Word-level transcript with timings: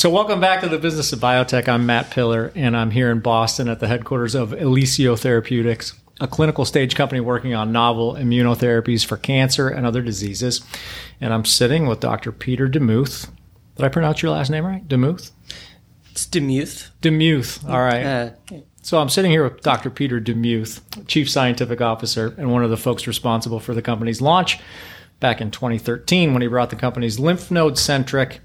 So, 0.00 0.08
welcome 0.08 0.40
back 0.40 0.62
to 0.62 0.68
the 0.70 0.78
business 0.78 1.12
of 1.12 1.18
biotech. 1.18 1.68
I'm 1.68 1.84
Matt 1.84 2.10
Pillar, 2.10 2.52
and 2.54 2.74
I'm 2.74 2.90
here 2.90 3.10
in 3.10 3.20
Boston 3.20 3.68
at 3.68 3.80
the 3.80 3.86
headquarters 3.86 4.34
of 4.34 4.52
Elicio 4.52 5.14
Therapeutics, 5.18 5.92
a 6.22 6.26
clinical 6.26 6.64
stage 6.64 6.94
company 6.94 7.20
working 7.20 7.52
on 7.52 7.70
novel 7.70 8.14
immunotherapies 8.14 9.04
for 9.04 9.18
cancer 9.18 9.68
and 9.68 9.84
other 9.84 10.00
diseases. 10.00 10.62
And 11.20 11.34
I'm 11.34 11.44
sitting 11.44 11.84
with 11.86 12.00
Dr. 12.00 12.32
Peter 12.32 12.66
Demuth. 12.66 13.28
Did 13.76 13.84
I 13.84 13.90
pronounce 13.90 14.22
your 14.22 14.32
last 14.32 14.48
name 14.48 14.64
right? 14.64 14.88
Demuth? 14.88 15.32
It's 16.12 16.24
Demuth. 16.24 16.92
Demuth. 17.02 17.68
All 17.68 17.82
right. 17.82 18.02
Uh, 18.06 18.30
So 18.80 18.98
I'm 19.02 19.10
sitting 19.10 19.30
here 19.30 19.44
with 19.44 19.60
Dr. 19.60 19.90
Peter 19.90 20.18
Demuth, 20.18 20.80
Chief 21.08 21.28
Scientific 21.28 21.82
Officer 21.82 22.34
and 22.38 22.50
one 22.50 22.64
of 22.64 22.70
the 22.70 22.78
folks 22.78 23.06
responsible 23.06 23.60
for 23.60 23.74
the 23.74 23.82
company's 23.82 24.22
launch 24.22 24.60
back 25.20 25.42
in 25.42 25.50
2013 25.50 26.32
when 26.32 26.40
he 26.40 26.48
brought 26.48 26.70
the 26.70 26.76
company's 26.76 27.18
lymph 27.18 27.50
node 27.50 27.76
centric 27.76 28.40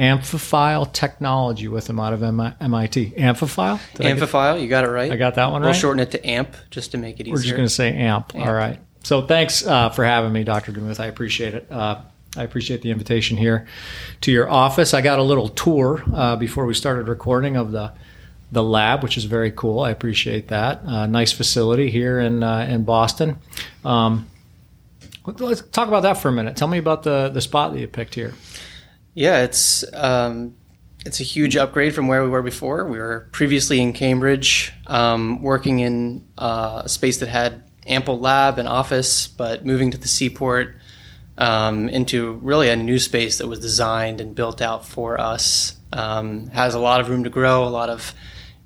amphiphile 0.00 0.90
technology 0.92 1.68
with 1.68 1.88
him 1.88 2.00
out 2.00 2.14
of 2.14 2.22
MIT. 2.22 3.12
Amphiphile? 3.18 3.78
Did 3.94 4.06
I, 4.06 4.14
get- 4.14 4.18
Amphiphile, 4.18 4.60
you 4.60 4.66
got 4.66 4.84
it 4.84 4.88
right. 4.88 5.12
I 5.12 5.16
got 5.16 5.34
that 5.34 5.52
one 5.52 5.60
right. 5.60 5.68
We'll 5.68 5.74
shorten 5.74 6.00
it 6.00 6.10
to 6.12 6.26
AMP 6.26 6.56
just 6.70 6.92
to 6.92 6.98
make 6.98 7.20
it 7.20 7.24
easier. 7.24 7.34
We're 7.34 7.42
just 7.42 7.54
going 7.54 7.68
to 7.68 7.74
say 7.74 7.94
amp. 7.94 8.34
All 8.34 8.52
right. 8.52 8.80
So 9.02 9.26
thanks 9.26 9.64
uh, 9.64 9.90
for 9.90 10.04
having 10.04 10.32
me, 10.32 10.42
Dr. 10.42 10.72
Demuth. 10.72 11.00
I 11.00 11.06
appreciate 11.06 11.54
it. 11.54 11.70
Uh, 11.70 12.00
I 12.36 12.44
appreciate 12.44 12.82
the 12.82 12.90
invitation 12.90 13.36
here 13.36 13.66
to 14.22 14.32
your 14.32 14.48
office. 14.48 14.94
I 14.94 15.00
got 15.00 15.18
a 15.18 15.22
little 15.22 15.48
tour 15.48 16.02
uh, 16.14 16.36
before 16.36 16.64
we 16.64 16.74
started 16.74 17.08
recording 17.08 17.56
of 17.56 17.72
the 17.72 17.92
the 18.52 18.62
lab, 18.64 19.04
which 19.04 19.16
is 19.16 19.24
very 19.24 19.52
cool. 19.52 19.80
I 19.80 19.90
appreciate 19.90 20.48
that. 20.48 20.84
Uh, 20.84 21.06
nice 21.06 21.30
facility 21.30 21.90
here 21.90 22.18
in 22.18 22.42
uh, 22.42 22.66
in 22.68 22.84
Boston. 22.84 23.38
Um, 23.84 24.28
let's 25.24 25.62
talk 25.62 25.88
about 25.88 26.02
that 26.02 26.14
for 26.14 26.28
a 26.28 26.32
minute. 26.32 26.56
Tell 26.56 26.68
me 26.68 26.78
about 26.78 27.02
the 27.02 27.30
the 27.30 27.40
spot 27.40 27.72
that 27.72 27.80
you 27.80 27.86
picked 27.86 28.14
here. 28.14 28.34
Yeah, 29.14 29.42
it's 29.42 29.84
um, 29.92 30.56
it's 31.04 31.20
a 31.20 31.24
huge 31.24 31.56
upgrade 31.56 31.94
from 31.94 32.08
where 32.08 32.22
we 32.22 32.28
were 32.28 32.42
before. 32.42 32.86
We 32.86 32.98
were 32.98 33.28
previously 33.32 33.80
in 33.80 33.92
Cambridge, 33.92 34.72
um, 34.86 35.42
working 35.42 35.80
in 35.80 36.26
uh, 36.38 36.82
a 36.84 36.88
space 36.88 37.18
that 37.18 37.28
had 37.28 37.64
ample 37.86 38.18
lab 38.18 38.58
and 38.58 38.68
office, 38.68 39.26
but 39.26 39.64
moving 39.64 39.90
to 39.90 39.98
the 39.98 40.08
seaport 40.08 40.76
um, 41.38 41.88
into 41.88 42.34
really 42.42 42.68
a 42.68 42.76
new 42.76 42.98
space 42.98 43.38
that 43.38 43.48
was 43.48 43.58
designed 43.58 44.20
and 44.20 44.34
built 44.34 44.60
out 44.60 44.84
for 44.84 45.20
us. 45.20 45.76
Um, 45.92 46.48
has 46.48 46.74
a 46.74 46.78
lot 46.78 47.00
of 47.00 47.08
room 47.08 47.24
to 47.24 47.30
grow, 47.30 47.64
a 47.64 47.68
lot 47.68 47.88
of 47.88 48.14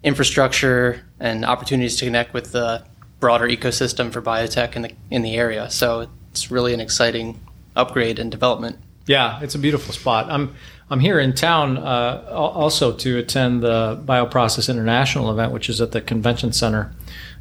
infrastructure 0.03 1.03
and 1.19 1.45
opportunities 1.45 1.97
to 1.97 2.05
connect 2.05 2.35
with 2.35 2.53
the 2.53 2.85
broader 3.19 3.49
ecosystem 3.49 4.13
for 4.13 4.21
biotech 4.21 4.77
in 4.77 4.83
the 4.83 4.93
in 5.11 5.23
the 5.23 5.37
area. 5.37 5.71
So 5.71 6.11
it's 6.31 6.51
really 6.51 6.75
an 6.75 6.81
exciting 6.81 7.41
upgrade 7.75 8.19
and 8.19 8.31
development. 8.31 8.79
Yeah, 9.07 9.41
it's 9.43 9.55
a 9.55 9.59
beautiful 9.59 9.93
spot. 9.93 10.31
I'm 10.31 10.55
I'm 10.91 11.01
here 11.01 11.19
in 11.19 11.35
town 11.35 11.79
uh, 11.79 12.25
also 12.31 12.93
to 12.93 13.19
attend 13.19 13.63
the 13.63 14.03
Bioprocess 14.05 14.69
International 14.69 15.31
event, 15.31 15.53
which 15.53 15.69
is 15.69 15.81
at 15.81 15.93
the 15.93 16.01
convention 16.01 16.53
center 16.53 16.93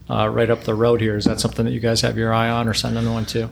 uh, 0.10 0.28
right 0.30 0.50
up 0.50 0.64
the 0.64 0.76
road 0.76 1.02
here. 1.02 1.18
Is 1.18 1.26
that 1.26 1.40
something 1.40 1.66
that 1.66 1.72
you 1.72 1.80
guys 1.80 2.02
have 2.02 2.18
your 2.18 2.34
eye 2.34 2.50
on 2.50 2.68
or 2.68 2.74
send 2.74 2.98
anyone 2.98 3.26
to? 3.28 3.50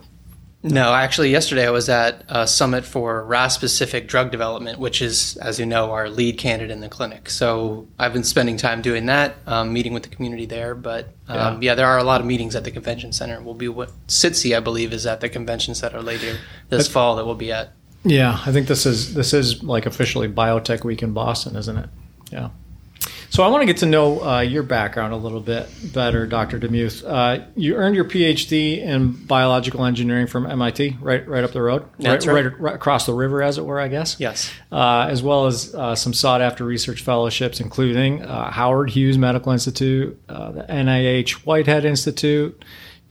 No, 0.64 0.92
actually, 0.92 1.30
yesterday 1.30 1.66
I 1.66 1.70
was 1.70 1.88
at 1.88 2.24
a 2.28 2.46
summit 2.46 2.84
for 2.84 3.24
RAS 3.24 3.52
specific 3.52 4.06
drug 4.06 4.30
development, 4.30 4.78
which 4.78 5.02
is, 5.02 5.36
as 5.38 5.58
you 5.58 5.66
know, 5.66 5.90
our 5.90 6.08
lead 6.08 6.38
candidate 6.38 6.70
in 6.70 6.80
the 6.80 6.88
clinic. 6.88 7.28
So 7.30 7.88
I've 7.98 8.12
been 8.12 8.22
spending 8.22 8.56
time 8.56 8.80
doing 8.80 9.06
that, 9.06 9.34
um, 9.48 9.72
meeting 9.72 9.92
with 9.92 10.04
the 10.04 10.08
community 10.08 10.46
there. 10.46 10.76
But 10.76 11.08
um, 11.26 11.60
yeah. 11.62 11.74
there 11.74 11.88
are 11.88 11.98
a 11.98 12.04
lot 12.04 12.20
of 12.20 12.28
meetings 12.28 12.54
at 12.54 12.62
the 12.62 12.70
convention 12.70 13.12
center. 13.12 13.42
We'll 13.42 13.54
be 13.54 13.66
what 13.66 13.90
SITC, 14.06 14.56
I 14.56 14.60
believe, 14.60 14.92
is 14.92 15.04
at 15.04 15.20
the 15.20 15.28
convention 15.28 15.74
center 15.74 16.00
later 16.00 16.38
this 16.68 16.86
fall 16.86 17.16
that 17.16 17.26
we'll 17.26 17.34
be 17.34 17.50
at. 17.50 17.72
Yeah, 18.04 18.40
I 18.44 18.52
think 18.52 18.66
this 18.66 18.86
is 18.86 19.14
this 19.14 19.32
is 19.32 19.62
like 19.62 19.86
officially 19.86 20.28
Biotech 20.28 20.84
Week 20.84 21.02
in 21.02 21.12
Boston, 21.12 21.56
isn't 21.56 21.76
it? 21.76 21.88
Yeah. 22.30 22.50
So 23.30 23.42
I 23.42 23.48
want 23.48 23.62
to 23.62 23.66
get 23.66 23.78
to 23.78 23.86
know 23.86 24.22
uh, 24.22 24.40
your 24.40 24.62
background 24.62 25.14
a 25.14 25.16
little 25.16 25.40
bit 25.40 25.66
better, 25.94 26.26
Dr. 26.26 26.58
Demuth. 26.58 27.02
Uh, 27.02 27.44
you 27.56 27.76
earned 27.76 27.96
your 27.96 28.04
PhD 28.04 28.76
in 28.76 29.12
biological 29.24 29.86
engineering 29.86 30.26
from 30.26 30.44
MIT, 30.44 30.98
right 31.00 31.26
right 31.26 31.42
up 31.42 31.52
the 31.52 31.62
road, 31.62 31.86
right, 31.98 32.22
right. 32.26 32.60
right 32.60 32.74
across 32.74 33.06
the 33.06 33.14
river, 33.14 33.42
as 33.42 33.56
it 33.56 33.64
were, 33.64 33.80
I 33.80 33.88
guess. 33.88 34.16
Yes. 34.20 34.52
uh, 34.70 35.06
as 35.08 35.22
well 35.22 35.46
as 35.46 35.74
uh, 35.74 35.94
some 35.94 36.12
sought 36.12 36.42
after 36.42 36.64
research 36.64 37.00
fellowships, 37.00 37.58
including 37.58 38.22
uh, 38.22 38.50
Howard 38.50 38.90
Hughes 38.90 39.16
Medical 39.16 39.52
Institute, 39.52 40.20
uh, 40.28 40.52
the 40.52 40.62
NIH 40.64 41.46
Whitehead 41.46 41.86
Institute, 41.86 42.62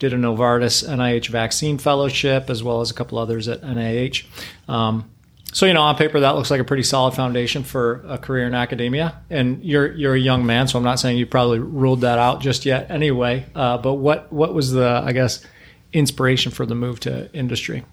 did 0.01 0.13
a 0.13 0.17
Novartis 0.17 0.83
NIH 0.83 1.27
vaccine 1.27 1.77
fellowship, 1.77 2.49
as 2.49 2.63
well 2.63 2.81
as 2.81 2.89
a 2.89 2.93
couple 2.95 3.19
others 3.19 3.47
at 3.47 3.61
NIH. 3.61 4.25
Um, 4.67 5.11
so 5.53 5.67
you 5.67 5.75
know, 5.75 5.83
on 5.83 5.95
paper, 5.95 6.19
that 6.21 6.31
looks 6.31 6.49
like 6.49 6.59
a 6.59 6.63
pretty 6.63 6.81
solid 6.81 7.13
foundation 7.13 7.63
for 7.63 8.03
a 8.07 8.17
career 8.17 8.47
in 8.47 8.55
academia. 8.55 9.21
And 9.29 9.63
you're 9.63 9.93
you're 9.93 10.15
a 10.15 10.19
young 10.19 10.43
man, 10.43 10.67
so 10.67 10.79
I'm 10.79 10.83
not 10.83 10.99
saying 10.99 11.19
you 11.19 11.27
probably 11.27 11.59
ruled 11.59 12.01
that 12.01 12.17
out 12.17 12.41
just 12.41 12.65
yet. 12.65 12.89
Anyway, 12.89 13.45
uh, 13.53 13.77
but 13.77 13.95
what 13.95 14.33
what 14.33 14.55
was 14.55 14.71
the 14.71 15.03
I 15.05 15.11
guess 15.11 15.45
inspiration 15.93 16.51
for 16.51 16.65
the 16.65 16.73
move 16.73 16.99
to 17.01 17.31
industry? 17.31 17.85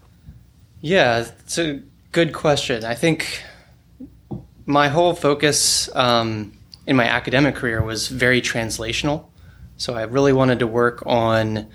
Yeah, 0.80 1.26
it's 1.40 1.58
a 1.58 1.82
good 2.12 2.32
question. 2.32 2.84
I 2.84 2.94
think 2.94 3.42
my 4.64 4.88
whole 4.88 5.12
focus 5.12 5.94
um, 5.94 6.56
in 6.86 6.96
my 6.96 7.04
academic 7.04 7.54
career 7.54 7.82
was 7.82 8.08
very 8.08 8.40
translational. 8.40 9.26
So 9.76 9.92
I 9.92 10.04
really 10.04 10.32
wanted 10.32 10.60
to 10.60 10.66
work 10.66 11.02
on 11.04 11.68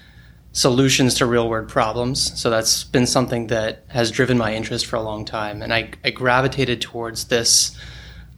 solutions 0.53 1.15
to 1.15 1.25
real 1.25 1.49
world 1.49 1.67
problems. 1.67 2.39
So 2.39 2.49
that's 2.49 2.83
been 2.83 3.07
something 3.07 3.47
that 3.47 3.83
has 3.89 4.11
driven 4.11 4.37
my 4.37 4.53
interest 4.53 4.85
for 4.85 4.95
a 4.95 5.01
long 5.01 5.25
time. 5.25 5.61
And 5.61 5.73
I, 5.73 5.91
I 6.05 6.11
gravitated 6.11 6.79
towards 6.79 7.25
this 7.25 7.75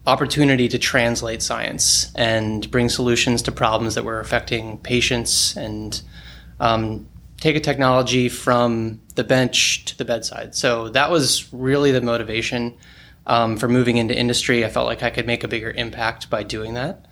opportunity 0.08 0.70
to 0.70 0.80
translate 0.80 1.42
science 1.42 2.14
and 2.16 2.70
bring 2.72 2.88
solutions 2.90 3.42
to 3.44 3.52
problems 3.52 3.96
that 3.96 4.06
were 4.06 4.20
affecting 4.20 4.78
patients 4.80 5.58
and 5.58 6.02
um, 6.62 7.08
take 7.42 7.58
a 7.58 7.59
technology 7.59 8.30
from 8.30 9.02
the 9.16 9.24
bench 9.24 9.84
to 9.86 9.97
the 9.97 10.06
bedside. 10.06 10.56
So 10.56 10.90
that 10.90 11.12
was 11.12 11.52
really 11.53 11.92
the 11.92 12.02
motivation 12.02 12.78
um, 13.28 13.58
for 13.58 13.68
moving 13.68 13.97
into 13.97 14.18
industry. 14.18 14.64
I 14.64 14.70
felt 14.70 14.86
like 14.86 15.03
I 15.03 15.09
could 15.09 15.28
make 15.28 15.44
a 15.44 15.47
bigger 15.50 15.72
impact 15.72 16.30
by 16.30 16.44
doing 16.44 16.76
that. 16.76 17.08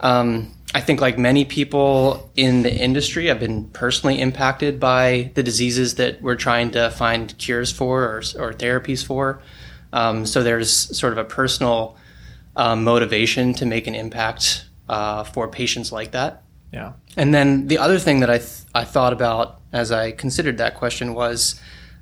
Um, 0.00 0.52
I 0.74 0.80
think, 0.80 1.00
like 1.00 1.16
many 1.18 1.44
people 1.44 2.30
in 2.36 2.62
the 2.62 2.74
industry, 2.74 3.30
I've 3.30 3.40
been 3.40 3.64
personally 3.70 4.20
impacted 4.20 4.78
by 4.78 5.30
the 5.34 5.42
diseases 5.42 5.94
that 5.94 6.20
we're 6.20 6.36
trying 6.36 6.72
to 6.72 6.90
find 6.90 7.36
cures 7.38 7.72
for 7.72 8.02
or, 8.02 8.16
or 8.38 8.52
therapies 8.52 9.04
for. 9.04 9.40
Um, 9.92 10.26
so 10.26 10.42
there's 10.42 10.70
sort 10.70 11.12
of 11.12 11.18
a 11.18 11.24
personal 11.24 11.96
um, 12.56 12.84
motivation 12.84 13.54
to 13.54 13.66
make 13.66 13.86
an 13.86 13.94
impact 13.94 14.66
uh, 14.88 15.24
for 15.24 15.48
patients 15.48 15.92
like 15.92 16.12
that. 16.12 16.42
Yeah. 16.72 16.92
And 17.16 17.32
then 17.32 17.68
the 17.68 17.78
other 17.78 17.98
thing 17.98 18.20
that 18.20 18.30
I, 18.30 18.38
th- 18.38 18.50
I 18.74 18.84
thought 18.84 19.12
about 19.12 19.60
as 19.72 19.92
I 19.92 20.12
considered 20.12 20.58
that 20.58 20.74
question 20.74 21.14
was 21.14 21.60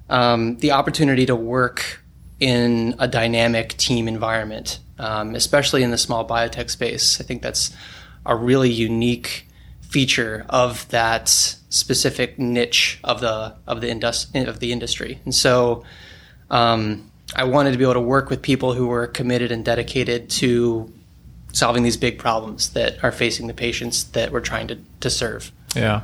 um, 0.09 0.57
the 0.57 0.73
opportunity 0.73 1.27
to 1.27 1.37
work 1.37 2.03
in 2.41 2.95
a 2.99 3.07
dynamic 3.07 3.77
team 3.77 4.09
environment, 4.09 4.81
um, 4.99 5.35
especially 5.35 5.83
in 5.83 5.91
the 5.91 5.99
small 5.99 6.27
biotech 6.27 6.71
space. 6.71 7.21
I 7.21 7.25
think 7.25 7.43
that's 7.43 7.75
a 8.27 8.37
really 8.37 8.71
unique 8.71 9.47
feature 9.81 10.45
of 10.49 10.89
that 10.89 11.29
specific 11.29 12.39
niche 12.39 12.99
of 13.05 13.21
the 13.21 13.55
of 13.67 13.81
the 13.81 13.91
of 14.49 14.61
the 14.61 14.73
industry. 14.73 15.21
And 15.25 15.35
so 15.35 15.85
um, 16.51 17.11
I 17.35 17.45
wanted 17.45 17.73
to 17.73 17.79
be 17.79 17.85
able 17.85 17.95
to 17.95 18.01
work 18.01 18.31
with 18.31 18.43
people 18.43 18.75
who 18.75 18.87
were 18.87 19.07
committed 19.07 19.51
and 19.51 19.65
dedicated 19.65 20.31
to 20.31 20.93
solving 21.53 21.83
these 21.85 21.97
big 21.97 22.19
problems 22.19 22.71
that 22.71 23.03
are 23.03 23.13
facing 23.13 23.47
the 23.47 23.55
patients 23.55 24.05
that 24.05 24.33
we're 24.33 24.41
trying 24.41 24.67
to, 24.69 24.79
to 25.01 25.09
serve. 25.09 25.53
Yeah. 25.75 26.03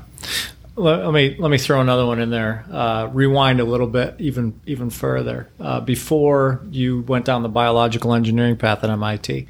Let, 0.80 1.04
let 1.04 1.12
me 1.12 1.36
let 1.38 1.50
me 1.50 1.58
throw 1.58 1.80
another 1.80 2.06
one 2.06 2.20
in 2.20 2.30
there. 2.30 2.64
Uh, 2.70 3.08
rewind 3.12 3.60
a 3.60 3.64
little 3.64 3.86
bit, 3.86 4.16
even 4.18 4.58
even 4.66 4.88
further. 4.88 5.48
Uh, 5.60 5.80
before 5.80 6.62
you 6.70 7.02
went 7.02 7.26
down 7.26 7.42
the 7.42 7.48
biological 7.50 8.14
engineering 8.14 8.56
path 8.56 8.82
at 8.82 8.88
MIT, 8.88 9.46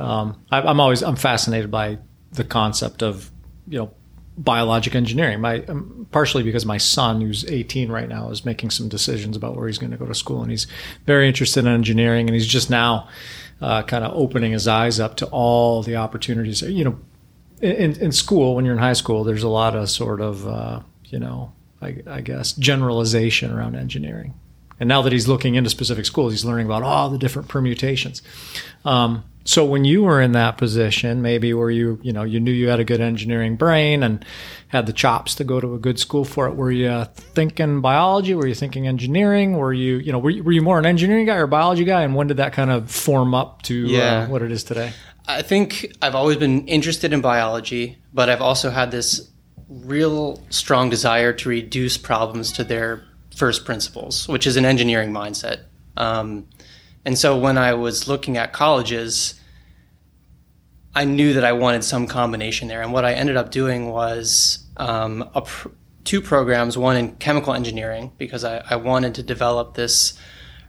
um, 0.00 0.42
I, 0.50 0.62
I'm 0.62 0.80
always 0.80 1.02
I'm 1.02 1.16
fascinated 1.16 1.70
by 1.70 1.98
the 2.32 2.44
concept 2.44 3.02
of 3.02 3.30
you 3.68 3.78
know 3.78 3.90
biologic 4.36 4.96
engineering. 4.96 5.40
My 5.40 5.64
um, 5.66 6.08
partially 6.10 6.42
because 6.42 6.66
my 6.66 6.78
son, 6.78 7.20
who's 7.20 7.44
18 7.48 7.90
right 7.90 8.08
now, 8.08 8.30
is 8.30 8.44
making 8.44 8.70
some 8.70 8.88
decisions 8.88 9.36
about 9.36 9.56
where 9.56 9.68
he's 9.68 9.78
going 9.78 9.92
to 9.92 9.96
go 9.96 10.06
to 10.06 10.14
school, 10.14 10.42
and 10.42 10.50
he's 10.50 10.66
very 11.06 11.28
interested 11.28 11.66
in 11.66 11.72
engineering, 11.72 12.26
and 12.28 12.34
he's 12.34 12.48
just 12.48 12.68
now 12.68 13.08
uh, 13.60 13.82
kind 13.82 14.04
of 14.04 14.12
opening 14.16 14.50
his 14.50 14.66
eyes 14.66 14.98
up 14.98 15.16
to 15.18 15.26
all 15.26 15.84
the 15.84 15.94
opportunities. 15.94 16.62
You 16.62 16.84
know, 16.84 16.98
in, 17.64 18.00
in 18.00 18.12
school, 18.12 18.54
when 18.54 18.64
you're 18.64 18.74
in 18.74 18.80
high 18.80 18.92
school, 18.92 19.24
there's 19.24 19.42
a 19.42 19.48
lot 19.48 19.74
of 19.74 19.88
sort 19.90 20.20
of, 20.20 20.46
uh, 20.46 20.80
you 21.06 21.18
know, 21.18 21.52
I, 21.80 21.96
I 22.06 22.20
guess, 22.20 22.52
generalization 22.52 23.50
around 23.50 23.76
engineering. 23.76 24.34
And 24.80 24.88
now 24.88 25.02
that 25.02 25.12
he's 25.12 25.28
looking 25.28 25.54
into 25.54 25.70
specific 25.70 26.04
schools, 26.04 26.32
he's 26.32 26.44
learning 26.44 26.66
about 26.66 26.82
all 26.82 27.08
the 27.10 27.18
different 27.18 27.48
permutations. 27.48 28.22
Um, 28.84 29.24
so 29.44 29.64
when 29.64 29.84
you 29.84 30.02
were 30.02 30.20
in 30.20 30.32
that 30.32 30.56
position, 30.56 31.20
maybe 31.20 31.52
where 31.52 31.70
you 31.70 32.00
you 32.02 32.12
know 32.12 32.22
you 32.22 32.40
knew 32.40 32.50
you 32.50 32.68
had 32.68 32.80
a 32.80 32.84
good 32.84 33.00
engineering 33.00 33.56
brain 33.56 34.02
and 34.02 34.24
had 34.68 34.86
the 34.86 34.92
chops 34.92 35.34
to 35.36 35.44
go 35.44 35.60
to 35.60 35.74
a 35.74 35.78
good 35.78 35.98
school 35.98 36.24
for 36.24 36.48
it, 36.48 36.54
were 36.56 36.70
you 36.70 37.04
thinking 37.14 37.82
biology? 37.82 38.34
Were 38.34 38.46
you 38.46 38.54
thinking 38.54 38.88
engineering? 38.88 39.56
Were 39.58 39.72
you 39.72 39.98
you 39.98 40.12
know 40.12 40.18
were 40.18 40.30
you, 40.30 40.42
were 40.42 40.52
you 40.52 40.62
more 40.62 40.78
an 40.78 40.86
engineering 40.86 41.26
guy 41.26 41.36
or 41.36 41.46
biology 41.46 41.84
guy? 41.84 42.02
And 42.02 42.14
when 42.14 42.26
did 42.26 42.38
that 42.38 42.54
kind 42.54 42.70
of 42.70 42.90
form 42.90 43.34
up 43.34 43.60
to 43.62 43.74
yeah. 43.74 44.22
uh, 44.22 44.28
what 44.28 44.40
it 44.40 44.50
is 44.50 44.64
today? 44.64 44.92
I 45.26 45.42
think 45.42 45.94
I've 46.02 46.14
always 46.14 46.36
been 46.36 46.66
interested 46.68 47.12
in 47.12 47.20
biology, 47.20 47.98
but 48.12 48.28
I've 48.28 48.42
also 48.42 48.70
had 48.70 48.90
this 48.90 49.30
real 49.68 50.42
strong 50.50 50.90
desire 50.90 51.32
to 51.32 51.48
reduce 51.48 51.96
problems 51.96 52.52
to 52.52 52.64
their 52.64 53.02
first 53.34 53.64
principles, 53.64 54.28
which 54.28 54.46
is 54.46 54.56
an 54.56 54.64
engineering 54.64 55.12
mindset. 55.12 55.64
Um, 55.96 56.46
and 57.04 57.18
so 57.18 57.38
when 57.38 57.56
I 57.56 57.74
was 57.74 58.06
looking 58.06 58.36
at 58.36 58.52
colleges, 58.52 59.40
I 60.94 61.04
knew 61.04 61.32
that 61.32 61.44
I 61.44 61.52
wanted 61.52 61.84
some 61.84 62.06
combination 62.06 62.68
there. 62.68 62.82
And 62.82 62.92
what 62.92 63.04
I 63.04 63.14
ended 63.14 63.36
up 63.36 63.50
doing 63.50 63.88
was 63.88 64.64
um, 64.76 65.28
pr- 65.44 65.68
two 66.04 66.20
programs 66.20 66.76
one 66.76 66.96
in 66.96 67.16
chemical 67.16 67.54
engineering, 67.54 68.12
because 68.18 68.44
I, 68.44 68.62
I 68.68 68.76
wanted 68.76 69.14
to 69.14 69.22
develop 69.22 69.74
this 69.74 70.18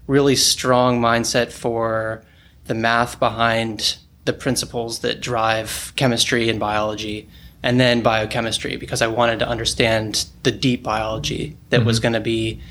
really 0.08 0.36
strong 0.36 1.02
mindset 1.02 1.52
for 1.52 2.24
the 2.66 2.74
math 2.74 3.20
behind 3.20 3.98
the 4.26 4.34
principles 4.34 5.00
that 5.00 5.22
drive 5.22 5.94
chemistry 5.96 6.50
and 6.50 6.60
biology 6.60 7.30
and 7.64 7.80
then 7.80 8.02
biochemistry 8.02 8.78
because 8.78 9.02
I 9.02 9.08
wanted 9.08 9.40
to 9.40 9.48
understand 9.48 10.26
the 10.44 10.52
deep 10.52 10.84
biology 10.84 11.58
that 11.70 11.78
mm-hmm. 11.78 11.88
was 11.88 12.00
going 12.00 12.14
to 12.14 12.20
be 12.20 12.62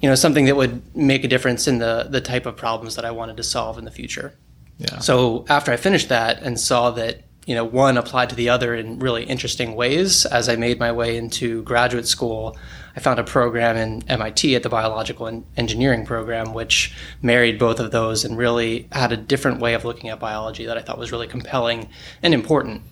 you 0.00 0.08
know 0.08 0.14
something 0.14 0.44
that 0.46 0.56
would 0.56 0.94
make 0.96 1.24
a 1.24 1.28
difference 1.28 1.66
in 1.66 1.78
the 1.78 2.06
the 2.10 2.20
type 2.20 2.44
of 2.46 2.56
problems 2.56 2.96
that 2.96 3.04
I 3.04 3.10
wanted 3.10 3.36
to 3.38 3.42
solve 3.42 3.78
in 3.78 3.84
the 3.84 3.90
future. 3.90 4.36
Yeah. 4.78 4.98
So 4.98 5.44
after 5.48 5.72
I 5.72 5.76
finished 5.76 6.08
that 6.08 6.42
and 6.42 6.58
saw 6.58 6.90
that 6.90 7.22
you 7.46 7.54
know 7.54 7.64
one 7.64 7.96
applied 7.96 8.30
to 8.30 8.34
the 8.34 8.48
other 8.48 8.74
in 8.74 8.98
really 8.98 9.24
interesting 9.24 9.74
ways 9.74 10.24
as 10.26 10.48
I 10.48 10.56
made 10.56 10.78
my 10.78 10.92
way 10.92 11.16
into 11.16 11.62
graduate 11.62 12.06
school, 12.06 12.56
I 12.96 13.00
found 13.00 13.18
a 13.18 13.24
program 13.24 13.76
in 13.76 14.02
MIT 14.08 14.54
at 14.54 14.62
the 14.62 14.68
biological 14.68 15.26
and 15.26 15.44
engineering 15.56 16.06
program 16.06 16.54
which 16.54 16.94
married 17.22 17.58
both 17.58 17.80
of 17.80 17.90
those 17.90 18.24
and 18.24 18.38
really 18.38 18.88
had 18.92 19.12
a 19.12 19.16
different 19.16 19.60
way 19.60 19.74
of 19.74 19.84
looking 19.84 20.10
at 20.10 20.20
biology 20.20 20.66
that 20.66 20.78
I 20.78 20.82
thought 20.82 20.98
was 20.98 21.12
really 21.12 21.26
compelling 21.26 21.88
and 22.22 22.32
important. 22.32 22.82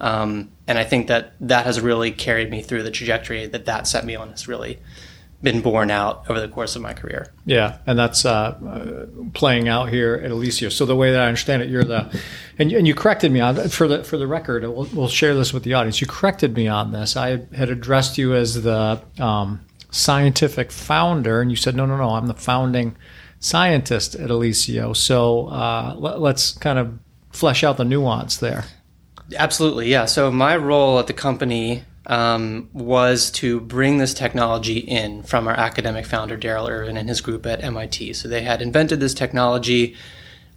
Um, 0.00 0.50
and 0.66 0.78
I 0.78 0.84
think 0.84 1.08
that 1.08 1.34
that 1.40 1.66
has 1.66 1.80
really 1.80 2.10
carried 2.10 2.50
me 2.50 2.62
through 2.62 2.84
the 2.84 2.90
trajectory 2.90 3.46
that 3.46 3.66
that 3.66 3.86
set 3.86 4.04
me 4.04 4.16
on 4.16 4.30
has 4.30 4.48
really 4.48 4.78
been 5.42 5.60
borne 5.62 5.90
out 5.90 6.28
over 6.28 6.40
the 6.40 6.48
course 6.48 6.76
of 6.76 6.82
my 6.82 6.92
career. 6.92 7.32
Yeah, 7.46 7.78
and 7.86 7.98
that's 7.98 8.24
uh, 8.24 9.06
playing 9.32 9.68
out 9.68 9.88
here 9.88 10.20
at 10.22 10.30
Elicio. 10.30 10.70
So 10.70 10.84
the 10.84 10.96
way 10.96 11.12
that 11.12 11.20
I 11.20 11.26
understand 11.26 11.62
it, 11.62 11.70
you're 11.70 11.84
the, 11.84 12.20
and, 12.58 12.70
and 12.72 12.86
you 12.86 12.94
corrected 12.94 13.32
me 13.32 13.40
on 13.40 13.56
for 13.68 13.88
the 13.88 14.04
for 14.04 14.16
the 14.18 14.26
record. 14.26 14.62
We'll, 14.62 14.88
we'll, 14.92 15.08
share 15.08 15.34
this 15.34 15.52
with 15.52 15.62
the 15.62 15.74
audience. 15.74 16.00
You 16.00 16.06
corrected 16.06 16.54
me 16.54 16.68
on 16.68 16.92
this. 16.92 17.16
I 17.16 17.46
had 17.54 17.70
addressed 17.70 18.18
you 18.18 18.34
as 18.34 18.62
the 18.62 19.00
um, 19.18 19.64
scientific 19.90 20.70
founder, 20.70 21.40
and 21.40 21.50
you 21.50 21.56
said 21.56 21.74
no, 21.74 21.86
no, 21.86 21.96
no. 21.96 22.10
I'm 22.10 22.26
the 22.26 22.34
founding 22.34 22.96
scientist 23.38 24.14
at 24.14 24.28
Elicio. 24.28 24.94
So 24.94 25.48
uh, 25.48 25.94
let, 25.96 26.20
let's 26.20 26.52
kind 26.52 26.78
of 26.78 26.98
flesh 27.30 27.64
out 27.64 27.78
the 27.78 27.84
nuance 27.84 28.36
there. 28.36 28.64
Absolutely, 29.36 29.88
yeah. 29.88 30.04
So 30.04 30.30
my 30.30 30.56
role 30.56 30.98
at 30.98 31.06
the 31.06 31.12
company 31.12 31.84
um, 32.10 32.68
was 32.72 33.30
to 33.30 33.60
bring 33.60 33.98
this 33.98 34.12
technology 34.12 34.78
in 34.78 35.22
from 35.22 35.46
our 35.46 35.54
academic 35.54 36.04
founder, 36.04 36.36
Darrell 36.36 36.66
Irvine, 36.66 36.96
and 36.96 37.08
his 37.08 37.20
group 37.20 37.46
at 37.46 37.62
MIT. 37.62 38.14
So 38.14 38.26
they 38.26 38.42
had 38.42 38.60
invented 38.60 38.98
this 38.98 39.14
technology, 39.14 39.94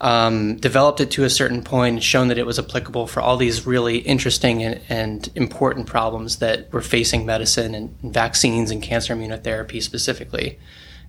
um, 0.02 0.58
developed 0.58 1.00
it 1.00 1.12
to 1.12 1.26
a 1.26 1.30
certain 1.30 1.64
point, 1.64 1.94
and 1.94 2.04
shown 2.04 2.28
that 2.30 2.40
it 2.40 2.48
was 2.48 2.58
applicable 2.58 3.06
for 3.06 3.22
all 3.22 3.38
these 3.38 3.68
really 3.68 4.00
interesting 4.00 4.64
and, 4.64 4.82
and 4.90 5.30
important 5.36 5.86
problems 5.86 6.38
that 6.38 6.74
were 6.74 6.82
facing 6.82 7.24
medicine 7.24 7.76
and 7.76 7.96
vaccines 8.02 8.72
and 8.72 8.82
cancer 8.82 9.16
immunotherapy 9.16 9.82
specifically. 9.82 10.58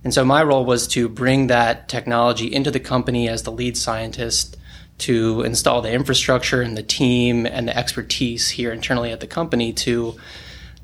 And 0.03 0.13
so 0.13 0.23
my 0.23 0.43
role 0.43 0.63
was 0.63 0.87
to 0.89 1.09
bring 1.09 1.47
that 1.47 1.89
technology 1.89 2.53
into 2.53 2.69
the 2.69 2.79
company 2.79 3.27
as 3.27 3.41
the 3.41 3.51
lead 3.51 3.77
scientist 3.77 4.57
to 4.97 5.41
install 5.41 5.81
the 5.81 5.91
infrastructure 5.91 6.61
and 6.61 6.77
the 6.77 6.83
team 6.83 7.45
and 7.45 7.67
the 7.67 7.77
expertise 7.77 8.49
here 8.49 8.71
internally 8.71 9.11
at 9.11 9.19
the 9.19 9.27
company 9.27 9.73
to 9.73 10.15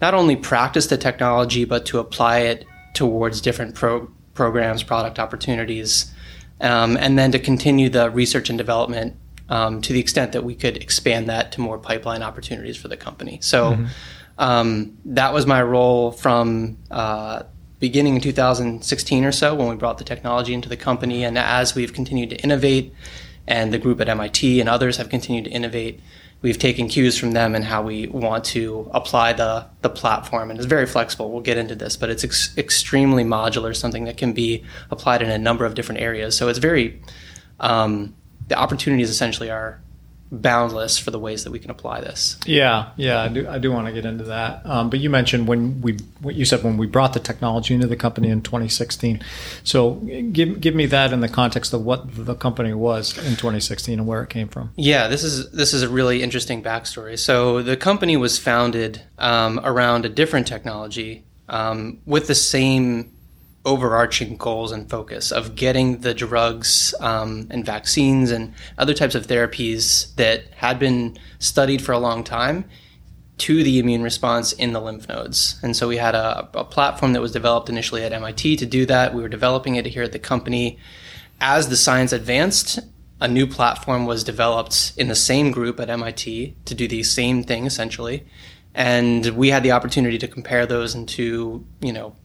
not 0.01 0.13
only 0.13 0.35
practice 0.35 0.87
the 0.87 0.97
technology 0.97 1.63
but 1.63 1.85
to 1.85 1.99
apply 1.99 2.39
it 2.39 2.65
towards 2.93 3.39
different 3.41 3.75
pro- 3.75 4.11
programs, 4.33 4.83
product 4.83 5.19
opportunities, 5.19 6.13
um, 6.59 6.97
and 6.97 7.17
then 7.17 7.31
to 7.31 7.39
continue 7.39 7.89
the 7.89 8.09
research 8.09 8.49
and 8.49 8.57
development 8.57 9.15
um, 9.49 9.81
to 9.81 9.93
the 9.93 9.99
extent 9.99 10.31
that 10.33 10.43
we 10.43 10.55
could 10.55 10.77
expand 10.77 11.29
that 11.29 11.51
to 11.53 11.61
more 11.61 11.77
pipeline 11.77 12.21
opportunities 12.21 12.77
for 12.77 12.87
the 12.87 12.97
company. 12.97 13.39
So 13.41 13.71
mm-hmm. 13.71 13.85
um, 14.37 14.97
that 15.05 15.33
was 15.33 15.45
my 15.45 15.61
role 15.61 16.11
from. 16.11 16.77
Uh, 16.89 17.43
beginning 17.79 18.13
in 18.13 18.21
2016 18.21 19.25
or 19.25 19.31
so 19.31 19.55
when 19.55 19.67
we 19.67 19.75
brought 19.75 19.97
the 19.97 20.03
technology 20.03 20.53
into 20.53 20.69
the 20.69 20.77
company 20.77 21.23
and 21.23 21.35
as 21.35 21.73
we've 21.73 21.93
continued 21.93 22.29
to 22.29 22.35
innovate 22.43 22.93
and 23.47 23.73
the 23.73 23.77
group 23.77 23.99
at 24.01 24.09
MIT 24.09 24.59
and 24.59 24.69
others 24.69 24.97
have 24.97 25.09
continued 25.09 25.45
to 25.45 25.51
innovate. 25.51 25.99
We've 26.41 26.57
taken 26.57 26.87
cues 26.87 27.17
from 27.17 27.31
them 27.31 27.53
and 27.53 27.63
how 27.63 27.83
we 27.83 28.07
want 28.07 28.45
to 28.45 28.89
apply 28.93 29.33
the, 29.33 29.67
the 29.81 29.89
platform. 29.89 30.49
And 30.49 30.59
it's 30.59 30.65
very 30.65 30.87
flexible. 30.87 31.31
We'll 31.31 31.41
get 31.41 31.57
into 31.57 31.75
this, 31.75 31.95
but 31.95 32.09
it's 32.09 32.23
ex- 32.23 32.57
extremely 32.57 33.23
modular, 33.23 33.75
something 33.75 34.05
that 34.05 34.17
can 34.17 34.33
be 34.33 34.63
applied 34.89 35.21
in 35.21 35.29
a 35.29 35.37
number 35.37 35.65
of 35.65 35.75
different 35.75 36.01
areas. 36.01 36.35
So 36.35 36.47
it's 36.47 36.59
very, 36.59 36.99
um, 37.59 38.15
the 38.47 38.55
opportunities 38.55 39.09
essentially 39.09 39.51
are 39.51 39.79
boundless 40.31 40.97
for 40.97 41.11
the 41.11 41.19
ways 41.19 41.43
that 41.43 41.51
we 41.51 41.59
can 41.59 41.69
apply 41.69 41.99
this. 41.99 42.37
Yeah, 42.45 42.91
yeah, 42.95 43.21
I 43.21 43.27
do. 43.27 43.47
I 43.47 43.57
do 43.59 43.71
want 43.71 43.87
to 43.87 43.93
get 43.93 44.05
into 44.05 44.23
that. 44.25 44.65
Um, 44.65 44.89
but 44.89 44.99
you 44.99 45.09
mentioned 45.09 45.47
when 45.47 45.81
we, 45.81 45.97
what 46.21 46.35
you 46.35 46.45
said 46.45 46.63
when 46.63 46.77
we 46.77 46.87
brought 46.87 47.13
the 47.13 47.19
technology 47.19 47.73
into 47.73 47.87
the 47.87 47.97
company 47.97 48.29
in 48.29 48.41
2016. 48.41 49.21
So 49.63 49.95
give 50.31 50.61
give 50.61 50.73
me 50.73 50.85
that 50.87 51.11
in 51.11 51.19
the 51.19 51.29
context 51.29 51.73
of 51.73 51.83
what 51.83 52.25
the 52.25 52.35
company 52.35 52.73
was 52.73 53.17
in 53.17 53.35
2016 53.35 53.99
and 53.99 54.07
where 54.07 54.23
it 54.23 54.29
came 54.29 54.47
from. 54.47 54.71
Yeah, 54.77 55.07
this 55.07 55.23
is 55.23 55.51
this 55.51 55.73
is 55.73 55.83
a 55.83 55.89
really 55.89 56.23
interesting 56.23 56.63
backstory. 56.63 57.19
So 57.19 57.61
the 57.61 57.75
company 57.75 58.15
was 58.15 58.39
founded 58.39 59.01
um, 59.17 59.59
around 59.63 60.05
a 60.05 60.09
different 60.09 60.47
technology 60.47 61.25
um, 61.49 61.99
with 62.05 62.27
the 62.27 62.35
same 62.35 63.11
overarching 63.65 64.37
goals 64.37 64.71
and 64.71 64.89
focus 64.89 65.31
of 65.31 65.55
getting 65.55 65.99
the 65.99 66.13
drugs 66.13 66.95
um, 66.99 67.47
and 67.51 67.65
vaccines 67.65 68.31
and 68.31 68.53
other 68.77 68.93
types 68.93 69.13
of 69.13 69.27
therapies 69.27 70.13
that 70.15 70.45
had 70.55 70.79
been 70.79 71.17
studied 71.39 71.81
for 71.81 71.91
a 71.91 71.99
long 71.99 72.23
time 72.23 72.65
to 73.37 73.63
the 73.63 73.79
immune 73.79 74.03
response 74.03 74.51
in 74.53 74.73
the 74.73 74.81
lymph 74.81 75.07
nodes. 75.07 75.59
And 75.63 75.75
so 75.75 75.87
we 75.87 75.97
had 75.97 76.15
a, 76.15 76.49
a 76.53 76.63
platform 76.63 77.13
that 77.13 77.21
was 77.21 77.31
developed 77.31 77.69
initially 77.69 78.03
at 78.03 78.13
MIT 78.13 78.57
to 78.57 78.65
do 78.65 78.85
that. 78.87 79.13
We 79.13 79.21
were 79.21 79.29
developing 79.29 79.75
it 79.75 79.85
here 79.87 80.03
at 80.03 80.11
the 80.11 80.19
company. 80.19 80.77
As 81.39 81.69
the 81.69 81.77
science 81.77 82.11
advanced, 82.11 82.79
a 83.19 83.27
new 83.27 83.47
platform 83.47 84.05
was 84.05 84.23
developed 84.23 84.93
in 84.97 85.07
the 85.07 85.15
same 85.15 85.51
group 85.51 85.79
at 85.79 85.89
MIT 85.89 86.55
to 86.65 86.75
do 86.75 86.87
the 86.87 87.03
same 87.03 87.43
thing 87.43 87.65
essentially. 87.65 88.25
And 88.73 89.25
we 89.29 89.49
had 89.49 89.63
the 89.63 89.71
opportunity 89.71 90.17
to 90.17 90.27
compare 90.27 90.65
those 90.65 90.95
and 90.95 91.07
to, 91.09 91.65
you 91.81 91.93
know, 91.93 92.15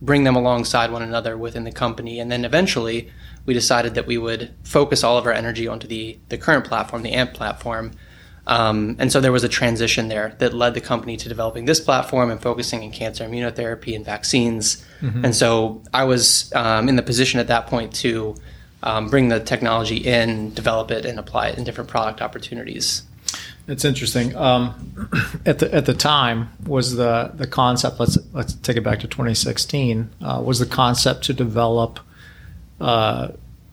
bring 0.00 0.24
them 0.24 0.36
alongside 0.36 0.90
one 0.90 1.02
another 1.02 1.36
within 1.36 1.64
the 1.64 1.72
company. 1.72 2.20
And 2.20 2.30
then 2.30 2.44
eventually, 2.44 3.10
we 3.46 3.54
decided 3.54 3.94
that 3.94 4.06
we 4.06 4.18
would 4.18 4.54
focus 4.64 5.02
all 5.02 5.16
of 5.16 5.26
our 5.26 5.32
energy 5.32 5.66
onto 5.68 5.86
the, 5.86 6.18
the 6.28 6.38
current 6.38 6.64
platform, 6.64 7.02
the 7.02 7.12
AMP 7.12 7.34
platform. 7.34 7.92
Um, 8.46 8.96
and 8.98 9.10
so 9.10 9.20
there 9.20 9.32
was 9.32 9.42
a 9.42 9.48
transition 9.48 10.08
there 10.08 10.36
that 10.38 10.54
led 10.54 10.74
the 10.74 10.80
company 10.80 11.16
to 11.16 11.28
developing 11.28 11.64
this 11.64 11.80
platform 11.80 12.30
and 12.30 12.40
focusing 12.40 12.82
in 12.82 12.92
cancer 12.92 13.24
immunotherapy 13.24 13.96
and 13.96 14.04
vaccines. 14.04 14.84
Mm-hmm. 15.00 15.24
And 15.24 15.34
so 15.34 15.82
I 15.92 16.04
was 16.04 16.52
um, 16.54 16.88
in 16.88 16.96
the 16.96 17.02
position 17.02 17.40
at 17.40 17.48
that 17.48 17.66
point 17.66 17.92
to 17.96 18.36
um, 18.82 19.08
bring 19.08 19.28
the 19.28 19.40
technology 19.40 19.96
in, 19.96 20.54
develop 20.54 20.90
it, 20.90 21.04
and 21.04 21.18
apply 21.18 21.48
it 21.48 21.58
in 21.58 21.64
different 21.64 21.90
product 21.90 22.22
opportunities. 22.22 23.02
It's 23.68 23.84
interesting. 23.84 24.34
Um, 24.36 25.10
at 25.46 25.58
the 25.58 25.74
at 25.74 25.86
the 25.86 25.94
time, 25.94 26.50
was 26.64 26.96
the 26.96 27.32
the 27.34 27.46
concept? 27.46 27.98
Let's 27.98 28.18
let's 28.32 28.54
take 28.54 28.76
it 28.76 28.82
back 28.82 29.00
to 29.00 29.08
2016. 29.08 30.10
Uh, 30.20 30.42
was 30.44 30.58
the 30.58 30.66
concept 30.66 31.24
to 31.24 31.32
develop 31.32 32.00
uh, 32.80 33.28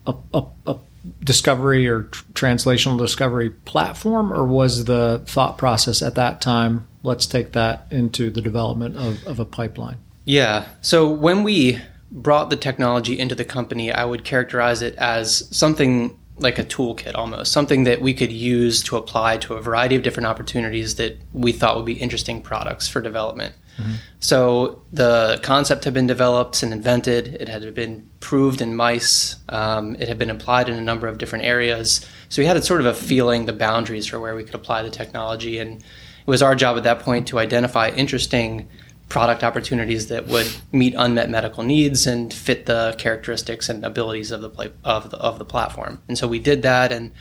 a, 0.07 0.15
a, 0.33 0.43
a, 0.65 0.77
discovery 1.23 1.87
or 1.87 2.03
tr- 2.03 2.23
translational 2.33 2.97
discovery 2.97 3.49
platform, 3.49 4.33
or 4.33 4.45
was 4.45 4.85
the 4.85 5.21
thought 5.25 5.57
process 5.57 6.01
at 6.01 6.15
that 6.15 6.41
time? 6.41 6.87
Let's 7.03 7.25
take 7.25 7.51
that 7.51 7.87
into 7.91 8.29
the 8.29 8.41
development 8.41 8.95
of, 8.95 9.25
of 9.27 9.39
a 9.39 9.45
pipeline. 9.45 9.97
Yeah. 10.25 10.67
So 10.81 11.09
when 11.09 11.43
we 11.43 11.81
brought 12.11 12.49
the 12.49 12.55
technology 12.55 13.19
into 13.19 13.35
the 13.35 13.43
company, 13.43 13.91
I 13.91 14.05
would 14.05 14.23
characterize 14.23 14.81
it 14.81 14.95
as 14.95 15.47
something 15.55 16.17
like 16.37 16.57
a 16.57 16.63
toolkit 16.63 17.15
almost, 17.15 17.51
something 17.51 17.83
that 17.83 18.01
we 18.01 18.13
could 18.13 18.31
use 18.31 18.81
to 18.83 18.97
apply 18.97 19.37
to 19.37 19.53
a 19.53 19.61
variety 19.61 19.95
of 19.95 20.03
different 20.03 20.27
opportunities 20.27 20.95
that 20.95 21.17
we 21.31 21.51
thought 21.51 21.75
would 21.75 21.85
be 21.85 21.93
interesting 21.93 22.41
products 22.41 22.87
for 22.87 23.01
development. 23.01 23.53
Mm-hmm. 23.77 23.93
So 24.19 24.81
the 24.91 25.39
concept 25.43 25.83
had 25.83 25.93
been 25.93 26.07
developed 26.07 26.63
and 26.63 26.73
invented. 26.73 27.27
It 27.39 27.49
had 27.49 27.73
been 27.73 28.09
proved 28.19 28.61
in 28.61 28.75
mice. 28.75 29.35
Um, 29.49 29.95
it 29.95 30.07
had 30.07 30.17
been 30.17 30.29
applied 30.29 30.69
in 30.69 30.75
a 30.75 30.81
number 30.81 31.07
of 31.07 31.17
different 31.17 31.45
areas. 31.45 32.05
So 32.29 32.41
we 32.41 32.45
had 32.45 32.57
a 32.57 32.61
sort 32.61 32.79
of 32.79 32.85
a 32.85 32.93
feeling 32.93 33.45
the 33.45 33.53
boundaries 33.53 34.05
for 34.07 34.19
where 34.19 34.35
we 34.35 34.43
could 34.43 34.55
apply 34.55 34.83
the 34.83 34.89
technology, 34.89 35.59
and 35.59 35.81
it 35.81 35.83
was 36.27 36.41
our 36.41 36.55
job 36.55 36.77
at 36.77 36.83
that 36.83 36.99
point 36.99 37.27
to 37.27 37.39
identify 37.39 37.89
interesting 37.89 38.69
product 39.13 39.43
opportunities 39.43 40.07
that 40.07 40.25
would 40.25 40.51
meet 40.71 40.95
unmet 40.97 41.29
medical 41.29 41.63
needs 41.63 42.07
and 42.07 42.33
fit 42.33 42.65
the 42.65 42.95
characteristics 42.97 43.69
and 43.69 43.85
abilities 43.85 44.31
of 44.31 44.41
the 44.41 44.49
play, 44.49 44.71
of 44.83 45.11
the, 45.11 45.17
of 45.17 45.37
the 45.37 45.45
platform. 45.45 46.01
And 46.07 46.17
so 46.17 46.27
we 46.27 46.39
did 46.39 46.63
that, 46.63 46.91
and 46.91 47.11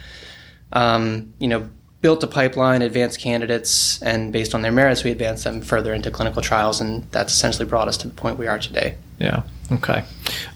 um, 0.73 1.35
you 1.39 1.49
know 1.49 1.69
built 2.01 2.25
a 2.25 2.27
pipeline, 2.27 2.81
advanced 2.81 3.21
candidates, 3.21 4.03
and 4.03 4.33
based 4.33 4.55
on 4.55 4.63
their 4.63 4.73
merits, 4.73 5.05
we 5.05 5.11
advanced 5.11 5.45
them 5.45 5.61
further 5.61 5.93
into 5.93 6.11
clinical 6.11 6.41
trials, 6.41 6.81
and 6.81 7.09
that's 7.11 7.33
essentially 7.35 7.67
brought 7.67 7.89
us 7.89 7.99
to 7.99 8.09
the 8.09 8.15
point 8.15 8.39
we 8.39 8.47
are 8.47 8.59
today. 8.59 8.97
Yeah. 9.19 9.43
Okay. 9.71 10.03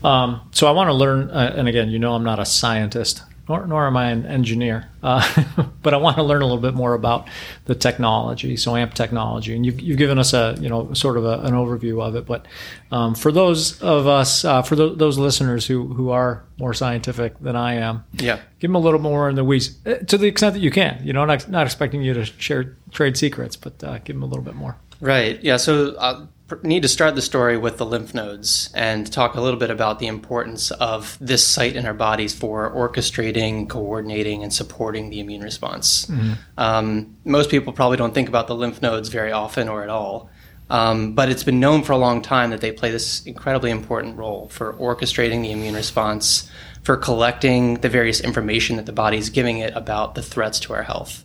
Um, 0.03 0.41
so 0.53 0.67
I 0.67 0.71
want 0.71 0.89
to 0.89 0.95
learn, 0.95 1.31
uh, 1.31 1.55
and 1.55 1.69
again, 1.69 1.91
you 1.91 1.99
know, 1.99 2.15
I'm 2.15 2.25
not 2.25 2.39
a 2.39 2.47
scientist 2.47 3.23
nor, 3.49 3.67
nor 3.67 3.87
am 3.87 3.97
I 3.97 4.11
an 4.11 4.27
engineer, 4.27 4.89
uh, 5.03 5.45
but 5.83 5.95
I 5.95 5.99
want 5.99 6.17
to 6.17 6.23
learn 6.23 6.43
a 6.43 6.47
little 6.47 6.61
bit 6.61 6.75
more 6.75 6.95
about 6.95 7.29
the 7.67 7.75
technology, 7.75 8.57
so 8.57 8.75
AMP 8.77 8.95
technology, 8.95 9.55
and 9.55 9.65
you've, 9.65 9.81
you've 9.81 9.99
given 9.99 10.19
us 10.19 10.33
a 10.35 10.57
you 10.61 10.69
know 10.69 10.93
sort 10.95 11.17
of 11.17 11.25
a, 11.25 11.41
an 11.41 11.53
overview 11.53 12.03
of 12.03 12.17
it. 12.17 12.27
But 12.27 12.47
um, 12.91 13.15
for 13.15 13.31
those 13.31 13.81
of 13.83 14.07
us, 14.07 14.45
uh, 14.45 14.63
for 14.63 14.77
th- 14.77 14.99
those 14.99 15.19
listeners 15.19 15.67
who 15.67 15.87
who 15.87 16.11
are 16.11 16.45
more 16.59 16.75
scientific 16.75 17.39
than 17.41 17.57
I 17.57 17.75
am, 17.75 18.05
yeah, 18.15 18.41
give 18.59 18.71
them 18.71 18.77
a 18.77 18.81
little 18.81 19.01
more 19.01 19.29
in 19.29 19.37
the 19.37 19.45
weeds 19.45 19.77
uh, 19.87 19.95
to 19.95 20.19
the 20.19 20.27
extent 20.27 20.55
that 20.55 20.61
you 20.61 20.71
can. 20.71 21.01
You 21.05 21.13
know, 21.13 21.25
not 21.25 21.49
not 21.49 21.67
expecting 21.67 22.03
you 22.03 22.15
to 22.15 22.25
share 22.25 22.77
trade 22.91 23.17
secrets, 23.17 23.57
but 23.57 23.83
uh, 23.85 23.99
give 23.99 24.17
them 24.17 24.23
a 24.23 24.27
little 24.27 24.45
bit 24.45 24.55
more. 24.55 24.77
Right. 25.01 25.43
Yeah. 25.43 25.57
So 25.57 25.95
uh, 25.97 26.27
need 26.63 26.83
to 26.83 26.89
start 26.89 27.15
the 27.17 27.23
story 27.23 27.57
with 27.57 27.77
the 27.79 27.87
lymph 27.87 28.15
nodes 28.15 28.71
and 28.75 29.11
talk 29.11 29.35
a 29.35 29.41
little 29.41 29.59
bit 29.59 29.71
about 29.71 29.99
the 29.99 30.07
importance 30.07 30.71
of 30.71 31.19
this 31.21 31.47
site 31.47 31.75
in 31.75 31.87
our 31.87 31.95
bodies 31.95 32.35
for 32.35 32.71
orchestrating, 32.71 33.69
coordinating, 33.69 34.43
and 34.43 34.53
supporting 34.53 35.11
the 35.11 35.19
immune 35.19 35.43
response. 35.43 36.07
Mm-hmm. 36.07 36.33
Um, 36.57 37.17
most 37.25 37.51
people 37.51 37.73
probably 37.73 37.97
don't 37.97 38.15
think 38.15 38.29
about 38.29 38.47
the 38.47 38.55
lymph 38.55 38.81
nodes 38.81 39.09
very 39.09 39.33
often 39.33 39.69
or 39.69 39.83
at 39.83 39.89
all. 39.89 40.31
Um, 40.69 41.15
but 41.15 41.29
it's 41.29 41.45
been 41.45 41.61
known 41.61 41.83
for 41.83 41.93
a 41.93 41.97
long 41.97 42.23
time 42.23 42.51
that 42.51 42.61
they 42.61 42.73
play 42.73 42.91
this 42.91 43.25
incredibly 43.25 43.71
important 43.71 44.17
role 44.17 44.49
for 44.49 44.73
orchestrating 44.75 45.43
the 45.43 45.53
immune 45.53 45.75
response, 45.75 46.51
for 46.83 46.97
collecting 46.97 47.75
the 47.75 47.89
various 47.89 48.21
information 48.21 48.77
that 48.77 48.87
the 48.87 48.93
body 48.93 49.17
is 49.17 49.31
giving 49.31 49.59
it 49.59 49.73
about 49.77 50.15
the 50.15 50.23
threats 50.23 50.59
to 50.61 50.73
our 50.73 50.83
health. 50.83 51.25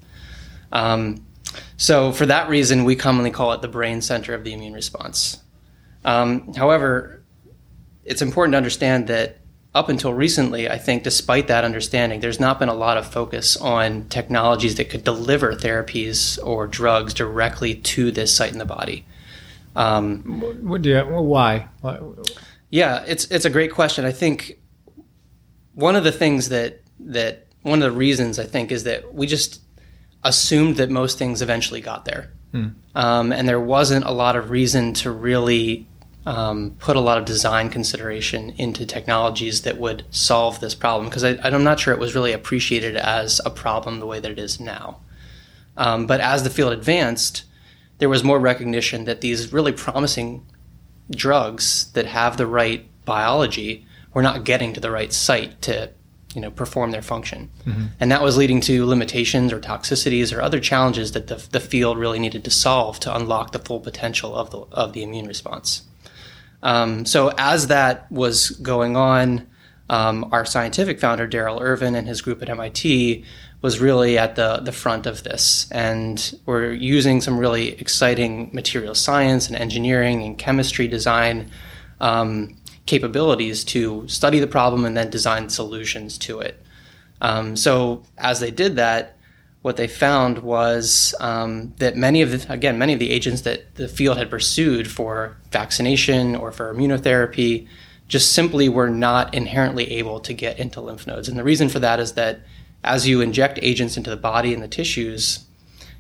Um, 0.71 1.25
so, 1.77 2.11
for 2.11 2.25
that 2.25 2.49
reason, 2.49 2.83
we 2.83 2.95
commonly 2.95 3.31
call 3.31 3.53
it 3.53 3.61
the 3.61 3.67
brain 3.67 4.01
center 4.01 4.33
of 4.33 4.43
the 4.43 4.53
immune 4.53 4.73
response. 4.73 5.41
Um, 6.05 6.53
however, 6.53 7.23
it's 8.03 8.21
important 8.21 8.53
to 8.53 8.57
understand 8.57 9.07
that 9.07 9.37
up 9.73 9.87
until 9.87 10.13
recently, 10.13 10.69
I 10.69 10.77
think, 10.77 11.03
despite 11.03 11.47
that 11.47 11.63
understanding, 11.63 12.19
there's 12.19 12.39
not 12.39 12.59
been 12.59 12.69
a 12.69 12.73
lot 12.73 12.97
of 12.97 13.07
focus 13.07 13.55
on 13.55 14.09
technologies 14.09 14.75
that 14.75 14.89
could 14.89 15.03
deliver 15.03 15.53
therapies 15.53 16.37
or 16.43 16.67
drugs 16.67 17.13
directly 17.13 17.75
to 17.75 18.11
this 18.11 18.35
site 18.35 18.51
in 18.51 18.57
the 18.57 18.65
body. 18.65 19.05
Um, 19.75 20.41
what, 20.61 20.83
you, 20.83 20.99
why? 20.99 21.69
Yeah, 22.69 23.03
it's 23.07 23.25
it's 23.31 23.45
a 23.45 23.49
great 23.49 23.71
question. 23.71 24.03
I 24.03 24.11
think 24.11 24.59
one 25.73 25.95
of 25.95 26.03
the 26.03 26.11
things 26.11 26.49
that 26.49 26.81
that 26.99 27.47
one 27.61 27.81
of 27.81 27.91
the 27.91 27.97
reasons 27.97 28.39
I 28.39 28.45
think 28.45 28.71
is 28.71 28.83
that 28.83 29.13
we 29.13 29.27
just 29.27 29.60
assumed 30.23 30.77
that 30.77 30.89
most 30.89 31.17
things 31.17 31.41
eventually 31.41 31.81
got 31.81 32.05
there. 32.05 32.31
Hmm. 32.51 32.67
Um, 32.95 33.31
and 33.31 33.47
there 33.47 33.59
wasn't 33.59 34.05
a 34.05 34.11
lot 34.11 34.35
of 34.35 34.49
reason 34.49 34.93
to 34.95 35.11
really 35.11 35.87
um, 36.25 36.75
put 36.79 36.95
a 36.95 36.99
lot 36.99 37.17
of 37.17 37.25
design 37.25 37.69
consideration 37.69 38.51
into 38.57 38.85
technologies 38.85 39.63
that 39.63 39.77
would 39.77 40.03
solve 40.11 40.59
this 40.59 40.75
problem 40.75 41.09
because 41.09 41.23
I'm 41.23 41.63
not 41.63 41.79
sure 41.79 41.93
it 41.93 41.99
was 41.99 42.13
really 42.13 42.33
appreciated 42.33 42.95
as 42.95 43.41
a 43.45 43.49
problem 43.49 43.99
the 43.99 44.05
way 44.05 44.19
that 44.19 44.31
it 44.31 44.39
is 44.39 44.59
now. 44.59 44.99
Um, 45.77 46.05
but 46.05 46.19
as 46.19 46.43
the 46.43 46.49
field 46.49 46.73
advanced, 46.73 47.43
there 47.97 48.09
was 48.09 48.23
more 48.23 48.39
recognition 48.39 49.05
that 49.05 49.21
these 49.21 49.51
really 49.53 49.71
promising 49.71 50.45
drugs 51.09 51.91
that 51.93 52.05
have 52.05 52.37
the 52.37 52.47
right 52.47 52.87
biology 53.05 53.85
were 54.13 54.21
not 54.21 54.43
getting 54.43 54.73
to 54.73 54.79
the 54.79 54.91
right 54.91 55.11
site 55.11 55.61
to 55.63 55.91
you 56.35 56.41
know 56.41 56.51
perform 56.51 56.91
their 56.91 57.01
function 57.01 57.49
mm-hmm. 57.65 57.85
and 57.99 58.11
that 58.11 58.21
was 58.21 58.37
leading 58.37 58.61
to 58.61 58.85
limitations 58.85 59.51
or 59.51 59.59
toxicities 59.59 60.35
or 60.35 60.41
other 60.41 60.59
challenges 60.59 61.11
that 61.11 61.27
the, 61.27 61.35
the 61.51 61.59
field 61.59 61.97
really 61.97 62.19
needed 62.19 62.43
to 62.43 62.51
solve 62.51 62.99
to 62.99 63.15
unlock 63.15 63.51
the 63.51 63.59
full 63.59 63.79
potential 63.79 64.35
of 64.35 64.49
the 64.51 64.59
of 64.71 64.93
the 64.93 65.03
immune 65.03 65.27
response 65.27 65.83
um, 66.63 67.05
so 67.05 67.31
as 67.37 67.67
that 67.67 68.11
was 68.11 68.51
going 68.51 68.95
on 68.95 69.47
um, 69.89 70.29
our 70.31 70.45
scientific 70.45 70.99
founder 70.99 71.27
Darrell 71.27 71.59
Irvine 71.59 71.95
and 71.95 72.07
his 72.07 72.21
group 72.21 72.41
at 72.41 72.49
MIT 72.49 73.25
was 73.61 73.79
really 73.79 74.17
at 74.17 74.35
the 74.35 74.57
the 74.57 74.71
front 74.71 75.05
of 75.05 75.23
this 75.23 75.69
and 75.71 76.39
we're 76.45 76.71
using 76.71 77.21
some 77.21 77.37
really 77.37 77.79
exciting 77.79 78.49
material 78.53 78.95
science 78.95 79.47
and 79.47 79.55
engineering 79.55 80.23
and 80.23 80.37
chemistry 80.37 80.87
design 80.87 81.51
um, 81.99 82.57
capabilities 82.91 83.63
to 83.63 84.05
study 84.09 84.37
the 84.37 84.53
problem 84.57 84.83
and 84.83 84.97
then 84.97 85.09
design 85.09 85.47
solutions 85.47 86.17
to 86.17 86.41
it. 86.41 86.61
Um, 87.21 87.55
so 87.55 88.03
as 88.17 88.41
they 88.41 88.51
did 88.51 88.75
that, 88.75 89.15
what 89.61 89.77
they 89.77 89.87
found 89.87 90.39
was 90.39 91.15
um, 91.21 91.73
that 91.77 91.95
many 91.95 92.21
of 92.21 92.31
the 92.31 92.51
again 92.51 92.77
many 92.77 92.91
of 92.91 92.99
the 92.99 93.11
agents 93.11 93.41
that 93.43 93.75
the 93.75 93.87
field 93.87 94.17
had 94.17 94.29
pursued 94.29 94.91
for 94.91 95.37
vaccination 95.51 96.35
or 96.35 96.51
for 96.51 96.73
immunotherapy 96.73 97.67
just 98.09 98.33
simply 98.33 98.67
were 98.67 98.89
not 98.89 99.33
inherently 99.33 99.89
able 99.91 100.19
to 100.19 100.33
get 100.33 100.59
into 100.59 100.81
lymph 100.81 101.07
nodes. 101.07 101.29
And 101.29 101.37
the 101.37 101.45
reason 101.45 101.69
for 101.69 101.79
that 101.79 101.99
is 102.01 102.13
that 102.13 102.41
as 102.83 103.07
you 103.07 103.21
inject 103.21 103.57
agents 103.61 103.95
into 103.95 104.09
the 104.09 104.17
body 104.17 104.53
and 104.53 104.61
the 104.61 104.67
tissues, 104.67 105.45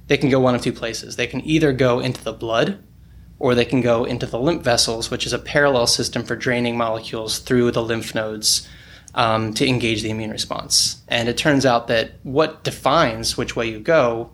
they 0.07 0.17
can 0.17 0.29
go 0.29 0.41
one 0.41 0.55
of 0.55 0.61
two 0.61 0.73
places. 0.73 1.15
They 1.15 1.27
can 1.27 1.41
either 1.45 1.71
go 1.71 2.01
into 2.01 2.21
the 2.21 2.33
blood 2.33 2.83
or 3.41 3.55
they 3.55 3.65
can 3.65 3.81
go 3.81 4.03
into 4.05 4.27
the 4.27 4.39
lymph 4.39 4.61
vessels, 4.61 5.09
which 5.09 5.25
is 5.25 5.33
a 5.33 5.39
parallel 5.39 5.87
system 5.87 6.23
for 6.23 6.35
draining 6.35 6.77
molecules 6.77 7.39
through 7.39 7.71
the 7.71 7.81
lymph 7.81 8.13
nodes 8.13 8.69
um, 9.15 9.51
to 9.55 9.67
engage 9.67 10.03
the 10.03 10.11
immune 10.11 10.29
response. 10.29 11.01
And 11.07 11.27
it 11.27 11.37
turns 11.37 11.65
out 11.65 11.87
that 11.87 12.11
what 12.21 12.63
defines 12.63 13.37
which 13.37 13.55
way 13.55 13.67
you 13.67 13.79
go, 13.79 14.29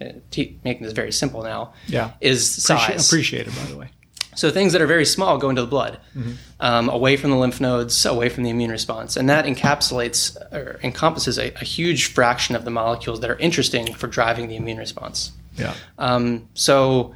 making 0.00 0.82
this 0.82 0.92
very 0.92 1.12
simple 1.12 1.44
now, 1.44 1.72
yeah. 1.86 2.14
is 2.20 2.50
size. 2.50 3.06
Appreciated, 3.06 3.54
by 3.54 3.64
the 3.66 3.76
way. 3.76 3.90
So 4.34 4.50
things 4.50 4.72
that 4.72 4.82
are 4.82 4.88
very 4.88 5.06
small 5.06 5.38
go 5.38 5.48
into 5.48 5.62
the 5.62 5.68
blood, 5.68 6.00
mm-hmm. 6.14 6.32
um, 6.58 6.88
away 6.88 7.16
from 7.16 7.30
the 7.30 7.36
lymph 7.36 7.60
nodes, 7.60 8.04
away 8.04 8.28
from 8.28 8.42
the 8.42 8.50
immune 8.50 8.72
response, 8.72 9.16
and 9.16 9.30
that 9.30 9.44
encapsulates 9.44 10.36
or 10.52 10.80
encompasses 10.82 11.38
a, 11.38 11.52
a, 11.54 11.64
huge 11.64 12.12
fraction 12.12 12.54
of 12.54 12.64
the 12.64 12.70
molecules 12.70 13.20
that 13.20 13.30
are 13.30 13.38
interesting 13.38 13.94
for 13.94 14.08
driving 14.08 14.48
the 14.48 14.56
immune 14.56 14.76
response. 14.76 15.30
Yeah. 15.56 15.74
Um, 15.98 16.50
so 16.52 17.14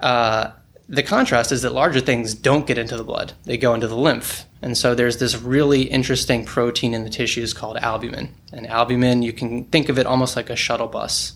uh, 0.00 0.50
the 0.88 1.02
contrast 1.02 1.50
is 1.50 1.62
that 1.62 1.72
larger 1.72 2.00
things 2.00 2.34
don't 2.34 2.66
get 2.66 2.78
into 2.78 2.96
the 2.96 3.04
blood, 3.04 3.32
they 3.44 3.56
go 3.56 3.74
into 3.74 3.88
the 3.88 3.96
lymph. 3.96 4.44
And 4.62 4.76
so 4.76 4.94
there's 4.94 5.18
this 5.18 5.36
really 5.36 5.82
interesting 5.82 6.44
protein 6.44 6.94
in 6.94 7.04
the 7.04 7.10
tissues 7.10 7.52
called 7.52 7.76
albumin. 7.76 8.34
And 8.52 8.66
albumin, 8.66 9.22
you 9.22 9.32
can 9.32 9.64
think 9.64 9.88
of 9.88 9.98
it 9.98 10.06
almost 10.06 10.36
like 10.36 10.50
a 10.50 10.56
shuttle 10.56 10.88
bus. 10.88 11.34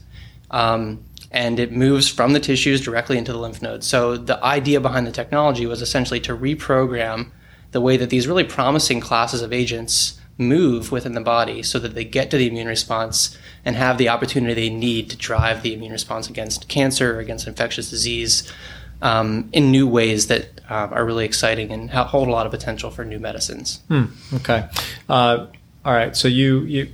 Um, 0.50 1.04
and 1.30 1.60
it 1.60 1.70
moves 1.70 2.08
from 2.08 2.32
the 2.32 2.40
tissues 2.40 2.80
directly 2.80 3.18
into 3.18 3.32
the 3.32 3.38
lymph 3.38 3.62
nodes. 3.62 3.86
So 3.86 4.16
the 4.16 4.42
idea 4.44 4.80
behind 4.80 5.06
the 5.06 5.12
technology 5.12 5.66
was 5.66 5.80
essentially 5.80 6.20
to 6.20 6.36
reprogram 6.36 7.30
the 7.70 7.80
way 7.80 7.96
that 7.96 8.10
these 8.10 8.26
really 8.26 8.44
promising 8.44 9.00
classes 9.00 9.42
of 9.42 9.52
agents 9.52 10.19
move 10.40 10.90
within 10.90 11.12
the 11.12 11.20
body 11.20 11.62
so 11.62 11.78
that 11.78 11.94
they 11.94 12.04
get 12.04 12.30
to 12.30 12.36
the 12.36 12.48
immune 12.48 12.66
response 12.66 13.38
and 13.64 13.76
have 13.76 13.98
the 13.98 14.08
opportunity 14.08 14.54
they 14.54 14.70
need 14.74 15.10
to 15.10 15.16
drive 15.16 15.62
the 15.62 15.74
immune 15.74 15.92
response 15.92 16.28
against 16.28 16.66
cancer, 16.68 17.16
or 17.16 17.20
against 17.20 17.46
infectious 17.46 17.90
disease, 17.90 18.50
um, 19.02 19.48
in 19.52 19.70
new 19.70 19.86
ways 19.86 20.26
that 20.26 20.60
uh, 20.68 20.88
are 20.90 21.04
really 21.04 21.24
exciting 21.24 21.70
and 21.70 21.90
hold 21.90 22.28
a 22.28 22.30
lot 22.30 22.46
of 22.46 22.52
potential 22.52 22.90
for 22.90 23.04
new 23.04 23.18
medicines. 23.18 23.80
Hmm, 23.88 24.04
okay. 24.34 24.68
Uh, 25.08 25.46
all 25.84 25.92
right. 25.92 26.14
So 26.16 26.28
you, 26.28 26.60
you 26.60 26.86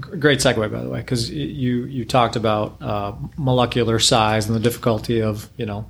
great 0.00 0.40
segue 0.40 0.72
by 0.72 0.82
the 0.82 0.88
way, 0.88 1.00
because 1.00 1.30
you 1.30 1.84
you 1.84 2.04
talked 2.04 2.36
about 2.36 2.80
uh, 2.82 3.12
molecular 3.36 3.98
size 3.98 4.46
and 4.46 4.56
the 4.56 4.60
difficulty 4.60 5.22
of 5.22 5.48
you 5.56 5.66
know 5.66 5.86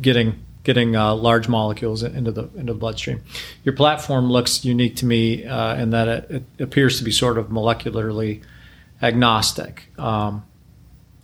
getting 0.00 0.38
getting 0.62 0.94
uh, 0.94 1.14
large 1.14 1.48
molecules 1.48 2.02
into 2.02 2.30
the 2.30 2.48
into 2.54 2.72
the 2.72 2.78
bloodstream. 2.78 3.22
Your 3.64 3.74
platform 3.74 4.30
looks 4.30 4.64
unique 4.64 4.96
to 4.96 5.06
me 5.06 5.44
uh, 5.44 5.76
in 5.76 5.90
that 5.90 6.08
it, 6.08 6.30
it, 6.30 6.62
appears 6.62 6.98
to 6.98 7.04
be 7.04 7.10
sort 7.10 7.38
of 7.38 7.48
molecularly 7.48 8.42
agnostic. 9.02 9.88
Um, 9.98 10.44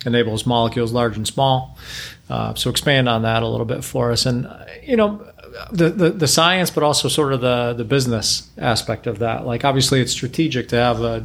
enables 0.05 0.47
molecules 0.47 0.93
large 0.93 1.17
and 1.17 1.27
small. 1.27 1.77
Uh, 2.31 2.55
so 2.55 2.71
expand 2.71 3.09
on 3.09 3.23
that 3.23 3.43
a 3.43 3.49
little 3.49 3.67
bit 3.67 3.85
for 3.85 4.13
us, 4.13 4.25
and 4.27 4.49
you 4.83 4.97
know 4.97 5.27
the, 5.73 5.91
the, 5.91 6.11
the 6.11 6.27
science, 6.29 6.71
but 6.71 6.83
also 6.83 7.09
sort 7.09 7.33
of 7.33 7.41
the 7.41 7.75
the 7.75 7.85
business 7.85 8.51
aspect 8.59 9.07
of 9.07 9.19
that. 9.19 9.47
Like 9.47 9.65
obviously, 9.65 10.01
it's 10.01 10.13
strategic 10.13 10.69
to 10.69 10.77
have 10.77 11.01
a 11.03 11.25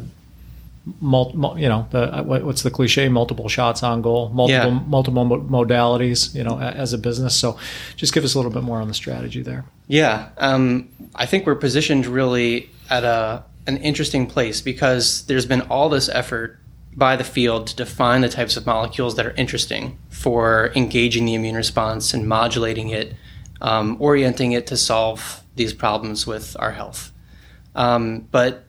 Mul, 1.00 1.56
you 1.58 1.70
know, 1.70 1.88
the, 1.92 2.24
what's 2.24 2.64
the 2.64 2.72
cliche? 2.72 3.08
Multiple 3.08 3.48
shots 3.48 3.84
on 3.84 4.02
goal, 4.02 4.30
multiple 4.30 4.72
yeah. 4.72 4.80
multiple 4.88 5.26
modalities. 5.26 6.34
You 6.34 6.44
know, 6.44 6.60
as 6.60 6.94
a 6.94 6.98
business. 6.98 7.36
So, 7.36 7.58
just 7.96 8.14
give 8.14 8.24
us 8.24 8.34
a 8.34 8.40
little 8.40 8.52
bit 8.52 8.64
more 8.64 8.82
on 8.82 8.88
the 8.88 8.94
strategy 8.94 9.42
there. 9.42 9.66
Yeah, 9.88 10.30
um, 10.38 10.90
I 11.16 11.26
think 11.26 11.46
we're 11.46 11.56
positioned 11.56 12.06
really 12.08 12.70
at 12.90 13.04
a 13.04 13.44
an 13.68 13.78
interesting 13.78 14.26
place 14.26 14.62
because 14.62 15.26
there's 15.26 15.46
been 15.46 15.62
all 15.62 15.90
this 15.90 16.10
effort 16.10 16.60
by 16.96 17.16
the 17.16 17.24
field 17.24 17.68
to 17.68 17.76
define 17.76 18.22
the 18.22 18.30
types 18.30 18.58
of 18.58 18.66
molecules 18.66 19.16
that 19.16 19.26
are 19.26 19.32
interesting 19.32 19.98
for 20.10 20.72
engaging 20.76 21.26
the 21.26 21.34
immune 21.34 21.56
response 21.56 22.14
and 22.14 22.28
modulating 22.28 22.90
it, 22.90 23.14
um, 23.62 23.98
orienting 24.00 24.52
it 24.52 24.68
to 24.68 24.76
solve 24.76 25.44
these 25.56 25.74
problems 25.74 26.28
with 26.28 26.56
our 26.60 26.72
health. 26.72 27.12
Um, 27.76 28.28
but 28.32 28.66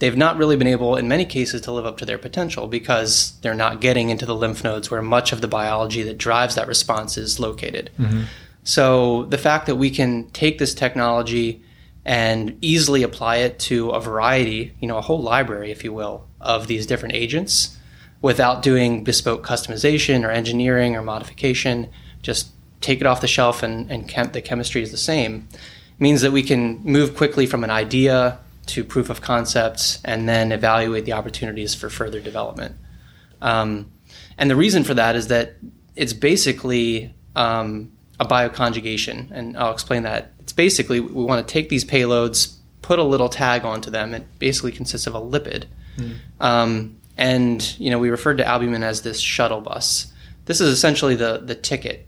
they've 0.00 0.16
not 0.16 0.36
really 0.36 0.56
been 0.56 0.66
able, 0.66 0.96
in 0.96 1.06
many 1.06 1.24
cases, 1.24 1.60
to 1.60 1.72
live 1.72 1.86
up 1.86 1.98
to 1.98 2.04
their 2.04 2.18
potential 2.18 2.66
because 2.66 3.38
they're 3.42 3.54
not 3.54 3.80
getting 3.80 4.10
into 4.10 4.26
the 4.26 4.34
lymph 4.34 4.64
nodes 4.64 4.90
where 4.90 5.02
much 5.02 5.32
of 5.32 5.40
the 5.40 5.48
biology 5.48 6.02
that 6.02 6.18
drives 6.18 6.56
that 6.56 6.66
response 6.66 7.16
is 7.16 7.38
located. 7.38 7.90
Mm-hmm. 7.98 8.24
So 8.64 9.24
the 9.24 9.38
fact 9.38 9.66
that 9.66 9.76
we 9.76 9.90
can 9.90 10.28
take 10.30 10.58
this 10.58 10.74
technology 10.74 11.62
and 12.04 12.56
easily 12.62 13.02
apply 13.02 13.36
it 13.36 13.58
to 13.58 13.90
a 13.90 14.00
variety, 14.00 14.74
you 14.80 14.88
know, 14.88 14.96
a 14.96 15.02
whole 15.02 15.22
library, 15.22 15.70
if 15.70 15.84
you 15.84 15.92
will, 15.92 16.26
of 16.40 16.66
these 16.66 16.86
different 16.86 17.14
agents 17.14 17.76
without 18.22 18.62
doing 18.62 19.04
bespoke 19.04 19.46
customization 19.46 20.26
or 20.26 20.30
engineering 20.30 20.96
or 20.96 21.02
modification, 21.02 21.88
just 22.22 22.50
take 22.80 23.00
it 23.00 23.06
off 23.06 23.20
the 23.20 23.28
shelf 23.28 23.62
and, 23.62 23.90
and 23.90 24.08
chem- 24.08 24.32
the 24.32 24.40
chemistry 24.40 24.82
is 24.82 24.90
the 24.90 24.96
same, 24.96 25.46
means 25.98 26.22
that 26.22 26.32
we 26.32 26.42
can 26.42 26.82
move 26.82 27.14
quickly 27.14 27.44
from 27.44 27.64
an 27.64 27.70
idea 27.70 28.38
to 28.70 28.84
proof 28.84 29.10
of 29.10 29.20
concepts 29.20 30.00
and 30.04 30.28
then 30.28 30.52
evaluate 30.52 31.04
the 31.04 31.12
opportunities 31.12 31.74
for 31.74 31.90
further 31.90 32.20
development. 32.20 32.76
Um, 33.42 33.90
and 34.38 34.50
the 34.50 34.56
reason 34.56 34.84
for 34.84 34.94
that 34.94 35.16
is 35.16 35.28
that 35.28 35.56
it's 35.96 36.12
basically 36.12 37.14
um, 37.36 37.92
a 38.18 38.24
bioconjugation, 38.24 39.30
and 39.30 39.56
I'll 39.56 39.72
explain 39.72 40.02
that. 40.04 40.32
It's 40.40 40.52
basically 40.52 41.00
we 41.00 41.24
want 41.24 41.46
to 41.46 41.52
take 41.52 41.68
these 41.68 41.84
payloads, 41.84 42.56
put 42.82 42.98
a 42.98 43.02
little 43.04 43.28
tag 43.28 43.64
onto 43.64 43.90
them. 43.90 44.14
It 44.14 44.26
basically 44.38 44.72
consists 44.72 45.06
of 45.06 45.14
a 45.14 45.20
lipid, 45.20 45.64
mm. 45.96 46.16
um, 46.40 46.96
and 47.16 47.78
you 47.78 47.90
know 47.90 47.98
we 47.98 48.10
referred 48.10 48.38
to 48.38 48.46
albumin 48.46 48.82
as 48.82 49.02
this 49.02 49.20
shuttle 49.20 49.60
bus. 49.60 50.12
This 50.46 50.60
is 50.60 50.72
essentially 50.72 51.16
the 51.16 51.38
the 51.38 51.54
ticket 51.54 52.06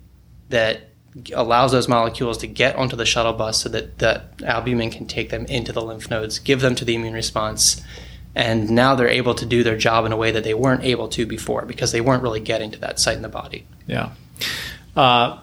that 0.49 0.92
allows 1.35 1.73
those 1.73 1.89
molecules 1.89 2.39
to 2.39 2.47
get 2.47 2.77
onto 2.77 2.97
the 2.97 3.05
shuttle 3.05 3.33
bus 3.33 3.61
so 3.61 3.69
that 3.69 3.99
that 3.99 4.27
albumin 4.45 4.91
can 4.91 5.07
take 5.07 5.31
them 5.31 5.45
into 5.47 5.73
the 5.73 5.83
lymph 5.83 6.11
nodes, 6.11 6.39
give 6.39 6.61
them 6.61 6.75
to 6.75 6.85
the 6.85 6.95
immune 6.95 7.15
response, 7.15 7.83
and 8.35 8.71
now 8.71 8.95
they're 8.95 9.09
able 9.09 9.35
to 9.35 9.45
do 9.45 9.63
their 9.63 9.77
job 9.77 10.07
in 10.07 10.13
a 10.13 10.17
way 10.17 10.31
that 10.31 10.45
they 10.45 10.55
weren't 10.55 10.85
able 10.85 11.09
to 11.09 11.27
before 11.27 11.67
because 11.67 11.93
they 11.93 12.01
weren't 12.01 12.23
really 12.23 12.41
getting 12.41 12.71
to 12.71 12.79
that 12.81 12.99
site 12.99 13.17
in 13.17 13.23
the 13.23 13.29
body. 13.29 13.67
Yeah. 13.87 14.11
Uh, 14.97 15.39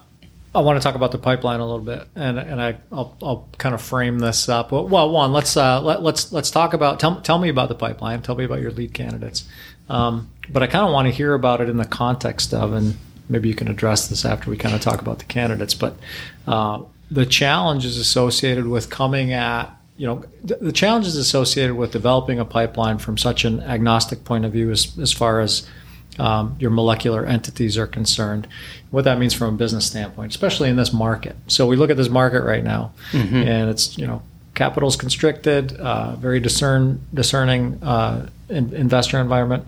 I 0.52 0.60
want 0.60 0.80
to 0.80 0.82
talk 0.82 0.96
about 0.96 1.12
the 1.12 1.18
pipeline 1.18 1.60
a 1.60 1.64
little 1.64 1.84
bit, 1.84 2.08
and 2.16 2.36
and 2.36 2.60
I 2.60 2.78
I'll, 2.90 3.16
I'll 3.22 3.48
kind 3.58 3.72
of 3.74 3.80
frame 3.80 4.18
this 4.18 4.48
up. 4.48 4.72
Well, 4.72 5.10
one, 5.10 5.32
let's 5.32 5.56
uh, 5.56 5.80
let, 5.80 6.02
let's 6.02 6.32
let's 6.32 6.50
talk 6.50 6.74
about 6.74 6.98
tell 6.98 7.20
tell 7.20 7.38
me 7.38 7.48
about 7.48 7.68
the 7.68 7.76
pipeline. 7.76 8.22
Tell 8.22 8.34
me 8.34 8.44
about 8.44 8.60
your 8.60 8.72
lead 8.72 8.92
candidates. 8.92 9.48
Um, 9.88 10.30
but 10.48 10.62
I 10.62 10.66
kind 10.66 10.84
of 10.84 10.92
want 10.92 11.06
to 11.06 11.12
hear 11.12 11.34
about 11.34 11.60
it 11.60 11.68
in 11.68 11.76
the 11.76 11.84
context 11.84 12.52
of, 12.52 12.72
and 12.72 12.96
maybe 13.30 13.48
you 13.48 13.54
can 13.54 13.68
address 13.68 14.08
this 14.08 14.24
after 14.24 14.50
we 14.50 14.56
kind 14.56 14.74
of 14.74 14.80
talk 14.80 15.00
about 15.00 15.18
the 15.18 15.24
candidates, 15.24 15.74
but 15.74 15.96
uh, 16.46 16.82
the 17.10 17.26
challenges 17.26 17.96
associated 17.96 18.66
with 18.66 18.90
coming 18.90 19.32
at 19.32 19.70
you 19.96 20.06
know 20.06 20.24
the 20.42 20.72
challenges 20.72 21.14
associated 21.16 21.74
with 21.74 21.92
developing 21.92 22.38
a 22.38 22.44
pipeline 22.44 22.96
from 22.96 23.18
such 23.18 23.44
an 23.44 23.60
agnostic 23.60 24.24
point 24.24 24.46
of 24.46 24.52
view 24.52 24.70
as, 24.70 24.98
as 24.98 25.12
far 25.12 25.40
as 25.40 25.68
um, 26.18 26.56
your 26.58 26.70
molecular 26.70 27.26
entities 27.26 27.76
are 27.76 27.86
concerned 27.86 28.48
what 28.90 29.04
that 29.04 29.18
means 29.18 29.34
from 29.34 29.54
a 29.54 29.58
business 29.58 29.84
standpoint 29.84 30.32
especially 30.32 30.70
in 30.70 30.76
this 30.76 30.90
market 30.90 31.36
so 31.48 31.66
we 31.66 31.76
look 31.76 31.90
at 31.90 31.98
this 31.98 32.08
market 32.08 32.42
right 32.42 32.64
now 32.64 32.92
mm-hmm. 33.12 33.36
and 33.36 33.68
it's 33.68 33.98
you 33.98 34.06
know 34.06 34.22
capital's 34.54 34.96
constricted 34.96 35.74
uh, 35.74 36.16
very 36.16 36.40
discern 36.40 37.06
discerning 37.12 37.78
uh, 37.82 38.26
in, 38.48 38.72
investor 38.72 39.20
environment 39.20 39.66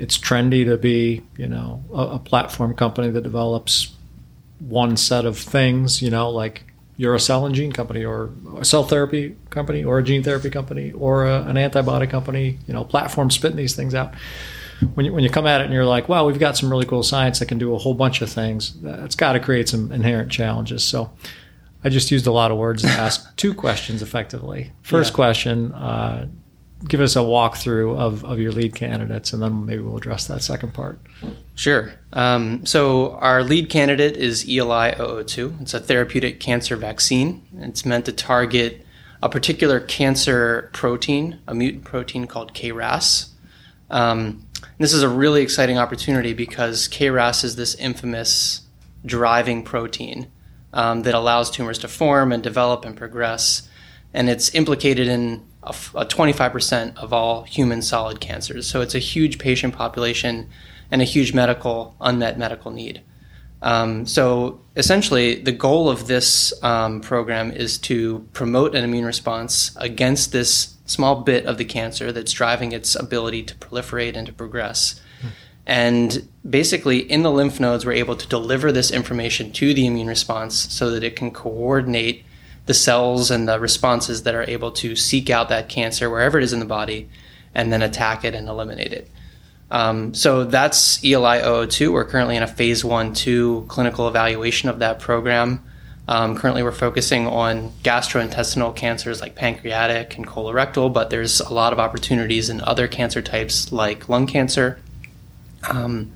it's 0.00 0.16
trendy 0.16 0.64
to 0.64 0.78
be, 0.78 1.22
you 1.36 1.46
know, 1.46 1.84
a, 1.92 2.16
a, 2.16 2.18
platform 2.18 2.74
company 2.74 3.10
that 3.10 3.22
develops 3.22 3.94
one 4.58 4.96
set 4.96 5.26
of 5.26 5.36
things, 5.36 6.00
you 6.00 6.10
know, 6.10 6.30
like 6.30 6.64
you're 6.96 7.14
a 7.14 7.20
cell 7.20 7.44
and 7.44 7.54
gene 7.54 7.70
company 7.70 8.02
or 8.04 8.30
a 8.56 8.64
cell 8.64 8.84
therapy 8.84 9.36
company 9.50 9.84
or 9.84 9.98
a 9.98 10.02
gene 10.02 10.22
therapy 10.22 10.48
company 10.48 10.90
or 10.92 11.26
a, 11.26 11.42
an 11.42 11.58
antibody 11.58 12.06
company, 12.06 12.58
you 12.66 12.72
know, 12.72 12.82
platform 12.82 13.30
spitting 13.30 13.58
these 13.58 13.76
things 13.76 13.94
out. 13.94 14.14
When 14.94 15.04
you, 15.04 15.12
when 15.12 15.22
you 15.22 15.28
come 15.28 15.46
at 15.46 15.60
it 15.60 15.64
and 15.64 15.74
you're 15.74 15.84
like, 15.84 16.08
well, 16.08 16.24
we've 16.24 16.38
got 16.38 16.56
some 16.56 16.70
really 16.70 16.86
cool 16.86 17.02
science 17.02 17.38
that 17.40 17.46
can 17.46 17.58
do 17.58 17.74
a 17.74 17.78
whole 17.78 17.92
bunch 17.92 18.22
of 18.22 18.30
things, 18.30 18.76
it's 18.82 19.14
got 19.14 19.34
to 19.34 19.40
create 19.40 19.68
some 19.68 19.92
inherent 19.92 20.32
challenges. 20.32 20.82
So 20.82 21.12
I 21.84 21.90
just 21.90 22.10
used 22.10 22.26
a 22.26 22.32
lot 22.32 22.50
of 22.50 22.56
words 22.56 22.82
to 22.82 22.88
ask 22.88 23.36
two 23.36 23.52
questions 23.52 24.00
effectively. 24.00 24.72
First 24.80 25.12
yeah. 25.12 25.16
question, 25.16 25.72
uh, 25.72 26.28
give 26.86 27.00
us 27.00 27.16
a 27.16 27.20
walkthrough 27.20 27.98
of, 27.98 28.24
of 28.24 28.38
your 28.38 28.52
lead 28.52 28.74
candidates, 28.74 29.32
and 29.32 29.42
then 29.42 29.66
maybe 29.66 29.82
we'll 29.82 29.96
address 29.96 30.26
that 30.26 30.42
second 30.42 30.72
part. 30.72 30.98
Sure. 31.54 31.92
Um, 32.12 32.64
so 32.64 33.12
our 33.16 33.42
lead 33.42 33.68
candidate 33.68 34.16
is 34.16 34.46
ELI 34.48 34.94
002. 34.96 35.56
It's 35.60 35.74
a 35.74 35.80
therapeutic 35.80 36.40
cancer 36.40 36.76
vaccine. 36.76 37.46
It's 37.58 37.84
meant 37.84 38.06
to 38.06 38.12
target 38.12 38.86
a 39.22 39.28
particular 39.28 39.80
cancer 39.80 40.70
protein, 40.72 41.38
a 41.46 41.54
mutant 41.54 41.84
protein 41.84 42.26
called 42.26 42.54
KRAS. 42.54 43.28
Um, 43.90 44.46
this 44.78 44.92
is 44.92 45.02
a 45.02 45.08
really 45.08 45.42
exciting 45.42 45.76
opportunity 45.76 46.32
because 46.32 46.88
KRAS 46.88 47.44
is 47.44 47.56
this 47.56 47.74
infamous 47.74 48.62
driving 49.04 49.62
protein 49.62 50.30
um, 50.72 51.02
that 51.02 51.14
allows 51.14 51.50
tumors 51.50 51.78
to 51.80 51.88
form 51.88 52.32
and 52.32 52.42
develop 52.42 52.84
and 52.84 52.96
progress. 52.96 53.68
And 54.12 54.28
it's 54.28 54.54
implicated 54.54 55.08
in 55.08 55.44
a, 55.62 55.72
25% 55.72 56.96
of 56.96 57.12
all 57.12 57.42
human 57.44 57.82
solid 57.82 58.20
cancers. 58.20 58.66
So 58.66 58.80
it's 58.80 58.94
a 58.94 58.98
huge 58.98 59.38
patient 59.38 59.74
population 59.74 60.48
and 60.90 61.00
a 61.00 61.04
huge 61.04 61.32
medical, 61.32 61.94
unmet 62.00 62.38
medical 62.38 62.70
need. 62.70 63.02
Um, 63.62 64.06
so 64.06 64.60
essentially, 64.74 65.34
the 65.34 65.52
goal 65.52 65.90
of 65.90 66.06
this 66.06 66.52
um, 66.62 67.00
program 67.00 67.52
is 67.52 67.76
to 67.78 68.26
promote 68.32 68.74
an 68.74 68.84
immune 68.84 69.04
response 69.04 69.76
against 69.76 70.32
this 70.32 70.76
small 70.86 71.20
bit 71.22 71.44
of 71.46 71.58
the 71.58 71.64
cancer 71.64 72.10
that's 72.10 72.32
driving 72.32 72.72
its 72.72 72.94
ability 72.94 73.42
to 73.44 73.54
proliferate 73.56 74.16
and 74.16 74.26
to 74.26 74.32
progress. 74.32 75.00
And 75.66 76.28
basically, 76.48 76.98
in 76.98 77.22
the 77.22 77.30
lymph 77.30 77.60
nodes, 77.60 77.86
we're 77.86 77.92
able 77.92 78.16
to 78.16 78.26
deliver 78.26 78.72
this 78.72 78.90
information 78.90 79.52
to 79.52 79.72
the 79.72 79.86
immune 79.86 80.08
response 80.08 80.56
so 80.56 80.90
that 80.90 81.04
it 81.04 81.14
can 81.14 81.30
coordinate 81.30 82.24
the 82.66 82.74
cells 82.74 83.30
and 83.30 83.48
the 83.48 83.58
responses 83.58 84.22
that 84.24 84.34
are 84.34 84.48
able 84.48 84.70
to 84.72 84.94
seek 84.94 85.30
out 85.30 85.48
that 85.48 85.68
cancer 85.68 86.08
wherever 86.08 86.38
it 86.38 86.44
is 86.44 86.52
in 86.52 86.60
the 86.60 86.66
body 86.66 87.08
and 87.54 87.72
then 87.72 87.82
attack 87.82 88.24
it 88.24 88.34
and 88.34 88.48
eliminate 88.48 88.92
it. 88.92 89.10
Um, 89.70 90.14
so 90.14 90.44
that's 90.44 91.02
ELI 91.04 91.66
002. 91.68 91.92
We're 91.92 92.04
currently 92.04 92.36
in 92.36 92.42
a 92.42 92.48
phase 92.48 92.84
one, 92.84 93.12
two 93.14 93.64
clinical 93.68 94.08
evaluation 94.08 94.68
of 94.68 94.80
that 94.80 94.98
program. 94.98 95.64
Um, 96.08 96.36
currently, 96.36 96.64
we're 96.64 96.72
focusing 96.72 97.28
on 97.28 97.70
gastrointestinal 97.84 98.74
cancers 98.74 99.20
like 99.20 99.36
pancreatic 99.36 100.16
and 100.16 100.26
colorectal, 100.26 100.92
but 100.92 101.10
there's 101.10 101.40
a 101.40 101.54
lot 101.54 101.72
of 101.72 101.78
opportunities 101.78 102.50
in 102.50 102.60
other 102.62 102.88
cancer 102.88 103.22
types 103.22 103.70
like 103.70 104.08
lung 104.08 104.26
cancer. 104.26 104.80
Um, 105.68 106.10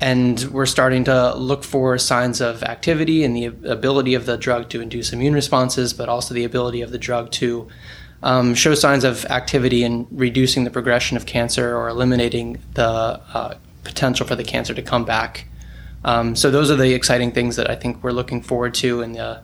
and 0.00 0.40
we're 0.50 0.66
starting 0.66 1.04
to 1.04 1.34
look 1.34 1.62
for 1.62 1.98
signs 1.98 2.40
of 2.40 2.62
activity 2.62 3.22
and 3.22 3.36
the 3.36 3.46
ability 3.46 4.14
of 4.14 4.26
the 4.26 4.38
drug 4.38 4.70
to 4.70 4.80
induce 4.80 5.12
immune 5.12 5.34
responses, 5.34 5.92
but 5.92 6.08
also 6.08 6.32
the 6.32 6.44
ability 6.44 6.80
of 6.80 6.90
the 6.90 6.98
drug 6.98 7.30
to 7.32 7.68
um, 8.22 8.54
show 8.54 8.74
signs 8.74 9.04
of 9.04 9.24
activity 9.26 9.84
in 9.84 10.06
reducing 10.10 10.64
the 10.64 10.70
progression 10.70 11.16
of 11.16 11.26
cancer 11.26 11.76
or 11.76 11.88
eliminating 11.88 12.58
the 12.74 12.84
uh, 12.84 13.54
potential 13.84 14.26
for 14.26 14.36
the 14.36 14.44
cancer 14.44 14.74
to 14.74 14.82
come 14.82 15.04
back. 15.04 15.46
Um, 16.04 16.34
so 16.34 16.50
those 16.50 16.70
are 16.70 16.76
the 16.76 16.94
exciting 16.94 17.32
things 17.32 17.56
that 17.56 17.68
I 17.68 17.76
think 17.76 18.02
we're 18.02 18.12
looking 18.12 18.40
forward 18.40 18.74
to 18.74 19.02
in 19.02 19.12
the, 19.12 19.42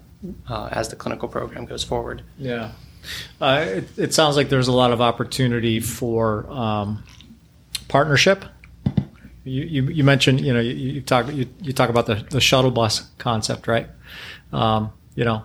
uh, 0.48 0.68
as 0.72 0.88
the 0.88 0.96
clinical 0.96 1.28
program 1.28 1.66
goes 1.66 1.84
forward. 1.84 2.22
Yeah, 2.38 2.72
uh, 3.40 3.64
it, 3.66 3.98
it, 3.98 4.14
sounds 4.14 4.36
like 4.36 4.48
there's 4.48 4.68
a 4.68 4.72
lot 4.72 4.90
of 4.90 5.02
opportunity 5.02 5.80
for 5.80 6.46
um, 6.50 7.04
partnership 7.88 8.44
you, 9.46 9.62
you, 9.64 9.82
you 9.90 10.04
mentioned 10.04 10.40
you 10.40 10.52
know 10.52 10.60
you, 10.60 10.72
you 10.72 11.00
talk 11.00 11.32
you, 11.32 11.46
you 11.62 11.72
talk 11.72 11.88
about 11.88 12.06
the, 12.06 12.16
the 12.30 12.40
shuttle 12.40 12.70
bus 12.70 13.00
concept 13.18 13.66
right? 13.66 13.88
Um, 14.52 14.92
you 15.14 15.24
know 15.24 15.44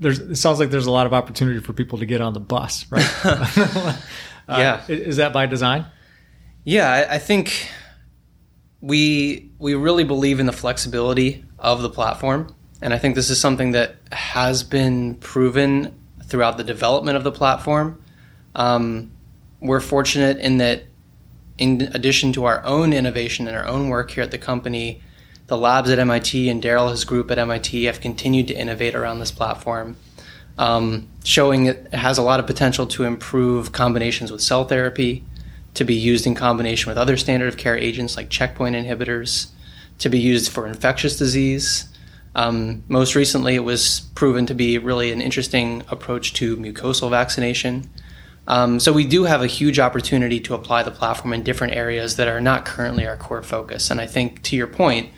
there's 0.00 0.18
it 0.18 0.36
sounds 0.36 0.58
like 0.58 0.70
there's 0.70 0.86
a 0.86 0.90
lot 0.90 1.06
of 1.06 1.12
opportunity 1.12 1.60
for 1.60 1.72
people 1.72 1.98
to 1.98 2.06
get 2.06 2.20
on 2.20 2.32
the 2.32 2.40
bus 2.40 2.86
right? 2.90 3.96
Uh, 4.46 4.56
yeah 4.58 4.84
is 4.88 5.16
that 5.16 5.32
by 5.32 5.46
design? 5.46 5.86
Yeah 6.64 6.90
I, 6.90 7.14
I 7.14 7.18
think 7.18 7.70
we 8.84 9.50
we 9.58 9.74
really 9.74 10.04
believe 10.04 10.40
in 10.40 10.44
the 10.46 10.52
flexibility 10.52 11.42
of 11.58 11.80
the 11.80 11.88
platform, 11.88 12.54
and 12.82 12.92
I 12.92 12.98
think 12.98 13.14
this 13.14 13.30
is 13.30 13.40
something 13.40 13.72
that 13.72 13.96
has 14.12 14.62
been 14.62 15.14
proven 15.14 15.98
throughout 16.24 16.58
the 16.58 16.64
development 16.64 17.16
of 17.16 17.24
the 17.24 17.32
platform. 17.32 18.02
Um, 18.54 19.10
we're 19.60 19.80
fortunate 19.80 20.36
in 20.36 20.58
that, 20.58 20.84
in 21.58 21.82
addition 21.94 22.32
to 22.32 22.44
our 22.44 22.64
own 22.64 22.92
innovation 22.92 23.46
and 23.46 23.56
our 23.56 23.66
own 23.66 23.88
work 23.88 24.10
here 24.12 24.24
at 24.24 24.30
the 24.30 24.38
company, 24.38 25.00
the 25.46 25.56
labs 25.56 25.90
at 25.90 25.98
MIT 25.98 26.48
and 26.48 26.60
Darrell, 26.60 26.88
his 26.88 27.04
group 27.04 27.30
at 27.30 27.38
MIT, 27.38 27.84
have 27.84 28.00
continued 28.00 28.48
to 28.48 28.54
innovate 28.54 28.94
around 28.94 29.18
this 29.18 29.30
platform, 29.30 29.96
um, 30.58 31.08
showing 31.22 31.66
it 31.66 31.92
has 31.92 32.18
a 32.18 32.22
lot 32.22 32.40
of 32.40 32.46
potential 32.46 32.86
to 32.86 33.04
improve 33.04 33.72
combinations 33.72 34.32
with 34.32 34.40
cell 34.40 34.64
therapy, 34.64 35.24
to 35.74 35.84
be 35.84 35.94
used 35.94 36.26
in 36.26 36.34
combination 36.34 36.88
with 36.88 36.96
other 36.96 37.16
standard 37.16 37.48
of 37.48 37.56
care 37.56 37.76
agents 37.76 38.16
like 38.16 38.30
checkpoint 38.30 38.76
inhibitors, 38.76 39.48
to 39.98 40.08
be 40.08 40.18
used 40.18 40.50
for 40.50 40.66
infectious 40.66 41.16
disease. 41.16 41.88
Um, 42.34 42.82
most 42.88 43.14
recently, 43.14 43.54
it 43.54 43.64
was 43.64 44.00
proven 44.14 44.46
to 44.46 44.54
be 44.54 44.78
really 44.78 45.12
an 45.12 45.20
interesting 45.20 45.82
approach 45.88 46.32
to 46.34 46.56
mucosal 46.56 47.10
vaccination. 47.10 47.88
Um, 48.46 48.78
so 48.78 48.92
we 48.92 49.06
do 49.06 49.24
have 49.24 49.42
a 49.42 49.46
huge 49.46 49.78
opportunity 49.78 50.38
to 50.40 50.54
apply 50.54 50.82
the 50.82 50.90
platform 50.90 51.32
in 51.32 51.42
different 51.42 51.74
areas 51.74 52.16
that 52.16 52.28
are 52.28 52.40
not 52.40 52.64
currently 52.64 53.06
our 53.06 53.16
core 53.16 53.42
focus. 53.42 53.90
And 53.90 54.00
I 54.00 54.06
think, 54.06 54.42
to 54.42 54.56
your 54.56 54.66
point, 54.66 55.10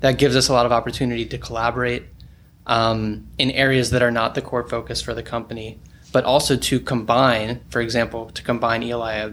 that 0.00 0.18
gives 0.18 0.36
us 0.36 0.48
a 0.48 0.52
lot 0.52 0.66
of 0.66 0.72
opportunity 0.72 1.26
to 1.26 1.38
collaborate 1.38 2.04
um, 2.66 3.28
in 3.38 3.50
areas 3.50 3.90
that 3.90 4.02
are 4.02 4.10
not 4.10 4.34
the 4.34 4.42
core 4.42 4.66
focus 4.66 5.02
for 5.02 5.14
the 5.14 5.22
company, 5.22 5.78
but 6.12 6.24
also 6.24 6.56
to 6.56 6.80
combine, 6.80 7.60
for 7.70 7.80
example, 7.80 8.30
to 8.30 8.42
combine 8.42 8.82
ELI 8.82 9.32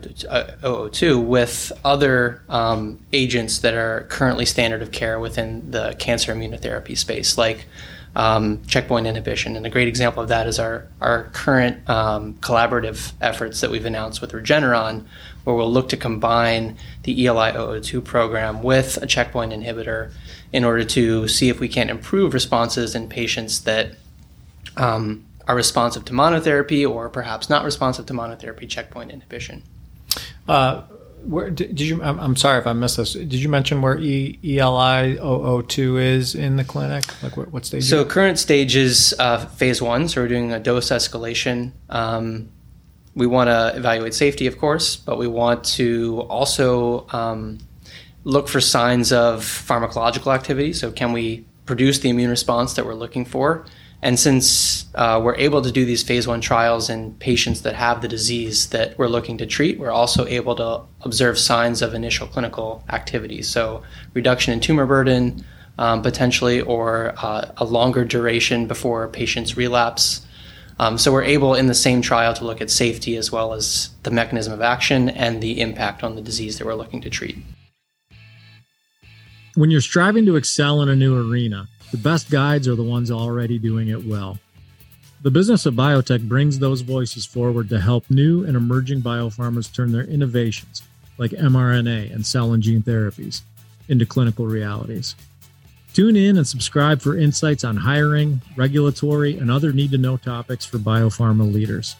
002 0.92 1.20
with 1.20 1.72
other 1.84 2.42
um, 2.50 3.00
agents 3.14 3.60
that 3.60 3.74
are 3.74 4.06
currently 4.10 4.46
standard 4.46 4.82
of 4.82 4.92
care 4.92 5.20
within 5.20 5.72
the 5.72 5.96
cancer 6.00 6.34
immunotherapy 6.34 6.98
space, 6.98 7.38
like 7.38 7.66
um, 8.20 8.62
checkpoint 8.66 9.08
inhibition. 9.08 9.56
And 9.56 9.66
a 9.66 9.70
great 9.70 9.88
example 9.88 10.22
of 10.22 10.28
that 10.28 10.46
is 10.46 10.60
our, 10.60 10.86
our 11.00 11.30
current 11.32 11.90
um, 11.90 12.34
collaborative 12.42 13.14
efforts 13.22 13.62
that 13.62 13.72
we've 13.72 13.86
announced 13.86 14.20
with 14.20 14.34
Regeneron, 14.34 15.06
where 15.46 15.56
we'll 15.56 15.72
look 15.72 15.88
to 15.90 15.98
combine 15.98 16.76
the 17.04 17.26
ELI 17.26 17.54
002 17.82 18.02
program 18.02 18.62
with 18.62 18.98
a 18.98 19.08
checkpoint 19.08 19.54
inhibitor 19.54 20.12
in 20.52 20.66
order 20.66 20.84
to 20.84 21.30
see 21.30 21.48
if 21.48 21.62
we 21.62 21.70
can 21.70 21.90
improve 21.90 22.34
responses 22.34 22.94
in 22.94 23.08
patients 23.08 23.62
that 23.62 23.92
um, 24.76 25.26
are 25.48 25.56
responsive 25.56 26.04
to 26.04 26.12
monotherapy 26.12 26.88
or 26.88 27.08
perhaps 27.08 27.50
not 27.50 27.64
responsive 27.64 28.06
to 28.06 28.14
monotherapy 28.14 28.68
checkpoint 28.68 29.12
inhibition. 29.12 29.64
Uh, 30.46 30.82
where 31.24 31.50
did 31.50 31.80
you? 31.80 32.02
I'm, 32.02 32.36
sorry 32.36 32.60
if 32.60 32.68
I 32.68 32.74
missed 32.74 32.98
this. 32.98 33.14
Did 33.14 33.34
you 33.34 33.50
mention 33.50 33.82
where 33.82 33.98
e, 33.98 34.40
ELI 34.44 35.18
002 35.18 35.98
is 35.98 36.36
in 36.36 36.56
the 36.56 36.64
clinic? 36.64 37.06
Like 37.22 37.38
what, 37.38 37.52
what 37.52 37.66
stage? 37.66 37.84
So 37.84 38.06
current 38.06 38.40
stage 38.40 38.76
is 38.76 39.16
uh, 39.20 39.46
phase 39.46 39.82
one. 39.82 40.08
So 40.08 40.22
we're 40.22 40.28
doing 40.28 40.52
a 40.52 40.60
dose 40.60 40.90
escalation. 40.90 41.72
Um, 41.90 42.50
we 43.16 43.28
want 43.28 43.50
to 43.50 43.74
evaluate 43.76 44.14
safety, 44.14 44.48
of 44.48 44.58
course, 44.58 44.96
but 44.96 45.18
we 45.18 45.28
want 45.28 45.64
to 45.66 46.22
also 46.30 47.08
um, 47.10 47.60
look 48.24 48.48
for 48.48 48.62
signs 48.62 49.12
of 49.12 49.42
pharmacological 49.42 50.34
activity. 50.34 50.74
So, 50.74 50.92
can 50.92 51.12
we 51.12 51.46
produce 51.66 52.00
the 52.00 52.10
immune 52.10 52.30
response 52.30 52.74
that 52.74 52.86
we're 52.86 52.94
looking 52.94 53.26
for? 53.26 53.66
And 54.02 54.18
since 54.18 54.86
uh, 54.96 55.20
we're 55.22 55.36
able 55.36 55.62
to 55.62 55.72
do 55.72 55.84
these 55.84 56.04
phase 56.04 56.26
one 56.26 56.40
trials 56.40 56.90
in 56.90 57.14
patients 57.16 57.64
that 57.64 57.76
have 57.76 58.02
the 58.02 58.08
disease 58.08 58.70
that 58.70 58.98
we're 58.98 59.08
looking 59.08 59.38
to 59.40 59.46
treat, 59.46 59.78
we're 59.78 59.92
also 59.92 60.26
able 60.26 60.56
to 60.56 60.82
observe 61.02 61.38
signs 61.38 61.82
of 61.82 61.94
initial 61.94 62.26
clinical 62.26 62.84
activity. 62.90 63.42
So, 63.42 63.84
reduction 64.14 64.54
in 64.54 64.62
tumor 64.62 64.86
burden, 64.86 65.44
um, 65.78 66.02
potentially, 66.02 66.62
or 66.62 67.14
uh, 67.18 67.52
a 67.58 67.66
longer 67.66 68.06
duration 68.06 68.68
before 68.68 69.10
patients 69.10 69.58
relapse. 69.58 70.26
Um, 70.80 70.98
so, 70.98 71.12
we're 71.12 71.24
able 71.24 71.54
in 71.54 71.68
the 71.68 71.76
same 71.76 72.02
trial 72.02 72.34
to 72.36 72.46
look 72.46 72.62
at 72.62 72.70
safety 72.70 73.18
as 73.18 73.34
well 73.34 73.52
as 73.54 73.90
the 74.04 74.12
mechanism 74.12 74.54
of 74.54 74.62
action 74.62 75.10
and 75.10 75.44
the 75.44 75.60
impact 75.60 76.04
on 76.04 76.16
the 76.16 76.22
disease 76.22 76.58
that 76.58 76.66
we're 76.66 76.76
looking 76.76 77.02
to 77.02 77.10
treat. 77.10 77.38
When 79.56 79.72
you're 79.72 79.82
striving 79.82 80.26
to 80.28 80.38
excel 80.38 80.82
in 80.82 80.88
a 80.88 80.96
new 80.96 81.18
arena, 81.18 81.68
the 81.92 81.98
best 81.98 82.30
guides 82.30 82.68
are 82.68 82.76
the 82.76 82.84
ones 82.84 83.12
already 83.12 83.58
doing 83.58 83.90
it 83.90 84.06
well. 84.06 84.40
The 85.22 85.32
business 85.32 85.66
of 85.66 85.74
biotech 85.74 86.28
brings 86.28 86.60
those 86.60 86.82
voices 86.82 87.26
forward 87.26 87.68
to 87.70 87.80
help 87.80 88.10
new 88.10 88.46
and 88.46 88.56
emerging 88.56 89.02
biopharmas 89.02 89.74
turn 89.74 89.92
their 89.92 90.04
innovations, 90.04 90.82
like 91.18 91.32
mRNA 91.32 92.14
and 92.14 92.26
cell 92.26 92.54
and 92.54 92.64
gene 92.64 92.84
therapies, 92.84 93.42
into 93.90 94.06
clinical 94.06 94.46
realities. 94.46 95.16
Tune 95.94 96.16
in 96.16 96.38
and 96.38 96.48
subscribe 96.48 97.02
for 97.02 97.18
insights 97.18 97.64
on 97.64 97.76
hiring, 97.76 98.42
regulatory, 98.56 99.38
and 99.38 99.52
other 99.52 99.74
need 99.74 99.92
to 99.92 99.98
know 99.98 100.16
topics 100.16 100.66
for 100.66 100.78
biopharma 100.78 101.52
leaders. 101.52 101.96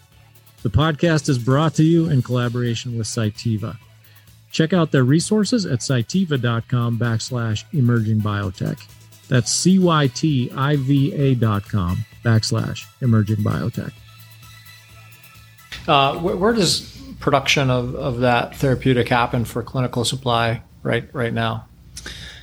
The 0.62 0.70
podcast 0.70 1.28
is 1.28 1.38
brought 1.38 1.74
to 1.74 1.84
you 1.84 2.08
in 2.08 2.22
collaboration 2.22 2.96
with 2.96 3.06
Cytiva. 3.06 3.76
Check 4.50 4.72
out 4.72 4.92
their 4.92 5.04
resources 5.04 5.66
at 5.66 5.80
cytiva.com 5.80 6.98
backslash 6.98 7.64
emerging 7.72 8.20
biotech. 8.20 8.78
That's 9.30 9.50
C-Y-T-I-V-A 9.52 11.36
dot 11.36 11.68
com 11.68 12.04
backslash 12.24 12.84
emerging 13.00 13.36
biotech. 13.36 13.92
Uh, 15.86 16.18
where, 16.18 16.36
where, 16.36 16.52
does 16.52 17.00
production 17.20 17.70
of, 17.70 17.94
of 17.94 18.18
that 18.20 18.56
therapeutic 18.56 19.08
happen 19.08 19.44
for 19.44 19.62
clinical 19.62 20.04
supply 20.04 20.62
right 20.82 21.08
right 21.14 21.32
now? 21.32 21.66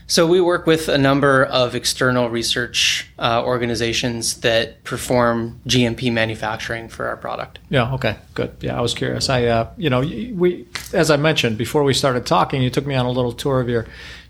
So 0.09 0.25
we 0.25 0.39
work 0.39 0.65
with 0.65 0.87
a 0.87 0.97
number 0.97 1.43
of 1.43 1.75
external 1.75 2.29
research 2.29 3.09
uh, 3.19 3.43
organizations 3.43 4.39
that 4.39 4.85
perform 4.85 5.59
GMP 5.67 6.13
manufacturing 6.13 6.87
for 6.87 7.09
our 7.09 7.17
product. 7.17 7.59
Yeah. 7.69 7.93
Okay. 7.95 8.15
Good. 8.33 8.55
Yeah, 8.61 8.77
I 8.77 8.81
was 8.81 8.93
curious. 8.93 9.29
I, 9.29 9.43
uh, 9.47 9.69
you 9.75 9.89
know, 9.89 9.99
we, 9.99 10.65
as 10.93 11.11
I 11.11 11.17
mentioned 11.17 11.57
before 11.57 11.83
we 11.83 11.93
started 11.93 12.25
talking, 12.25 12.61
you 12.61 12.69
took 12.69 12.85
me 12.85 12.95
on 12.95 13.05
a 13.05 13.11
little 13.11 13.33
tour 13.33 13.59
of 13.59 13.67
your 13.67 13.85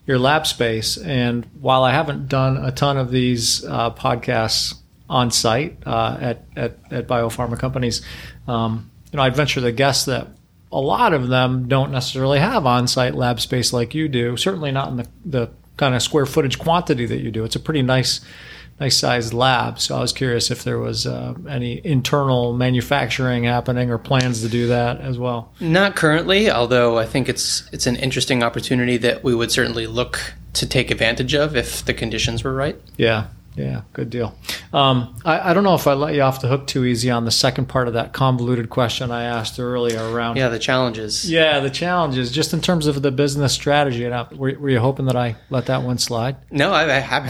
your 0.07 0.17
lab 0.17 0.47
space, 0.47 0.97
and 0.97 1.45
while 1.59 1.83
I 1.83 1.91
haven't 1.91 2.29
done 2.29 2.57
a 2.57 2.71
ton 2.71 2.97
of 2.97 3.11
these 3.11 3.63
uh, 3.65 3.91
podcasts 3.91 4.75
on 5.09 5.29
site 5.31 5.77
uh, 5.85 6.17
at, 6.19 6.45
at 6.55 6.77
at 6.89 7.07
biopharma 7.07 7.59
companies, 7.59 8.01
um, 8.47 8.89
you 9.11 9.17
know, 9.17 9.23
I'd 9.23 9.35
venture 9.35 9.61
to 9.61 9.71
guess 9.71 10.05
that 10.05 10.27
a 10.71 10.79
lot 10.79 11.13
of 11.13 11.27
them 11.27 11.67
don't 11.67 11.91
necessarily 11.91 12.39
have 12.39 12.65
on-site 12.65 13.15
lab 13.15 13.39
space 13.39 13.71
like 13.71 13.93
you 13.93 14.07
do. 14.07 14.35
Certainly 14.35 14.71
not 14.71 14.89
in 14.89 14.97
the, 14.97 15.07
the 15.25 15.49
kind 15.77 15.95
of 15.95 16.01
square 16.01 16.25
footage 16.25 16.59
quantity 16.59 17.05
that 17.05 17.21
you 17.21 17.31
do. 17.31 17.45
It's 17.45 17.55
a 17.55 17.59
pretty 17.59 17.81
nice 17.81 18.19
nice 18.79 18.97
sized 18.97 19.33
lab. 19.33 19.79
So 19.79 19.95
I 19.97 20.01
was 20.01 20.13
curious 20.13 20.51
if 20.51 20.63
there 20.63 20.77
was 20.77 21.07
uh, 21.07 21.33
any 21.49 21.81
internal 21.85 22.53
manufacturing 22.53 23.43
happening 23.43 23.89
or 23.89 23.97
plans 23.97 24.41
to 24.41 24.49
do 24.49 24.67
that 24.67 25.01
as 25.01 25.17
well. 25.17 25.51
Not 25.59 25.95
currently, 25.95 26.49
although 26.49 26.97
I 26.97 27.05
think 27.05 27.29
it's 27.29 27.67
it's 27.71 27.87
an 27.87 27.95
interesting 27.95 28.43
opportunity 28.43 28.97
that 28.97 29.23
we 29.23 29.33
would 29.33 29.51
certainly 29.51 29.87
look 29.87 30.33
to 30.53 30.65
take 30.67 30.91
advantage 30.91 31.33
of 31.33 31.55
if 31.55 31.85
the 31.85 31.93
conditions 31.93 32.43
were 32.43 32.53
right. 32.53 32.79
Yeah, 32.97 33.27
yeah, 33.55 33.81
good 33.93 34.09
deal. 34.09 34.35
Um, 34.73 35.15
I, 35.23 35.51
I, 35.51 35.53
don't 35.53 35.63
know 35.63 35.75
if 35.75 35.87
I 35.87 35.93
let 35.93 36.13
you 36.13 36.21
off 36.21 36.41
the 36.41 36.47
hook 36.47 36.67
too 36.67 36.83
easy 36.83 37.09
on 37.09 37.23
the 37.23 37.31
second 37.31 37.67
part 37.67 37.87
of 37.87 37.93
that 37.93 38.11
convoluted 38.11 38.69
question 38.69 39.11
I 39.11 39.23
asked 39.23 39.59
earlier 39.59 40.11
around. 40.11 40.35
Yeah, 40.35 40.49
the 40.49 40.59
challenges. 40.59 41.29
Yeah, 41.29 41.61
the 41.61 41.69
challenges, 41.69 42.31
just 42.31 42.53
in 42.53 42.59
terms 42.59 42.85
of 42.85 43.01
the 43.01 43.11
business 43.11 43.53
strategy. 43.53 44.03
And 44.03 44.37
were, 44.37 44.57
were 44.59 44.69
you 44.69 44.79
hoping 44.79 45.05
that 45.05 45.15
I 45.15 45.37
let 45.49 45.67
that 45.67 45.83
one 45.83 45.97
slide? 45.97 46.35
No, 46.51 46.73
I, 46.73 46.83
am 46.99 47.23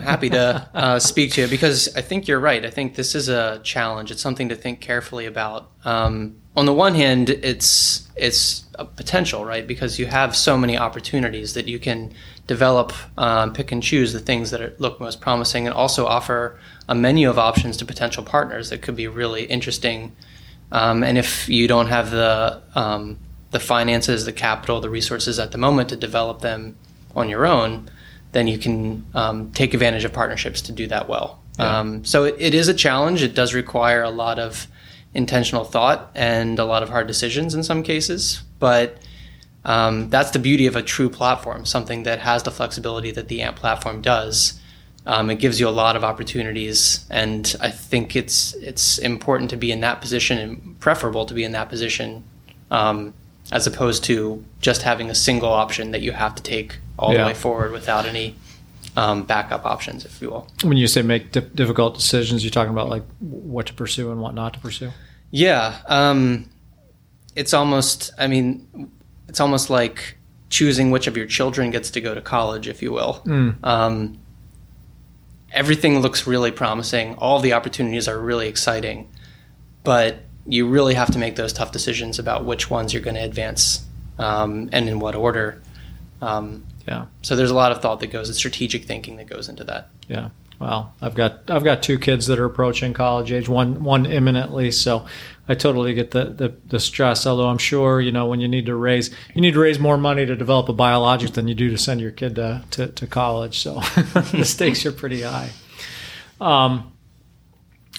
happy 0.00 0.30
to 0.30 0.68
uh, 0.74 0.98
speak 0.98 1.32
to 1.32 1.42
it 1.42 1.50
because 1.50 1.94
I 1.96 2.00
think 2.00 2.26
you're 2.26 2.40
right. 2.40 2.64
I 2.64 2.70
think 2.70 2.96
this 2.96 3.14
is 3.14 3.28
a 3.28 3.60
challenge. 3.62 4.10
It's 4.10 4.22
something 4.22 4.48
to 4.48 4.56
think 4.56 4.80
carefully 4.80 5.26
about. 5.26 5.70
Um, 5.84 6.40
on 6.56 6.66
the 6.66 6.74
one 6.74 6.94
hand, 6.94 7.30
it's 7.30 8.08
it's 8.16 8.64
a 8.74 8.84
potential, 8.84 9.44
right? 9.44 9.66
Because 9.66 9.98
you 9.98 10.06
have 10.06 10.36
so 10.36 10.58
many 10.58 10.76
opportunities 10.76 11.54
that 11.54 11.68
you 11.68 11.78
can 11.78 12.12
develop, 12.46 12.92
um, 13.16 13.52
pick 13.52 13.70
and 13.70 13.82
choose 13.82 14.12
the 14.12 14.18
things 14.18 14.50
that 14.50 14.60
are, 14.60 14.74
look 14.78 14.98
most 15.00 15.20
promising, 15.20 15.66
and 15.66 15.74
also 15.74 16.06
offer 16.06 16.58
a 16.90 16.94
menu 16.94 17.30
of 17.30 17.38
options 17.38 17.76
to 17.78 17.84
potential 17.86 18.24
partners 18.24 18.68
that 18.70 18.82
could 18.82 18.96
be 18.96 19.06
really 19.06 19.44
interesting. 19.44 20.14
Um, 20.72 21.04
and 21.04 21.16
if 21.16 21.48
you 21.48 21.68
don't 21.68 21.86
have 21.86 22.10
the 22.10 22.60
um, 22.74 23.18
the 23.52 23.60
finances, 23.60 24.26
the 24.26 24.32
capital, 24.32 24.80
the 24.80 24.90
resources 24.90 25.38
at 25.38 25.52
the 25.52 25.58
moment 25.58 25.88
to 25.88 25.96
develop 25.96 26.40
them 26.40 26.76
on 27.14 27.28
your 27.28 27.46
own, 27.46 27.88
then 28.32 28.46
you 28.46 28.58
can 28.58 29.06
um, 29.14 29.50
take 29.52 29.72
advantage 29.72 30.04
of 30.04 30.12
partnerships 30.12 30.60
to 30.62 30.72
do 30.72 30.86
that 30.88 31.08
well. 31.08 31.40
Yeah. 31.58 31.78
Um, 31.78 32.04
so 32.04 32.24
it, 32.24 32.36
it 32.38 32.54
is 32.54 32.68
a 32.68 32.74
challenge. 32.74 33.22
It 33.22 33.34
does 33.34 33.54
require 33.54 34.02
a 34.02 34.10
lot 34.10 34.38
of 34.38 34.66
intentional 35.14 35.64
thought 35.64 36.10
and 36.14 36.58
a 36.58 36.64
lot 36.64 36.82
of 36.82 36.88
hard 36.88 37.06
decisions 37.06 37.54
in 37.54 37.62
some 37.62 37.82
cases, 37.82 38.42
but 38.58 38.98
um, 39.64 40.10
that's 40.10 40.30
the 40.30 40.38
beauty 40.38 40.66
of 40.66 40.76
a 40.76 40.82
true 40.82 41.10
platform, 41.10 41.64
something 41.64 42.04
that 42.04 42.20
has 42.20 42.44
the 42.44 42.50
flexibility 42.50 43.10
that 43.12 43.28
the 43.28 43.42
AMP 43.42 43.56
platform 43.56 44.00
does. 44.00 44.59
Um, 45.06 45.30
it 45.30 45.36
gives 45.38 45.58
you 45.58 45.66
a 45.68 45.70
lot 45.70 45.96
of 45.96 46.04
opportunities, 46.04 47.06
and 47.10 47.56
I 47.60 47.70
think 47.70 48.14
it's 48.14 48.52
it's 48.54 48.98
important 48.98 49.50
to 49.50 49.56
be 49.56 49.72
in 49.72 49.80
that 49.80 50.00
position, 50.00 50.38
and 50.38 50.78
preferable 50.80 51.24
to 51.26 51.34
be 51.34 51.42
in 51.42 51.52
that 51.52 51.68
position, 51.70 52.22
um, 52.70 53.14
as 53.50 53.66
opposed 53.66 54.04
to 54.04 54.44
just 54.60 54.82
having 54.82 55.08
a 55.10 55.14
single 55.14 55.48
option 55.48 55.90
that 55.92 56.02
you 56.02 56.12
have 56.12 56.34
to 56.34 56.42
take 56.42 56.78
all 56.98 57.12
Yeah. 57.12 57.22
the 57.22 57.26
way 57.28 57.34
forward 57.34 57.72
without 57.72 58.04
any 58.06 58.34
um, 58.96 59.22
backup 59.22 59.64
options, 59.64 60.04
if 60.04 60.20
you 60.20 60.28
will. 60.30 60.46
When 60.64 60.76
you 60.76 60.86
say 60.86 61.00
make 61.02 61.32
di- 61.32 61.40
difficult 61.54 61.94
decisions, 61.94 62.44
you're 62.44 62.50
talking 62.50 62.72
about 62.72 62.88
like 62.90 63.04
what 63.20 63.66
to 63.66 63.72
pursue 63.74 64.10
and 64.12 64.20
what 64.20 64.34
not 64.34 64.52
to 64.54 64.58
pursue. 64.60 64.90
Yeah, 65.30 65.76
um, 65.86 66.50
it's 67.34 67.54
almost. 67.54 68.10
I 68.18 68.26
mean, 68.26 68.90
it's 69.28 69.40
almost 69.40 69.70
like 69.70 70.18
choosing 70.50 70.90
which 70.90 71.06
of 71.06 71.16
your 71.16 71.26
children 71.26 71.70
gets 71.70 71.90
to 71.92 72.00
go 72.00 72.14
to 72.14 72.20
college, 72.20 72.68
if 72.68 72.82
you 72.82 72.92
will. 72.92 73.22
Um, 73.62 74.18
everything 75.52 76.00
looks 76.00 76.26
really 76.26 76.50
promising. 76.50 77.14
All 77.16 77.40
the 77.40 77.52
opportunities 77.52 78.08
are 78.08 78.18
really 78.18 78.48
exciting, 78.48 79.08
but 79.84 80.16
you 80.46 80.66
really 80.68 80.94
have 80.94 81.10
to 81.12 81.18
make 81.18 81.36
those 81.36 81.52
tough 81.52 81.72
decisions 81.72 82.18
about 82.18 82.44
which 82.44 82.70
ones 82.70 82.92
you're 82.92 83.02
going 83.02 83.16
to 83.16 83.22
advance 83.22 83.84
um, 84.18 84.68
and 84.72 84.88
in 84.88 84.98
what 84.98 85.14
order. 85.14 85.60
Um, 86.22 86.64
Yeah. 86.86 87.06
so 87.22 87.36
there's 87.36 87.50
a 87.50 87.54
lot 87.54 87.72
of 87.72 87.80
thought 87.82 88.00
that 88.00 88.08
goes, 88.08 88.28
and 88.28 88.36
strategic 88.36 88.84
thinking 88.84 89.16
that 89.16 89.26
goes 89.28 89.48
into 89.48 89.64
that. 89.64 89.88
Yeah. 90.08 90.30
Well, 90.60 90.94
I've 91.00 91.14
got 91.14 91.50
I've 91.50 91.64
got 91.64 91.82
two 91.82 91.98
kids 91.98 92.26
that 92.26 92.38
are 92.38 92.44
approaching 92.44 92.92
college 92.92 93.32
age. 93.32 93.48
One 93.48 93.82
one 93.82 94.04
imminently, 94.04 94.70
so 94.70 95.06
I 95.48 95.54
totally 95.54 95.94
get 95.94 96.10
the, 96.10 96.26
the 96.26 96.54
the 96.66 96.78
stress. 96.78 97.26
Although 97.26 97.48
I'm 97.48 97.58
sure 97.58 97.98
you 97.98 98.12
know 98.12 98.26
when 98.26 98.40
you 98.40 98.48
need 98.48 98.66
to 98.66 98.74
raise 98.74 99.10
you 99.34 99.40
need 99.40 99.54
to 99.54 99.58
raise 99.58 99.78
more 99.78 99.96
money 99.96 100.26
to 100.26 100.36
develop 100.36 100.68
a 100.68 100.74
biologic 100.74 101.32
than 101.32 101.48
you 101.48 101.54
do 101.54 101.70
to 101.70 101.78
send 101.78 102.02
your 102.02 102.10
kid 102.10 102.34
to 102.34 102.62
to, 102.72 102.88
to 102.88 103.06
college. 103.06 103.60
So 103.60 103.80
the 104.32 104.44
stakes 104.44 104.84
are 104.84 104.92
pretty 104.92 105.22
high. 105.22 105.50
Um, 106.42 106.92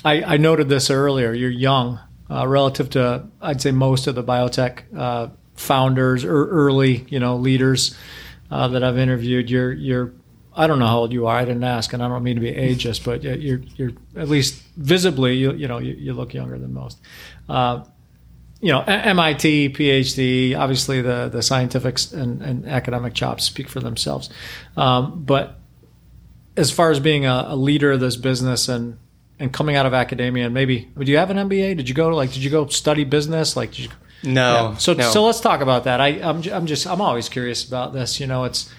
I, 0.06 0.21
I 0.24 0.38
noted 0.38 0.69
this 0.69 0.91
earlier. 0.91 1.34
You're 1.34 1.50
young 1.50 2.00
uh, 2.30 2.47
relative 2.47 2.91
to 2.91 3.26
I'd 3.41 3.60
say 3.60 3.71
most 3.71 4.06
of 4.06 4.13
the 4.13 4.24
biotech 4.24 4.84
uh, 4.95 5.30
founders 5.56 6.24
or 6.24 6.47
early 6.47 7.08
you 7.10 7.19
know 7.19 7.38
leaders 7.38 7.97
uh, 8.52 8.67
that 8.67 8.84
I've 8.84 9.00
interviewed. 9.00 9.50
You're 9.50 9.71
you're 9.71 10.13
I 10.62 10.67
don't 10.67 10.78
know 10.78 10.86
how 10.86 11.00
old 11.00 11.12
you 11.12 11.26
are. 11.26 11.36
I 11.36 11.43
didn't 11.43 11.63
ask, 11.63 11.91
and 11.91 12.04
I 12.04 12.08
don't 12.08 12.21
mean 12.21 12.36
to 12.36 12.41
be 12.41 12.52
ageist, 12.52 13.04
but 13.04 13.24
you're 13.24 13.62
you're 13.78 13.93
at 14.15 14.30
least 14.30 14.62
visibly 14.78 15.36
you 15.36 15.54
you 15.54 15.67
know 15.67 15.80
you, 15.80 15.93
you 15.93 16.13
look 16.13 16.36
younger 16.36 16.60
than 16.60 16.71
most. 16.71 17.00
Uh, 17.50 17.84
you 18.60 18.71
know, 18.71 18.82
MIT, 18.82 19.69
PhD, 19.69 20.56
obviously 20.56 21.02
the 21.02 21.30
the 21.34 21.41
scientific 21.41 21.97
and, 22.13 22.43
and 22.43 22.67
academic 22.67 23.15
chops 23.15 23.43
speak 23.43 23.69
for 23.69 23.80
themselves. 23.80 24.30
Um, 24.78 25.24
but 25.24 25.58
as 26.56 26.69
far 26.69 26.91
as 26.91 27.00
being 27.00 27.26
a, 27.26 27.45
a 27.47 27.56
leader 27.56 27.93
of 27.93 28.00
this 28.00 28.15
business 28.15 28.69
and 28.69 29.00
and 29.39 29.52
coming 29.52 29.76
out 29.76 29.88
of 29.88 29.95
academia 29.95 30.45
and 30.45 30.54
maybe 30.54 30.91
do 30.95 31.12
you 31.12 31.17
have 31.17 31.32
an 31.32 31.38
MBA? 31.38 31.76
Did 31.78 31.89
you 31.89 31.95
go 31.95 32.12
to 32.12 32.15
like 32.15 32.34
did 32.34 32.43
you 32.43 32.52
go 32.52 32.67
study 32.67 33.04
business? 33.04 33.56
Like 33.56 33.71
did 33.71 33.86
you, 33.86 33.89
No, 34.32 34.54
yeah. 34.54 34.78
So 34.78 34.93
no. 34.93 35.10
so 35.10 35.26
let's 35.26 35.39
talk 35.39 35.62
about 35.62 35.86
that. 35.86 36.00
I 36.00 36.10
I'm, 36.21 36.43
I'm 36.54 36.67
just 36.67 36.86
I'm 36.86 37.02
always 37.02 37.30
curious 37.30 37.67
about 37.67 37.93
this. 37.93 38.19
You 38.19 38.28
know, 38.28 38.43
it's 38.43 38.71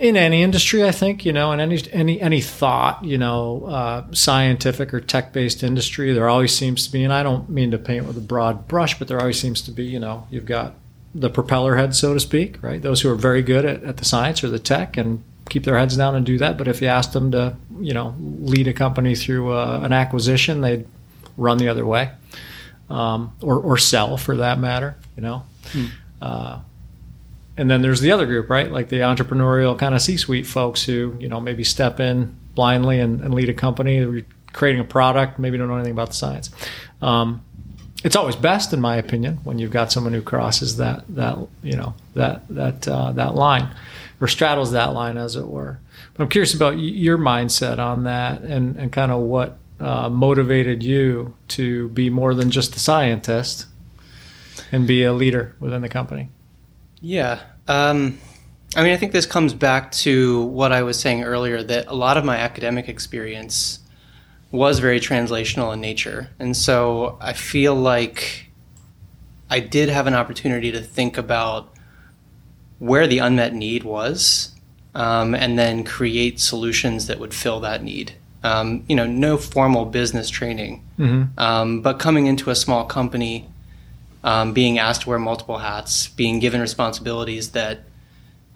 in 0.00 0.16
any 0.16 0.42
industry. 0.42 0.82
I 0.82 0.92
think 0.92 1.24
you 1.24 1.32
know, 1.32 1.52
in 1.52 1.60
any 1.60 1.80
any 1.92 2.20
any 2.20 2.40
thought, 2.40 3.04
you 3.04 3.18
know, 3.18 3.64
uh, 3.66 4.06
scientific 4.12 4.92
or 4.94 5.00
tech 5.00 5.32
based 5.32 5.62
industry, 5.62 6.12
there 6.12 6.28
always 6.28 6.54
seems 6.54 6.86
to 6.86 6.92
be. 6.92 7.04
And 7.04 7.12
I 7.12 7.22
don't 7.22 7.48
mean 7.50 7.70
to 7.70 7.78
paint 7.78 8.06
with 8.06 8.16
a 8.16 8.22
broad 8.22 8.66
brush, 8.66 8.98
but 8.98 9.08
there 9.08 9.20
always 9.20 9.38
seems 9.38 9.60
to 9.62 9.70
be. 9.70 9.84
You 9.84 10.00
know, 10.00 10.26
you've 10.30 10.46
got 10.46 10.74
the 11.14 11.28
propeller 11.30 11.76
head, 11.76 11.94
so 11.94 12.14
to 12.14 12.20
speak, 12.20 12.62
right? 12.62 12.80
Those 12.80 13.02
who 13.02 13.10
are 13.10 13.16
very 13.16 13.42
good 13.42 13.64
at, 13.64 13.84
at 13.84 13.96
the 13.98 14.04
science 14.04 14.42
or 14.42 14.48
the 14.48 14.58
tech 14.58 14.96
and 14.96 15.22
keep 15.48 15.64
their 15.64 15.78
heads 15.78 15.96
down 15.96 16.14
and 16.14 16.24
do 16.24 16.38
that. 16.38 16.56
But 16.56 16.68
if 16.68 16.80
you 16.80 16.88
ask 16.88 17.12
them 17.12 17.32
to, 17.32 17.56
you 17.80 17.92
know, 17.92 18.14
lead 18.18 18.68
a 18.68 18.72
company 18.72 19.14
through 19.14 19.52
uh, 19.52 19.80
an 19.82 19.92
acquisition, 19.92 20.60
they'd 20.60 20.86
run 21.36 21.58
the 21.58 21.68
other 21.68 21.84
way 21.84 22.10
um, 22.88 23.32
or, 23.42 23.58
or 23.58 23.76
sell 23.76 24.16
for 24.16 24.36
that 24.36 24.58
matter, 24.58 24.96
you 25.16 25.22
know. 25.22 25.44
Uh, 26.22 26.60
and 27.60 27.70
then 27.70 27.82
there's 27.82 28.00
the 28.00 28.10
other 28.10 28.24
group, 28.24 28.48
right? 28.48 28.72
Like 28.72 28.88
the 28.88 29.00
entrepreneurial 29.00 29.78
kind 29.78 29.94
of 29.94 30.00
C-suite 30.00 30.46
folks 30.46 30.82
who, 30.82 31.14
you 31.20 31.28
know, 31.28 31.42
maybe 31.42 31.62
step 31.62 32.00
in 32.00 32.34
blindly 32.54 32.98
and, 32.98 33.20
and 33.20 33.34
lead 33.34 33.50
a 33.50 33.54
company, 33.54 34.00
re- 34.00 34.24
creating 34.54 34.80
a 34.80 34.84
product, 34.84 35.38
maybe 35.38 35.58
don't 35.58 35.68
know 35.68 35.74
anything 35.74 35.92
about 35.92 36.08
the 36.08 36.14
science. 36.14 36.48
Um, 37.02 37.44
it's 38.02 38.16
always 38.16 38.34
best, 38.34 38.72
in 38.72 38.80
my 38.80 38.96
opinion, 38.96 39.40
when 39.44 39.58
you've 39.58 39.72
got 39.72 39.92
someone 39.92 40.14
who 40.14 40.22
crosses 40.22 40.78
that 40.78 41.04
that 41.10 41.36
you 41.62 41.76
know 41.76 41.92
that 42.14 42.48
that 42.48 42.88
uh, 42.88 43.12
that 43.12 43.34
line 43.34 43.68
or 44.22 44.26
straddles 44.26 44.72
that 44.72 44.94
line, 44.94 45.18
as 45.18 45.36
it 45.36 45.46
were. 45.46 45.80
But 46.14 46.22
I'm 46.22 46.30
curious 46.30 46.54
about 46.54 46.78
your 46.78 47.18
mindset 47.18 47.78
on 47.78 48.04
that 48.04 48.40
and 48.40 48.76
and 48.76 48.90
kind 48.90 49.12
of 49.12 49.20
what 49.20 49.58
uh, 49.78 50.08
motivated 50.08 50.82
you 50.82 51.34
to 51.48 51.90
be 51.90 52.08
more 52.08 52.32
than 52.32 52.50
just 52.50 52.74
a 52.74 52.80
scientist 52.80 53.66
and 54.72 54.86
be 54.86 55.04
a 55.04 55.12
leader 55.12 55.54
within 55.60 55.82
the 55.82 55.90
company. 55.90 56.30
Yeah. 57.02 57.40
Um, 57.70 58.18
I 58.74 58.82
mean, 58.82 58.92
I 58.92 58.96
think 58.96 59.12
this 59.12 59.26
comes 59.26 59.54
back 59.54 59.92
to 59.92 60.42
what 60.46 60.72
I 60.72 60.82
was 60.82 60.98
saying 60.98 61.22
earlier 61.22 61.62
that 61.62 61.86
a 61.86 61.94
lot 61.94 62.16
of 62.16 62.24
my 62.24 62.36
academic 62.36 62.88
experience 62.88 63.78
was 64.50 64.80
very 64.80 64.98
translational 64.98 65.72
in 65.72 65.80
nature. 65.80 66.30
And 66.40 66.56
so 66.56 67.16
I 67.20 67.32
feel 67.32 67.76
like 67.76 68.50
I 69.48 69.60
did 69.60 69.88
have 69.88 70.08
an 70.08 70.14
opportunity 70.14 70.72
to 70.72 70.80
think 70.80 71.16
about 71.16 71.72
where 72.80 73.06
the 73.06 73.18
unmet 73.18 73.54
need 73.54 73.84
was 73.84 74.52
um, 74.96 75.34
and 75.36 75.56
then 75.56 75.84
create 75.84 76.40
solutions 76.40 77.06
that 77.06 77.20
would 77.20 77.34
fill 77.34 77.60
that 77.60 77.84
need. 77.84 78.14
Um, 78.42 78.84
you 78.88 78.96
know, 78.96 79.06
no 79.06 79.36
formal 79.36 79.84
business 79.84 80.30
training, 80.30 80.82
um, 81.38 81.82
but 81.82 81.98
coming 81.98 82.26
into 82.26 82.50
a 82.50 82.54
small 82.54 82.84
company 82.86 83.49
um, 84.22 84.52
being 84.52 84.78
asked 84.78 85.02
to 85.02 85.08
wear 85.08 85.18
multiple 85.18 85.58
hats, 85.58 86.08
being 86.08 86.38
given 86.38 86.60
responsibilities 86.60 87.50
that 87.52 87.80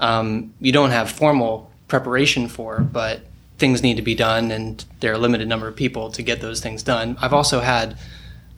um, 0.01 0.53
you 0.61 0.73
don't 0.73 0.91
have 0.91 1.11
formal 1.11 1.71
preparation 1.89 2.49
for, 2.49 2.81
but 2.81 3.21
things 3.59 3.83
need 3.83 3.97
to 3.97 4.03
be 4.03 4.15
done, 4.15 4.51
and 4.51 4.85
there 5.01 5.13
are 5.13 5.15
a 5.15 5.19
limited 5.19 5.49
number 5.49 5.69
of 5.69 5.77
people 5.77 6.11
to 6.11 6.23
get 6.23 6.41
those 6.41 6.61
things 6.61 6.83
done. 6.83 7.17
I've 7.21 7.33
also 7.33 7.61
had, 7.61 7.97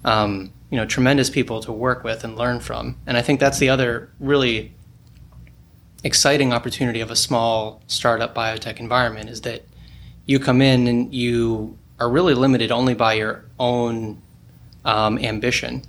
um, 0.04 0.52
you 0.70 0.76
know, 0.76 0.86
tremendous 0.86 1.30
people 1.30 1.60
to 1.62 1.72
work 1.72 2.02
with 2.02 2.24
and 2.24 2.36
learn 2.36 2.60
from, 2.60 2.96
and 3.06 3.16
I 3.16 3.22
think 3.22 3.38
that's 3.38 3.58
the 3.58 3.68
other 3.68 4.10
really 4.18 4.72
exciting 6.04 6.52
opportunity 6.52 7.00
of 7.00 7.10
a 7.10 7.16
small 7.16 7.82
startup 7.86 8.34
biotech 8.34 8.78
environment 8.78 9.28
is 9.28 9.40
that 9.42 9.64
you 10.24 10.38
come 10.38 10.62
in 10.62 10.86
and 10.86 11.12
you 11.12 11.76
are 11.98 12.08
really 12.08 12.34
limited 12.34 12.70
only 12.70 12.94
by 12.94 13.14
your 13.14 13.44
own 13.58 14.20
um, 14.86 15.18
ambition. 15.18 15.82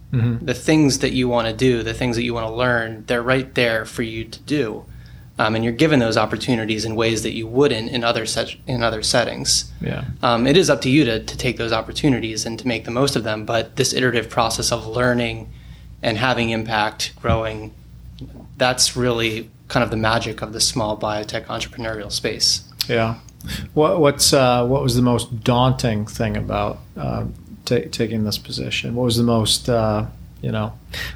The 0.45 0.53
things 0.53 0.99
that 0.99 1.13
you 1.13 1.29
want 1.29 1.47
to 1.47 1.53
do, 1.53 1.83
the 1.83 1.93
things 1.93 2.15
that 2.17 2.23
you 2.23 2.33
want 2.33 2.47
to 2.47 2.53
learn, 2.53 3.05
they're 3.05 3.21
right 3.21 3.53
there 3.53 3.86
for 3.86 4.01
you 4.01 4.25
to 4.25 4.39
do, 4.41 4.86
um, 5.39 5.55
and 5.55 5.63
you're 5.63 5.73
given 5.73 5.99
those 5.99 6.17
opportunities 6.17 6.83
in 6.83 6.95
ways 6.95 7.21
that 7.21 7.33
you 7.33 7.45
wouldn't 7.45 7.91
in 7.91 8.03
other 8.03 8.25
set- 8.25 8.55
in 8.65 8.81
other 8.81 9.03
settings. 9.03 9.71
Yeah. 9.81 10.03
Um, 10.23 10.47
it 10.47 10.57
is 10.57 10.69
up 10.69 10.81
to 10.81 10.89
you 10.89 11.05
to, 11.05 11.23
to 11.23 11.38
take 11.38 11.57
those 11.57 11.71
opportunities 11.71 12.45
and 12.45 12.57
to 12.60 12.67
make 12.67 12.86
the 12.86 12.91
most 12.91 13.15
of 13.15 13.23
them. 13.23 13.45
But 13.45 13.75
this 13.75 13.93
iterative 13.93 14.29
process 14.29 14.71
of 14.71 14.88
learning 14.88 15.49
and 16.01 16.17
having 16.17 16.49
impact, 16.49 17.13
growing, 17.21 17.73
that's 18.57 18.97
really 18.97 19.49
kind 19.67 19.83
of 19.83 19.91
the 19.91 19.97
magic 19.97 20.41
of 20.41 20.53
the 20.53 20.60
small 20.60 20.97
biotech 20.97 21.45
entrepreneurial 21.45 22.12
space. 22.12 22.63
Yeah. 22.88 23.19
What 23.75 23.99
what's 23.99 24.33
uh, 24.33 24.65
what 24.65 24.81
was 24.81 24.95
the 24.95 25.03
most 25.03 25.43
daunting 25.43 26.07
thing 26.07 26.36
about 26.36 26.79
uh, 26.97 27.25
ta 27.67 27.80
taking 27.91 28.23
this 28.23 28.38
position? 28.38 28.95
What 28.95 29.03
was 29.03 29.17
the 29.17 29.23
most 29.23 29.69
uh, 29.69 30.08
you 30.41 30.51
know? 30.51 30.73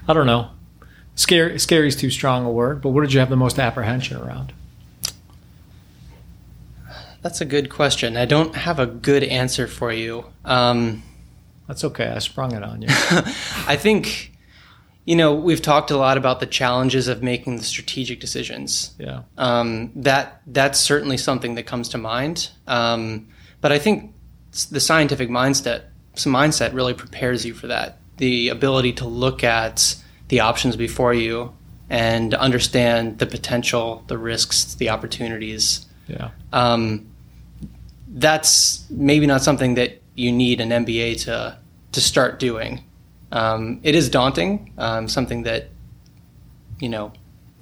I 0.08 0.14
don't 0.14 0.28
know. 0.28 0.50
Scary 1.16 1.60
scary 1.60 1.88
is 1.88 1.96
too 1.96 2.10
strong 2.10 2.46
a 2.46 2.52
word, 2.52 2.82
but 2.82 2.90
what 2.90 3.02
did 3.02 3.14
you 3.14 3.20
have 3.20 3.30
the 3.30 3.36
most 3.36 3.60
apprehension 3.60 4.18
around? 4.18 4.54
That's 7.22 7.40
a 7.40 7.46
good 7.46 7.70
question. 7.70 8.18
I 8.18 8.26
don't 8.26 8.56
have 8.56 8.80
a 8.80 8.88
good 8.88 9.24
answer 9.24 9.68
for 9.68 9.92
you. 9.92 10.26
Um, 10.44 11.04
That's 11.68 11.84
okay. 11.84 12.08
I 12.08 12.20
sprung 12.20 12.56
it 12.56 12.64
on 12.64 12.82
you. 12.82 12.88
I 12.90 13.78
think, 13.78 14.32
you 15.06 15.16
know, 15.16 15.36
we've 15.36 15.62
talked 15.62 15.92
a 15.92 15.98
lot 15.98 16.18
about 16.18 16.40
the 16.40 16.48
challenges 16.48 17.08
of 17.08 17.22
making 17.22 17.58
the 17.58 17.64
strategic 17.64 18.20
decisions. 18.20 18.96
Yeah. 18.98 19.22
Um, 19.38 19.92
that 19.98 20.42
that's 20.48 20.80
certainly 20.80 21.18
something 21.18 21.56
that 21.56 21.64
comes 21.64 21.90
to 21.90 22.00
mind. 22.00 22.50
Um, 22.66 23.28
but 23.62 23.72
I 23.72 23.78
think 23.78 24.16
the 24.72 24.80
scientific 24.80 25.30
mindset 25.30 25.84
mindset 26.26 26.74
really 26.74 26.94
prepares 26.94 27.46
you 27.46 27.54
for 27.54 27.68
that. 27.68 27.98
The 28.18 28.50
ability 28.50 28.94
to 28.94 29.06
look 29.06 29.44
at 29.44 29.96
the 30.28 30.40
options 30.40 30.76
before 30.76 31.14
you 31.14 31.54
and 31.90 32.34
understand 32.36 33.20
the 33.20 33.26
potential, 33.26 34.04
the 34.08 34.18
risks, 34.18 34.76
the 34.76 34.90
opportunities. 34.90 35.86
Yeah. 36.08 36.32
Um, 36.54 37.08
that's 38.08 38.86
maybe 38.90 39.26
not 39.26 39.42
something 39.42 39.76
that 39.76 40.02
you 40.16 40.32
need 40.32 40.62
an 40.62 40.70
MBA 40.70 41.24
to 41.24 41.58
to 41.92 42.02
start 42.02 42.40
doing. 42.40 42.84
Um, 43.32 43.80
it 43.84 43.96
is 43.96 44.10
daunting, 44.10 44.74
um, 44.78 45.08
something 45.08 45.44
that 45.44 45.70
you 46.80 46.90
know 46.90 47.12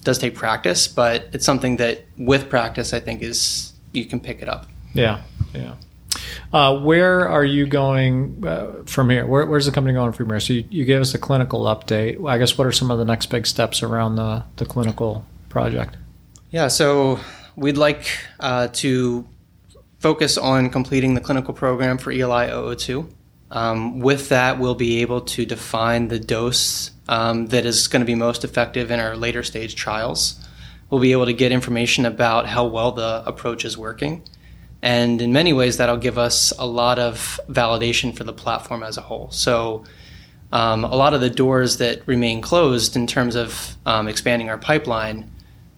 does 0.04 0.17
take 0.17 0.36
practice, 0.36 0.88
but 0.88 1.28
it's 1.34 1.45
something 1.45 1.78
that 1.78 2.06
with 2.17 2.50
practice, 2.50 2.93
I 2.93 3.00
think 3.00 3.22
is 3.22 3.74
you 3.91 4.06
can 4.06 4.19
pick 4.19 4.41
it 4.41 4.50
up. 4.50 4.67
Yeah. 4.93 5.22
Yeah. 5.54 5.76
Uh, 6.51 6.79
where 6.79 7.27
are 7.27 7.45
you 7.45 7.65
going 7.65 8.43
uh, 8.45 8.83
from 8.85 9.09
here? 9.09 9.25
Where, 9.25 9.45
where's 9.45 9.65
the 9.65 9.71
company 9.71 9.93
going 9.93 10.13
from 10.13 10.29
here? 10.29 10.39
So 10.39 10.53
you, 10.53 10.65
you 10.69 10.85
gave 10.85 11.01
us 11.01 11.13
a 11.13 11.19
clinical 11.19 11.63
update. 11.63 12.25
I 12.27 12.37
guess 12.37 12.57
what 12.57 12.67
are 12.67 12.71
some 12.71 12.91
of 12.91 12.97
the 12.97 13.05
next 13.05 13.27
big 13.27 13.47
steps 13.47 13.83
around 13.83 14.15
the, 14.15 14.43
the 14.57 14.65
clinical 14.65 15.25
project? 15.49 15.97
Yeah, 16.51 16.67
so 16.67 17.19
we'd 17.55 17.77
like 17.77 18.07
uh, 18.39 18.69
to 18.73 19.27
focus 19.99 20.37
on 20.37 20.69
completing 20.69 21.13
the 21.13 21.21
clinical 21.21 21.53
program 21.53 21.97
for 21.97 22.11
ELI 22.11 22.75
002. 22.75 23.07
Um, 23.51 23.99
with 23.99 24.29
that, 24.29 24.59
we'll 24.59 24.75
be 24.75 25.01
able 25.01 25.21
to 25.21 25.45
define 25.45 26.07
the 26.07 26.19
dose 26.19 26.91
um, 27.07 27.47
that 27.47 27.65
is 27.65 27.87
going 27.87 28.01
to 28.01 28.05
be 28.05 28.15
most 28.15 28.43
effective 28.43 28.91
in 28.91 28.99
our 28.99 29.15
later 29.15 29.43
stage 29.43 29.75
trials. 29.75 30.45
We'll 30.89 31.01
be 31.01 31.11
able 31.11 31.25
to 31.25 31.33
get 31.33 31.51
information 31.51 32.05
about 32.05 32.47
how 32.47 32.65
well 32.65 32.91
the 32.91 33.23
approach 33.25 33.65
is 33.65 33.77
working. 33.77 34.23
And 34.81 35.21
in 35.21 35.33
many 35.33 35.51
ways, 35.51 35.77
that'll 35.77 35.97
give 35.97 36.17
us 36.17 36.53
a 36.57 36.65
lot 36.65 36.99
of 36.99 37.39
validation 37.49 38.15
for 38.15 38.23
the 38.23 38.33
platform 38.33 38.83
as 38.83 38.97
a 38.97 39.01
whole. 39.01 39.29
So, 39.31 39.83
um, 40.51 40.83
a 40.83 40.95
lot 40.95 41.13
of 41.13 41.21
the 41.21 41.29
doors 41.29 41.77
that 41.77 42.01
remain 42.07 42.41
closed 42.41 42.95
in 42.95 43.05
terms 43.05 43.35
of 43.35 43.75
um, 43.85 44.07
expanding 44.07 44.49
our 44.49 44.57
pipeline 44.57 45.29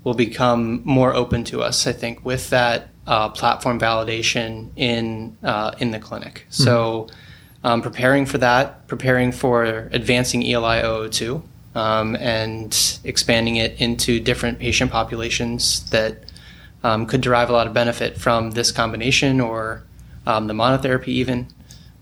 will 0.04 0.14
become 0.14 0.82
more 0.86 1.14
open 1.14 1.44
to 1.46 1.62
us, 1.62 1.86
I 1.88 1.92
think, 1.92 2.24
with 2.24 2.50
that 2.52 2.90
uh, 3.06 3.30
platform 3.30 3.80
validation 3.80 4.70
in, 4.76 5.38
uh, 5.44 5.72
in 5.80 5.92
the 5.92 6.00
clinic. 6.00 6.46
Mm-hmm. 6.50 6.64
So, 6.64 7.08
um, 7.64 7.82
preparing 7.82 8.26
for 8.26 8.38
that, 8.40 8.88
preparing 8.88 9.32
for 9.32 9.90
advancing 9.92 10.44
ELI 10.44 11.10
002, 11.10 11.44
um, 11.76 12.16
and 12.16 13.00
expanding 13.04 13.58
it 13.58 13.80
into 13.80 14.20
different 14.20 14.60
patient 14.60 14.92
populations 14.92 15.90
that 15.92 16.31
um, 16.84 17.06
could 17.06 17.22
derive 17.22 17.50
a 17.50 17.54
lot 17.54 17.68
of 17.68 17.74
benefit 17.74 18.18
from 18.18 18.52
this 18.52 18.72
combination 18.72 19.40
or 19.40 19.84
um, 20.26 20.48
the 20.48 20.54
monotherapy, 20.54 21.10
even. 21.10 21.48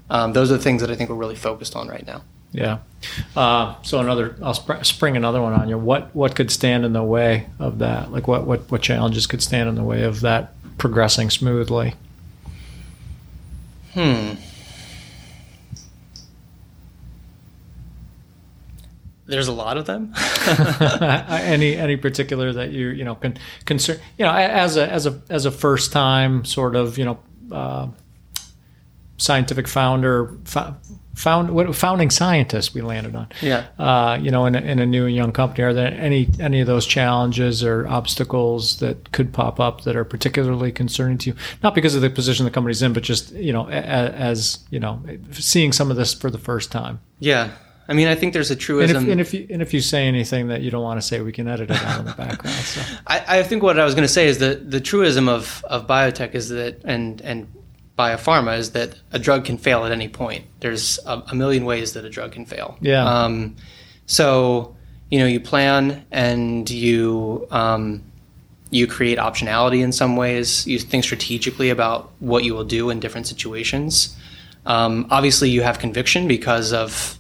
Um, 0.10 0.34
those 0.34 0.52
are 0.52 0.58
the 0.58 0.64
things 0.64 0.82
that 0.82 0.90
I 0.90 0.96
think 0.96 1.10
we're 1.10 1.16
really 1.16 1.36
focused 1.36 1.76
on 1.76 1.88
right 1.88 2.06
now. 2.06 2.24
Yeah. 2.52 2.80
Uh, 3.36 3.76
so 3.84 4.00
another, 4.00 4.36
I'll 4.42 4.56
sp- 4.58 4.84
spring 4.84 5.16
another 5.16 5.42
one 5.42 5.54
on 5.54 5.70
you. 5.70 5.78
What 5.78 6.14
what 6.16 6.36
could 6.36 6.52
stand 6.52 6.84
in 6.84 6.94
the 6.94 7.04
way 7.04 7.48
of 7.60 7.80
that? 7.80 8.12
Like 8.12 8.28
what 8.28 8.46
what 8.46 8.72
what 8.72 8.82
challenges 8.82 9.28
could 9.28 9.44
stand 9.44 9.70
in 9.70 9.76
the 9.76 9.84
way 9.84 10.04
of 10.04 10.22
that 10.22 10.54
progressing 10.78 11.30
smoothly? 11.30 11.94
Hmm. 13.94 14.34
There's 19.30 19.48
a 19.48 19.54
lot 19.54 19.78
of 19.78 19.86
them. 19.86 20.14
any 20.48 21.76
any 21.76 21.98
particular 21.98 22.52
that 22.54 22.72
you 22.72 22.88
you 22.88 23.04
know 23.04 23.16
can 23.16 23.38
concern 23.66 24.00
you 24.18 24.26
know 24.26 24.34
as 24.34 24.78
a 24.78 24.92
as 24.92 25.06
a 25.06 25.22
as 25.30 25.46
a 25.46 25.52
first 25.52 25.92
time 25.92 26.46
sort 26.46 26.76
of 26.76 26.98
you 26.98 27.06
know 27.06 27.20
uh, 27.52 27.88
scientific 29.18 29.68
founder 29.68 30.38
found 31.20 31.52
what 31.52 31.76
founding 31.76 32.10
scientist 32.10 32.74
we 32.74 32.82
landed 32.82 33.14
on. 33.14 33.28
Yeah. 33.42 33.66
Uh, 33.78 34.18
you 34.22 34.32
know, 34.32 34.46
in 34.46 34.56
a, 34.56 34.60
in 34.60 34.80
a 34.80 34.86
new 34.86 35.06
and 35.06 35.14
young 35.14 35.34
company, 35.34 35.64
are 35.64 35.74
there 35.74 35.94
any 35.94 36.30
any 36.40 36.62
of 36.62 36.68
those 36.68 36.86
challenges 36.86 37.62
or 37.62 37.86
obstacles 37.88 38.80
that 38.80 39.12
could 39.12 39.34
pop 39.34 39.60
up 39.60 39.82
that 39.82 39.98
are 39.98 40.06
particularly 40.06 40.72
concerning 40.72 41.18
to 41.20 41.32
you? 41.32 41.36
Not 41.62 41.76
because 41.76 41.94
of 41.94 42.02
the 42.02 42.10
position 42.10 42.46
the 42.46 42.52
company's 42.52 42.82
in, 42.82 42.94
but 42.94 43.04
just 43.04 43.32
you 43.34 43.52
know, 43.52 43.68
as, 43.70 44.14
as 44.14 44.60
you 44.70 44.80
know, 44.80 45.04
seeing 45.32 45.74
some 45.74 45.92
of 45.92 45.98
this 45.98 46.14
for 46.14 46.32
the 46.32 46.38
first 46.38 46.72
time. 46.72 47.02
Yeah. 47.20 47.52
I 47.90 47.94
mean, 47.94 48.08
I 48.08 48.14
think 48.14 48.34
there's 48.34 48.52
a 48.52 48.56
truism. 48.56 48.98
And 48.98 49.06
if, 49.06 49.12
and 49.12 49.22
if, 49.22 49.34
you 49.34 49.48
and 49.50 49.62
if 49.64 49.74
you 49.74 49.82
say 49.82 50.08
anything 50.08 50.50
that 50.50 50.62
you 50.62 50.70
don't 50.70 50.84
want 50.84 51.02
to 51.02 51.06
say, 51.06 51.22
we 51.22 51.32
can 51.32 51.48
edit 51.48 51.72
it 51.72 51.84
out 51.84 52.00
in 52.00 52.06
the 52.06 52.14
background. 52.14 52.56
So. 52.58 52.82
I, 53.08 53.40
I 53.40 53.44
think 53.44 53.64
what 53.64 53.80
I 53.80 53.84
was 53.84 53.96
going 53.96 54.08
to 54.08 54.14
say 54.14 54.28
is 54.28 54.38
that 54.38 54.70
the 54.70 54.80
truism 54.80 55.28
of, 55.28 55.66
of 55.68 55.88
biotech 55.88 56.36
is 56.36 56.50
that, 56.50 56.82
and 56.86 57.20
and 57.22 57.52
biopharma 57.98 58.58
is 58.58 58.72
that 58.72 58.96
a 59.12 59.20
drug 59.20 59.44
can 59.44 59.58
fail 59.58 59.86
at 59.86 59.92
any 59.92 60.08
point. 60.08 60.46
There's 60.62 61.00
a, 61.06 61.24
a 61.32 61.36
million 61.36 61.66
ways 61.66 61.94
that 61.94 62.06
a 62.06 62.10
drug 62.10 62.32
can 62.32 62.46
fail. 62.46 62.78
Yeah. 62.80 63.04
Um, 63.04 63.58
so 64.06 64.76
you 65.10 65.18
know, 65.20 65.26
you 65.26 65.40
plan 65.40 66.06
and 66.12 66.70
you 66.70 67.48
um, 67.50 68.04
you 68.70 68.88
create 68.88 69.18
optionality 69.18 69.84
in 69.84 69.92
some 69.92 70.16
ways. 70.16 70.66
You 70.68 70.80
think 70.80 71.04
strategically 71.04 71.72
about 71.72 72.12
what 72.20 72.44
you 72.44 72.54
will 72.54 72.66
do 72.66 72.90
in 72.90 73.00
different 73.00 73.28
situations. 73.28 74.16
Um, 74.66 75.08
obviously, 75.10 75.50
you 75.50 75.64
have 75.64 75.80
conviction 75.80 76.28
because 76.28 76.72
of 76.72 77.19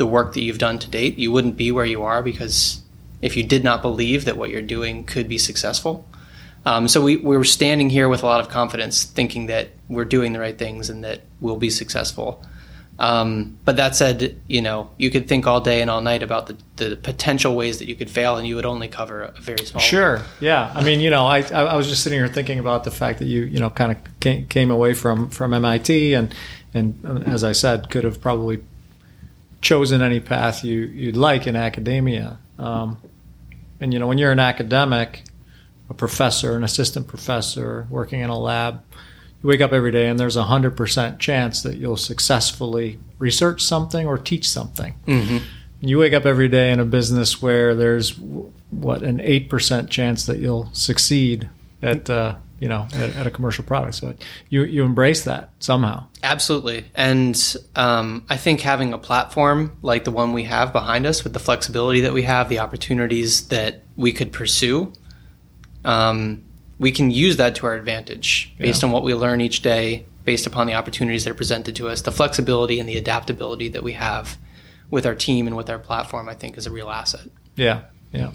the 0.00 0.06
work 0.06 0.32
that 0.32 0.40
you've 0.40 0.58
done 0.58 0.78
to 0.78 0.88
date. 0.88 1.18
You 1.18 1.30
wouldn't 1.30 1.58
be 1.58 1.70
where 1.70 1.84
you 1.84 2.02
are 2.02 2.22
because 2.22 2.80
if 3.20 3.36
you 3.36 3.44
did 3.44 3.62
not 3.62 3.82
believe 3.82 4.24
that 4.24 4.38
what 4.38 4.48
you're 4.48 4.62
doing 4.62 5.04
could 5.04 5.28
be 5.28 5.36
successful. 5.36 6.08
Um, 6.64 6.88
so 6.88 7.02
we, 7.02 7.16
we 7.16 7.36
were 7.36 7.44
standing 7.44 7.90
here 7.90 8.08
with 8.08 8.22
a 8.22 8.26
lot 8.26 8.40
of 8.40 8.48
confidence, 8.48 9.04
thinking 9.04 9.44
that 9.46 9.68
we're 9.88 10.06
doing 10.06 10.32
the 10.32 10.40
right 10.40 10.56
things 10.56 10.88
and 10.88 11.04
that 11.04 11.20
we'll 11.38 11.58
be 11.58 11.68
successful. 11.68 12.42
Um, 12.98 13.58
but 13.66 13.76
that 13.76 13.94
said, 13.94 14.40
you 14.46 14.62
know, 14.62 14.90
you 14.96 15.10
could 15.10 15.28
think 15.28 15.46
all 15.46 15.60
day 15.60 15.82
and 15.82 15.90
all 15.90 16.00
night 16.00 16.22
about 16.22 16.46
the, 16.46 16.56
the 16.76 16.96
potential 16.96 17.54
ways 17.54 17.78
that 17.78 17.88
you 17.88 17.94
could 17.94 18.10
fail, 18.10 18.36
and 18.36 18.46
you 18.46 18.56
would 18.56 18.66
only 18.66 18.88
cover 18.88 19.22
a 19.22 19.32
very 19.40 19.64
small. 19.66 19.80
Sure. 19.80 20.22
Yeah. 20.38 20.70
I 20.74 20.82
mean, 20.82 21.00
you 21.00 21.10
know, 21.10 21.26
I, 21.26 21.40
I 21.40 21.76
was 21.76 21.88
just 21.88 22.02
sitting 22.02 22.18
here 22.18 22.28
thinking 22.28 22.58
about 22.58 22.84
the 22.84 22.90
fact 22.90 23.18
that 23.18 23.26
you, 23.26 23.42
you 23.42 23.58
know, 23.58 23.70
kind 23.70 23.92
of 23.92 24.20
came, 24.20 24.46
came 24.48 24.70
away 24.70 24.92
from 24.92 25.30
from 25.30 25.54
MIT, 25.54 26.12
and 26.12 26.34
and 26.74 27.24
as 27.26 27.42
I 27.42 27.52
said, 27.52 27.88
could 27.88 28.04
have 28.04 28.20
probably 28.20 28.62
chosen 29.60 30.02
any 30.02 30.20
path 30.20 30.64
you, 30.64 30.80
you'd 30.80 31.16
like 31.16 31.46
in 31.46 31.56
academia. 31.56 32.38
Um, 32.58 32.98
and, 33.80 33.92
you 33.92 33.98
know, 33.98 34.06
when 34.06 34.18
you're 34.18 34.32
an 34.32 34.38
academic, 34.38 35.24
a 35.88 35.94
professor, 35.94 36.56
an 36.56 36.64
assistant 36.64 37.08
professor 37.08 37.86
working 37.90 38.20
in 38.20 38.30
a 38.30 38.38
lab, 38.38 38.82
you 39.42 39.48
wake 39.48 39.60
up 39.60 39.72
every 39.72 39.90
day 39.90 40.08
and 40.08 40.20
there's 40.20 40.36
a 40.36 40.44
100% 40.44 41.18
chance 41.18 41.62
that 41.62 41.76
you'll 41.76 41.96
successfully 41.96 42.98
research 43.18 43.62
something 43.62 44.06
or 44.06 44.18
teach 44.18 44.48
something. 44.48 44.94
Mm-hmm. 45.06 45.38
You 45.80 45.98
wake 45.98 46.12
up 46.12 46.26
every 46.26 46.48
day 46.48 46.72
in 46.72 46.80
a 46.80 46.84
business 46.84 47.40
where 47.40 47.74
there's, 47.74 48.18
what, 48.18 49.02
an 49.02 49.18
8% 49.18 49.88
chance 49.88 50.26
that 50.26 50.38
you'll 50.38 50.68
succeed 50.74 51.48
at 51.80 52.10
uh, 52.10 52.36
you 52.60 52.68
know, 52.68 52.86
at, 52.92 53.16
at, 53.16 53.26
a 53.26 53.30
commercial 53.30 53.64
product. 53.64 53.96
So 53.96 54.14
you 54.50 54.64
you 54.64 54.84
embrace 54.84 55.24
that 55.24 55.50
somehow. 55.58 56.06
Absolutely, 56.22 56.84
and 56.94 57.56
um, 57.74 58.24
I 58.28 58.36
think 58.36 58.60
having 58.60 58.92
a 58.92 58.98
platform 58.98 59.76
like 59.82 60.04
the 60.04 60.10
one 60.10 60.34
we 60.34 60.44
have 60.44 60.72
behind 60.72 61.06
us, 61.06 61.24
with 61.24 61.32
the 61.32 61.38
flexibility 61.38 62.02
that 62.02 62.12
we 62.12 62.22
have, 62.22 62.50
the 62.50 62.58
opportunities 62.58 63.48
that 63.48 63.82
we 63.96 64.12
could 64.12 64.30
pursue, 64.30 64.92
um, 65.86 66.44
we 66.78 66.92
can 66.92 67.10
use 67.10 67.38
that 67.38 67.54
to 67.56 67.66
our 67.66 67.74
advantage 67.74 68.54
based 68.58 68.82
yeah. 68.82 68.88
on 68.88 68.92
what 68.92 69.02
we 69.02 69.14
learn 69.14 69.40
each 69.40 69.62
day, 69.62 70.04
based 70.24 70.46
upon 70.46 70.66
the 70.66 70.74
opportunities 70.74 71.24
that 71.24 71.30
are 71.30 71.34
presented 71.34 71.74
to 71.76 71.88
us, 71.88 72.02
the 72.02 72.12
flexibility 72.12 72.78
and 72.78 72.86
the 72.88 72.98
adaptability 72.98 73.68
that 73.68 73.82
we 73.82 73.94
have 73.94 74.36
with 74.90 75.06
our 75.06 75.14
team 75.14 75.46
and 75.46 75.56
with 75.56 75.70
our 75.70 75.78
platform. 75.78 76.28
I 76.28 76.34
think 76.34 76.58
is 76.58 76.66
a 76.66 76.70
real 76.70 76.90
asset. 76.90 77.26
Yeah, 77.56 77.84
yeah. 78.12 78.32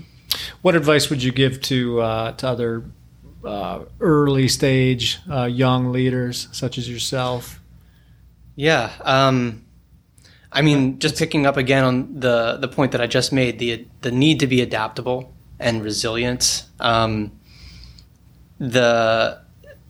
What 0.63 0.75
advice 0.75 1.11
would 1.11 1.21
you 1.21 1.31
give 1.31 1.61
to 1.61 2.01
uh, 2.01 2.31
to 2.33 2.47
other 2.47 2.85
uh, 3.45 3.85
early 3.99 4.47
stage 4.47 5.19
uh, 5.29 5.45
young 5.45 5.91
leaders 5.91 6.47
such 6.51 6.77
as 6.77 6.89
yourself? 6.89 7.61
Yeah. 8.55 8.91
Um, 9.01 9.65
I 10.51 10.61
mean, 10.61 10.99
just 10.99 11.17
picking 11.17 11.45
up 11.45 11.57
again 11.57 11.83
on 11.83 12.19
the, 12.19 12.57
the 12.57 12.67
point 12.67 12.93
that 12.93 13.01
I 13.01 13.07
just 13.07 13.33
made, 13.33 13.59
the, 13.59 13.85
the 14.01 14.11
need 14.11 14.39
to 14.39 14.47
be 14.47 14.61
adaptable 14.61 15.33
and 15.59 15.83
resilient, 15.83 16.63
um, 16.79 17.31
the, 18.57 19.41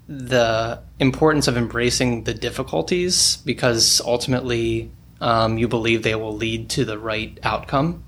the 0.08 0.82
importance 1.00 1.48
of 1.48 1.58
embracing 1.58 2.24
the 2.24 2.34
difficulties 2.34 3.38
because 3.46 4.02
ultimately 4.02 4.92
um, 5.22 5.58
you 5.58 5.68
believe 5.68 6.04
they 6.04 6.16
will 6.16 6.36
lead 6.36 6.70
to 6.70 6.86
the 6.86 6.98
right 6.98 7.38
outcome. 7.44 8.04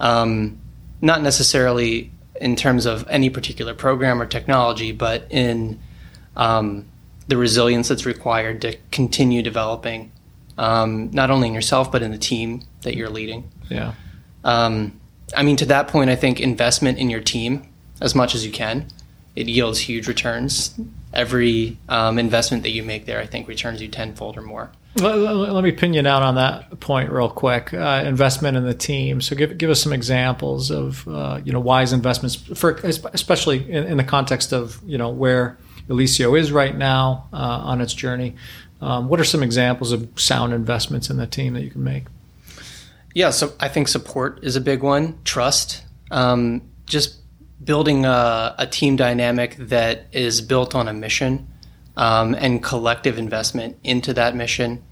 Um, 0.00 0.60
not 1.00 1.22
necessarily 1.22 2.10
in 2.40 2.56
terms 2.56 2.86
of 2.86 3.06
any 3.08 3.30
particular 3.30 3.74
program 3.74 4.20
or 4.20 4.26
technology, 4.26 4.92
but 4.92 5.26
in 5.30 5.78
um, 6.36 6.86
the 7.28 7.36
resilience 7.36 7.88
that's 7.88 8.06
required 8.06 8.60
to 8.62 8.76
continue 8.90 9.42
developing, 9.42 10.12
um, 10.58 11.10
not 11.12 11.30
only 11.30 11.48
in 11.48 11.54
yourself 11.54 11.90
but 11.90 12.02
in 12.02 12.10
the 12.10 12.18
team 12.18 12.62
that 12.82 12.96
you're 12.96 13.10
leading. 13.10 13.50
Yeah. 13.68 13.94
Um, 14.42 15.00
I 15.36 15.42
mean, 15.42 15.56
to 15.56 15.66
that 15.66 15.88
point, 15.88 16.10
I 16.10 16.16
think 16.16 16.40
investment 16.40 16.98
in 16.98 17.08
your 17.08 17.20
team 17.20 17.68
as 18.00 18.14
much 18.14 18.34
as 18.34 18.44
you 18.44 18.52
can, 18.52 18.86
it 19.34 19.48
yields 19.48 19.80
huge 19.80 20.06
returns. 20.06 20.78
Every 21.12 21.78
um, 21.88 22.18
investment 22.18 22.62
that 22.64 22.70
you 22.70 22.82
make 22.82 23.06
there, 23.06 23.20
I 23.20 23.26
think, 23.26 23.48
returns 23.48 23.80
you 23.80 23.88
tenfold 23.88 24.36
or 24.36 24.42
more. 24.42 24.70
Let, 24.96 25.16
let, 25.16 25.64
me 25.64 25.72
pin 25.72 25.92
you 25.92 26.02
down 26.02 26.22
on 26.22 26.36
that 26.36 26.78
point 26.78 27.10
real 27.10 27.28
quick. 27.28 27.74
Uh, 27.74 28.04
investment 28.06 28.56
in 28.56 28.62
the 28.62 28.74
team. 28.74 29.20
So 29.20 29.34
give 29.34 29.58
give 29.58 29.68
us 29.68 29.82
some 29.82 29.92
examples 29.92 30.70
of 30.70 31.06
uh, 31.08 31.40
you 31.44 31.52
know 31.52 31.58
wise 31.58 31.92
investments 31.92 32.36
for 32.36 32.74
especially 32.84 33.70
in, 33.70 33.84
in, 33.84 33.96
the 33.96 34.04
context 34.04 34.52
of 34.52 34.80
you 34.86 34.96
know 34.96 35.08
where 35.08 35.58
Elicio 35.88 36.38
is 36.38 36.52
right 36.52 36.76
now 36.76 37.28
uh, 37.32 37.36
on 37.36 37.80
its 37.80 37.92
journey. 37.92 38.36
Um, 38.80 39.08
what 39.08 39.18
are 39.18 39.24
some 39.24 39.42
examples 39.42 39.90
of 39.90 40.08
sound 40.14 40.52
investments 40.52 41.10
in 41.10 41.16
the 41.16 41.26
team 41.26 41.54
that 41.54 41.62
you 41.62 41.70
can 41.70 41.82
make? 41.82 42.04
Yeah, 43.14 43.30
so 43.30 43.52
I 43.58 43.68
think 43.68 43.88
support 43.88 44.40
is 44.42 44.54
a 44.54 44.60
big 44.60 44.82
one. 44.82 45.18
Trust, 45.24 45.82
um, 46.10 46.62
just 46.86 47.16
building 47.64 48.04
a, 48.04 48.54
a 48.58 48.66
team 48.66 48.96
dynamic 48.96 49.56
that 49.56 50.06
is 50.12 50.40
built 50.40 50.74
on 50.74 50.86
a 50.86 50.92
mission 50.92 51.48
um, 51.96 52.34
and 52.34 52.62
collective 52.62 53.18
investment 53.18 53.78
into 53.84 54.12
that 54.14 54.34
mission, 54.34 54.82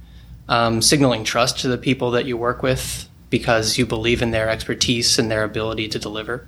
um, 0.48 0.82
signaling 0.82 1.24
trust 1.24 1.60
to 1.60 1.68
the 1.68 1.78
people 1.78 2.10
that 2.12 2.26
you 2.26 2.36
work 2.36 2.62
with 2.62 3.08
because 3.30 3.78
you 3.78 3.86
believe 3.86 4.20
in 4.20 4.30
their 4.30 4.48
expertise 4.48 5.18
and 5.18 5.30
their 5.30 5.44
ability 5.44 5.88
to 5.88 5.98
deliver. 5.98 6.46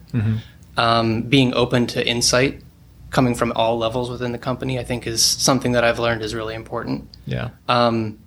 Um, 0.77 1.23
being 1.23 1.55
open 1.55 1.87
to 1.89 2.07
insight 2.07 2.61
coming 3.11 3.35
from 3.35 3.53
all 3.55 3.79
levels 3.79 4.11
within 4.11 4.33
the 4.33 4.39
company, 4.39 4.79
I 4.79 4.85
think, 4.85 5.07
is 5.07 5.25
something 5.25 5.73
that 5.73 5.85
I've 5.85 6.01
learned 6.01 6.23
is 6.23 6.35
really 6.35 6.55
important. 6.55 7.09
Yeah. 7.27 7.51
Um, 7.69 8.19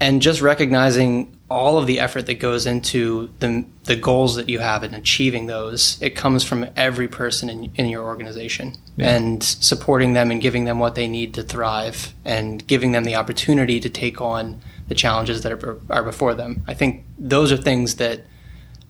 and 0.00 0.20
just 0.20 0.40
recognizing 0.42 1.37
all 1.50 1.78
of 1.78 1.86
the 1.86 1.98
effort 1.98 2.26
that 2.26 2.34
goes 2.38 2.66
into 2.66 3.30
the, 3.38 3.64
the 3.84 3.96
goals 3.96 4.36
that 4.36 4.48
you 4.50 4.58
have 4.58 4.82
and 4.82 4.94
achieving 4.94 5.46
those, 5.46 5.96
it 6.02 6.10
comes 6.10 6.44
from 6.44 6.66
every 6.76 7.08
person 7.08 7.48
in, 7.48 7.72
in 7.76 7.86
your 7.86 8.04
organization 8.04 8.74
Yeah. 8.96 9.14
and 9.16 9.42
supporting 9.42 10.12
them 10.12 10.30
and 10.30 10.42
giving 10.42 10.66
them 10.66 10.78
what 10.78 10.94
they 10.94 11.08
need 11.08 11.32
to 11.34 11.42
thrive 11.42 12.12
and 12.24 12.66
giving 12.66 12.92
them 12.92 13.04
the 13.04 13.14
opportunity 13.14 13.80
to 13.80 13.88
take 13.88 14.20
on 14.20 14.60
the 14.88 14.94
challenges 14.94 15.42
that 15.42 15.52
are, 15.52 15.78
are 15.88 16.02
before 16.02 16.34
them. 16.34 16.62
I 16.66 16.74
think 16.74 17.04
those 17.18 17.50
are 17.50 17.56
things 17.56 17.94
that 17.96 18.20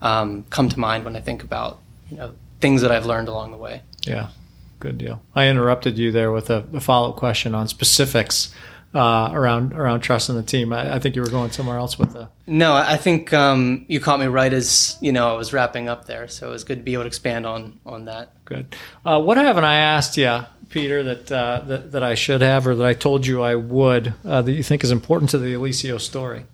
um, 0.00 0.44
come 0.50 0.68
to 0.68 0.78
mind 0.80 1.04
when 1.04 1.14
I 1.14 1.20
think 1.20 1.44
about 1.44 1.78
you 2.10 2.16
know, 2.16 2.32
things 2.60 2.82
that 2.82 2.90
I've 2.90 3.06
learned 3.06 3.28
along 3.28 3.52
the 3.52 3.56
way. 3.56 3.82
Yeah, 4.02 4.30
good 4.80 4.98
deal. 4.98 5.22
I 5.34 5.46
interrupted 5.46 5.96
you 5.96 6.10
there 6.10 6.32
with 6.32 6.50
a, 6.50 6.64
a 6.72 6.80
follow 6.80 7.10
up 7.10 7.16
question 7.16 7.54
on 7.54 7.68
specifics 7.68 8.52
uh, 8.94 9.30
around 9.32 9.72
around 9.74 10.00
trust 10.00 10.28
in 10.28 10.36
the 10.36 10.42
team. 10.42 10.72
I, 10.72 10.96
I 10.96 10.98
think 10.98 11.14
you 11.16 11.22
were 11.22 11.30
going 11.30 11.50
somewhere 11.50 11.76
else 11.76 11.98
with 11.98 12.12
the. 12.12 12.28
No, 12.46 12.74
I 12.74 12.96
think 12.96 13.32
um, 13.32 13.84
you 13.88 14.00
caught 14.00 14.20
me 14.20 14.26
right 14.26 14.52
as 14.52 14.96
you 15.00 15.12
know 15.12 15.32
I 15.32 15.36
was 15.36 15.52
wrapping 15.52 15.88
up 15.88 16.06
there, 16.06 16.28
so 16.28 16.48
it 16.48 16.52
was 16.52 16.64
good 16.64 16.78
to 16.78 16.82
be 16.82 16.94
able 16.94 17.04
to 17.04 17.08
expand 17.08 17.46
on 17.46 17.80
on 17.84 18.06
that. 18.06 18.32
Good. 18.44 18.74
Uh, 19.04 19.20
what 19.20 19.36
haven't 19.36 19.64
I 19.64 19.76
asked 19.76 20.16
you, 20.16 20.40
Peter, 20.70 21.02
that, 21.02 21.30
uh, 21.30 21.60
that 21.66 21.92
that 21.92 22.02
I 22.02 22.14
should 22.14 22.40
have, 22.40 22.66
or 22.66 22.74
that 22.74 22.86
I 22.86 22.94
told 22.94 23.26
you 23.26 23.42
I 23.42 23.54
would, 23.54 24.14
uh, 24.24 24.42
that 24.42 24.52
you 24.52 24.62
think 24.62 24.82
is 24.84 24.90
important 24.90 25.30
to 25.30 25.38
the 25.38 25.52
Elicio 25.52 26.00
story? 26.00 26.46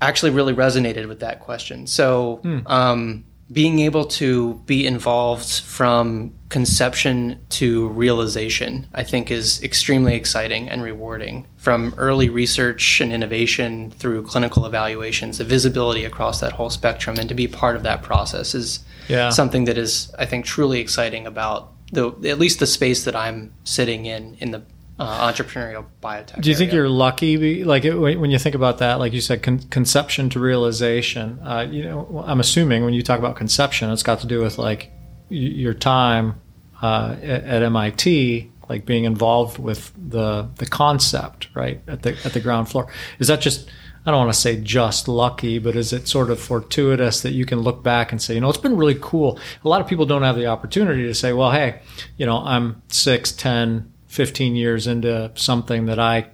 Actually, 0.00 0.30
really 0.30 0.54
resonated 0.54 1.08
with 1.08 1.20
that 1.20 1.40
question. 1.40 1.88
So, 1.88 2.40
um, 2.66 3.24
being 3.50 3.78
able 3.78 4.04
to 4.04 4.54
be 4.66 4.86
involved 4.86 5.60
from 5.60 6.34
conception 6.50 7.38
to 7.48 7.88
realization, 7.88 8.86
I 8.94 9.04
think, 9.04 9.30
is 9.30 9.62
extremely 9.62 10.14
exciting 10.14 10.68
and 10.68 10.82
rewarding. 10.82 11.46
From 11.56 11.94
early 11.96 12.28
research 12.28 13.00
and 13.00 13.12
innovation 13.12 13.90
through 13.90 14.24
clinical 14.24 14.66
evaluations, 14.66 15.38
the 15.38 15.44
visibility 15.44 16.04
across 16.04 16.40
that 16.40 16.52
whole 16.52 16.70
spectrum, 16.70 17.16
and 17.18 17.28
to 17.28 17.34
be 17.34 17.48
part 17.48 17.76
of 17.76 17.82
that 17.84 18.02
process 18.02 18.54
is 18.54 18.80
Yeah. 19.08 19.30
something 19.30 19.64
that 19.64 19.78
is, 19.78 20.12
I 20.18 20.26
think, 20.26 20.44
truly 20.44 20.80
exciting 20.80 21.26
about 21.26 21.72
the 21.90 22.12
at 22.28 22.38
least 22.38 22.58
the 22.58 22.66
space 22.66 23.04
that 23.04 23.16
I'm 23.16 23.50
sitting 23.64 24.04
in 24.04 24.36
in 24.40 24.50
the 24.50 24.60
uh, 24.98 25.32
entrepreneurial 25.32 25.84
biotech. 26.02 26.40
Do 26.40 26.50
you 26.50 26.56
think 26.56 26.72
area. 26.72 26.82
you're 26.82 26.88
lucky? 26.88 27.64
Like 27.64 27.84
it, 27.84 27.94
when 27.94 28.30
you 28.30 28.38
think 28.38 28.54
about 28.54 28.78
that, 28.78 28.98
like 28.98 29.12
you 29.12 29.20
said, 29.20 29.42
con- 29.42 29.60
conception 29.60 30.28
to 30.30 30.40
realization. 30.40 31.38
Uh, 31.42 31.66
you 31.70 31.84
know, 31.84 32.24
I'm 32.26 32.40
assuming 32.40 32.84
when 32.84 32.94
you 32.94 33.02
talk 33.02 33.18
about 33.18 33.36
conception, 33.36 33.90
it's 33.90 34.02
got 34.02 34.20
to 34.20 34.26
do 34.26 34.40
with 34.40 34.58
like 34.58 34.90
your 35.28 35.74
time 35.74 36.40
uh, 36.82 37.16
at, 37.22 37.44
at 37.44 37.62
MIT, 37.62 38.50
like 38.68 38.86
being 38.86 39.04
involved 39.04 39.58
with 39.58 39.92
the 39.96 40.48
the 40.56 40.66
concept, 40.66 41.48
right 41.54 41.80
at 41.86 42.02
the 42.02 42.16
at 42.24 42.32
the 42.32 42.40
ground 42.40 42.68
floor. 42.68 42.90
Is 43.18 43.28
that 43.28 43.40
just 43.40 43.68
I 44.04 44.10
don't 44.10 44.20
want 44.20 44.32
to 44.32 44.40
say 44.40 44.60
just 44.60 45.06
lucky, 45.06 45.58
but 45.58 45.76
is 45.76 45.92
it 45.92 46.08
sort 46.08 46.30
of 46.30 46.40
fortuitous 46.40 47.20
that 47.22 47.32
you 47.32 47.44
can 47.44 47.60
look 47.60 47.82
back 47.82 48.10
and 48.10 48.22
say, 48.22 48.34
you 48.34 48.40
know, 48.40 48.48
it's 48.48 48.56
been 48.56 48.76
really 48.76 48.96
cool. 49.00 49.38
A 49.64 49.68
lot 49.68 49.80
of 49.80 49.86
people 49.86 50.06
don't 50.06 50.22
have 50.22 50.36
the 50.36 50.46
opportunity 50.46 51.02
to 51.02 51.14
say, 51.14 51.32
well, 51.32 51.52
hey, 51.52 51.80
you 52.16 52.24
know, 52.24 52.38
I'm 52.38 52.82
six, 52.88 53.32
ten, 53.32 53.92
fifteen 54.08 54.56
years 54.56 54.86
into 54.86 55.30
something 55.34 55.86
that 55.86 55.98
I 55.98 56.28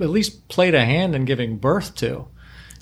at 0.00 0.08
least 0.08 0.48
played 0.48 0.74
a 0.74 0.84
hand 0.84 1.14
in 1.14 1.24
giving 1.24 1.58
birth 1.58 1.94
to. 1.96 2.26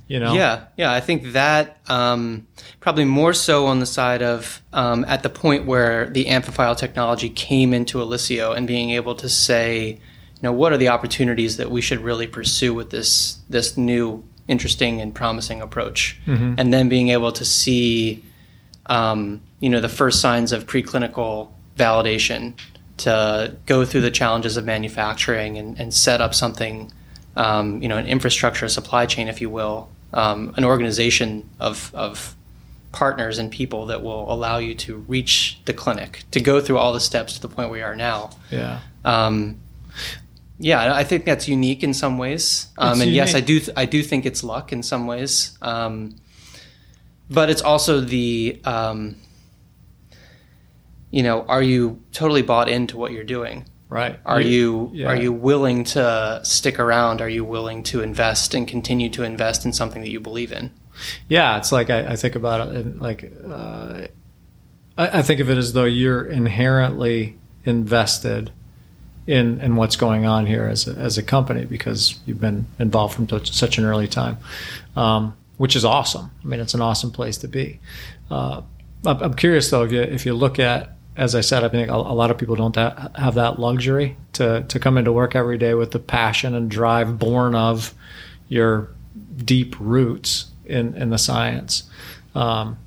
You 0.07 0.21
know, 0.21 0.33
Yeah, 0.33 0.65
yeah. 0.79 0.91
I 0.91 1.01
think 1.01 1.33
that 1.33 1.81
um, 1.87 2.47
probably 2.81 3.05
more 3.05 3.35
so 3.35 3.67
on 3.67 3.79
the 3.79 3.87
side 3.87 4.23
of 4.23 4.63
um, 4.73 5.05
at 5.07 5.23
the 5.23 5.29
point 5.29 5.67
where 5.67 6.09
the 6.09 6.27
amphiphile 6.27 6.77
technology 6.77 7.29
came 7.29 7.75
into 7.75 7.99
Elicio 7.99 8.57
and 8.57 8.67
being 8.67 8.91
able 8.91 9.15
to 9.17 9.29
say, 9.29 9.89
you 9.91 10.43
know, 10.43 10.53
what 10.53 10.73
are 10.73 10.79
the 10.79 10.89
opportunities 10.89 11.59
that 11.59 11.71
we 11.71 11.83
should 11.83 12.01
really 12.01 12.27
pursue 12.27 12.73
with 12.73 12.89
this 12.89 13.39
this 13.51 13.77
new, 13.77 14.25
interesting, 14.47 15.03
and 15.03 15.15
promising 15.15 15.61
approach, 15.61 16.19
and 16.59 16.73
then 16.73 16.89
being 16.89 17.11
able 17.11 17.33
to 17.33 17.45
see, 17.45 18.25
um, 18.87 19.43
you 19.61 19.69
know, 19.69 19.81
the 19.81 19.91
first 19.91 20.23
signs 20.23 20.53
of 20.53 20.67
preclinical 20.67 21.51
validation 21.77 22.55
to 22.99 23.57
go 23.67 23.85
through 23.85 24.03
the 24.03 24.11
challenges 24.11 24.57
of 24.57 24.65
manufacturing 24.65 25.57
and, 25.59 25.79
and 25.79 25.93
set 25.93 26.21
up 26.21 26.35
something 26.35 26.93
um, 27.37 27.81
you 27.81 27.89
know, 27.89 27.97
an 27.97 28.07
infrastructure, 28.07 28.67
a 28.67 28.69
supply 28.69 29.07
chain, 29.07 29.29
if 29.29 29.41
you 29.41 29.49
will, 29.49 29.89
um, 30.13 30.53
an 30.57 30.65
organization 30.65 31.49
of, 31.61 31.93
of 31.95 32.35
partners 32.91 33.39
and 33.39 33.51
people 33.51 33.87
that 33.87 34.03
will 34.03 34.31
allow 34.33 34.59
you 34.59 34.75
to 34.75 34.97
reach 34.97 35.61
the 35.65 35.73
clinic, 35.73 36.25
to 36.33 36.41
go 36.41 36.61
through 36.61 36.79
all 36.79 36.93
the 36.93 37.01
steps 37.01 37.35
to 37.35 37.41
the 37.41 37.49
point 37.49 37.71
where 37.71 37.79
we 37.79 37.83
are 37.83 37.95
now. 37.95 38.31
yeah, 38.51 38.81
Um, 39.05 39.61
yeah, 40.59 40.93
I 40.93 41.05
think 41.05 41.25
that's 41.25 41.47
unique 41.47 41.85
in 41.85 41.95
some 41.95 42.19
ways, 42.19 42.67
um, 42.79 43.01
and 43.01 43.13
yes, 43.13 43.37
I 43.37 43.41
do. 43.41 43.61
Th- 43.61 43.71
I 43.77 43.85
do 43.85 44.03
think 44.03 44.27
it's 44.27 44.43
luck 44.43 44.73
in 44.73 44.83
some 44.83 45.07
ways, 45.07 45.57
um, 45.63 46.17
but 47.31 47.49
it's 47.49 47.63
also 47.63 48.01
the, 48.01 48.61
um, 48.65 49.15
you 51.11 51.23
know, 51.23 51.43
are 51.43 51.63
you 51.63 52.03
totally 52.13 52.43
bought 52.43 52.69
into 52.69 52.97
what 52.97 53.13
you're 53.13 53.25
doing? 53.25 53.65
right. 53.89 54.19
Are 54.25 54.41
you 54.41 54.91
yeah. 54.93 55.09
are 55.09 55.17
you 55.17 55.33
willing 55.33 55.85
to 55.85 56.41
stick 56.45 56.79
around? 56.79 57.21
Are 57.21 57.29
you 57.29 57.45
willing 57.45 57.83
to 57.85 58.03
invest 58.03 58.55
and 58.55 58.69
continue 58.69 59.09
to 59.11 59.23
invest 59.23 59.65
in 59.65 59.73
something 59.73 60.03
that 60.03 60.11
you 60.11 60.21
believe 60.21 60.53
in? 60.53 60.71
Yeah, 61.29 61.59
it's 61.59 61.73
like 61.73 61.91
I, 61.91 62.13
I 62.13 62.17
think 62.17 62.35
about 62.35 62.75
it, 62.75 63.01
like 63.01 63.33
uh, 63.47 64.09
I, 64.97 65.19
I 65.19 65.23
think 65.23 65.41
of 65.41 65.49
it 65.49 65.59
as 65.59 65.73
though 65.73 65.85
you're 65.85 66.25
inherently 66.25 67.39
invested 67.65 68.51
in 69.27 69.61
in 69.61 69.77
what's 69.77 69.97
going 69.97 70.27
on 70.27 70.47
here 70.47 70.65
as 70.65 70.89
a, 70.89 70.93
as 70.93 71.19
a 71.19 71.23
company 71.23 71.65
because 71.65 72.19
you've 72.27 72.41
been 72.41 72.67
involved 72.79 73.15
from 73.15 73.29
such, 73.29 73.53
such 73.53 73.79
an 73.79 73.85
early 73.85 74.09
time, 74.09 74.39
um, 74.97 75.37
which 75.57 75.77
is 75.77 75.85
awesome. 75.85 76.31
I 76.43 76.47
mean, 76.47 76.61
it's 76.61 76.75
an 76.75 76.81
awesome 76.81 77.11
place 77.11 77.39
to 77.39 77.49
be. 77.49 77.81
Uh, 78.31 78.63
I'm 79.07 79.23
I'm 79.23 79.35
curious 79.35 79.71
though 79.71 79.85
if 79.85 79.93
you, 79.93 80.03
if 80.03 80.27
you 80.27 80.35
look 80.35 80.59
at 80.59 80.98
as 81.19 81.35
I 81.35 81.41
said, 81.41 81.65
I 81.65 81.69
think 81.69 81.91
a, 81.91 81.95
a 81.95 82.15
lot 82.15 82.31
of 82.31 82.39
people 82.39 82.55
don't 82.55 82.77
ha- 82.77 83.11
have 83.17 83.35
that 83.35 83.59
luxury 83.59 84.17
to, 84.35 84.63
to 84.63 84.79
come 84.79 84.97
into 84.97 85.13
work 85.13 85.35
every 85.35 85.59
day 85.59 85.75
with 85.75 85.91
the 85.91 85.99
passion 85.99 86.55
and 86.55 86.71
drive 86.71 87.19
born 87.19 87.57
of 87.57 87.93
your 88.49 88.89
deep 89.37 89.75
roots 89.81 90.47
in, 90.65 90.95
in 90.95 91.11
the 91.11 91.19
science. 91.19 91.91
Um, 92.37 92.79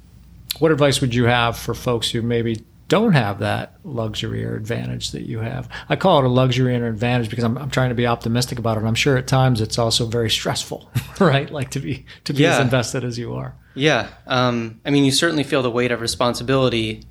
what 0.60 0.72
advice 0.72 1.02
would 1.02 1.14
you 1.14 1.26
have 1.26 1.58
for 1.58 1.74
folks 1.74 2.10
who 2.10 2.22
maybe 2.22 2.64
don't 2.88 3.14
have 3.14 3.40
that 3.40 3.76
luxury 3.84 4.46
or 4.46 4.56
advantage 4.56 5.12
that 5.12 5.24
you 5.24 5.40
have? 5.40 5.68
I 5.90 5.98
call 5.98 6.20
it 6.20 6.26
a 6.26 6.30
luxury 6.30 6.74
and 6.74 6.86
an 6.86 6.90
advantage 6.90 7.30
because 7.30 7.44
I'm, 7.44 7.58
I'm 7.58 7.70
trying 7.70 7.90
to 7.90 7.96
be 7.96 8.08
optimistic 8.08 8.60
about 8.60 8.78
it. 8.78 8.86
I'm 8.86 8.96
sure 8.96 9.18
at 9.18 9.28
times 9.28 9.60
it's 9.60 9.78
also 9.78 10.06
very 10.06 10.30
stressful, 10.30 10.90
right? 11.20 11.52
Like 11.52 11.72
to 11.72 11.82
be 11.82 12.06
to 12.24 12.34
be 12.34 12.46
as 12.46 12.60
invested 12.60 13.04
as 13.04 13.20
you 13.20 13.36
are. 13.36 13.56
Yeah, 13.74 14.10
um, 14.28 14.82
I 14.86 14.90
mean, 14.90 15.06
you 15.06 15.12
certainly 15.12 15.44
feel 15.44 15.62
the 15.62 15.72
weight 15.72 15.92
of 15.92 16.02
responsibility 16.02 17.06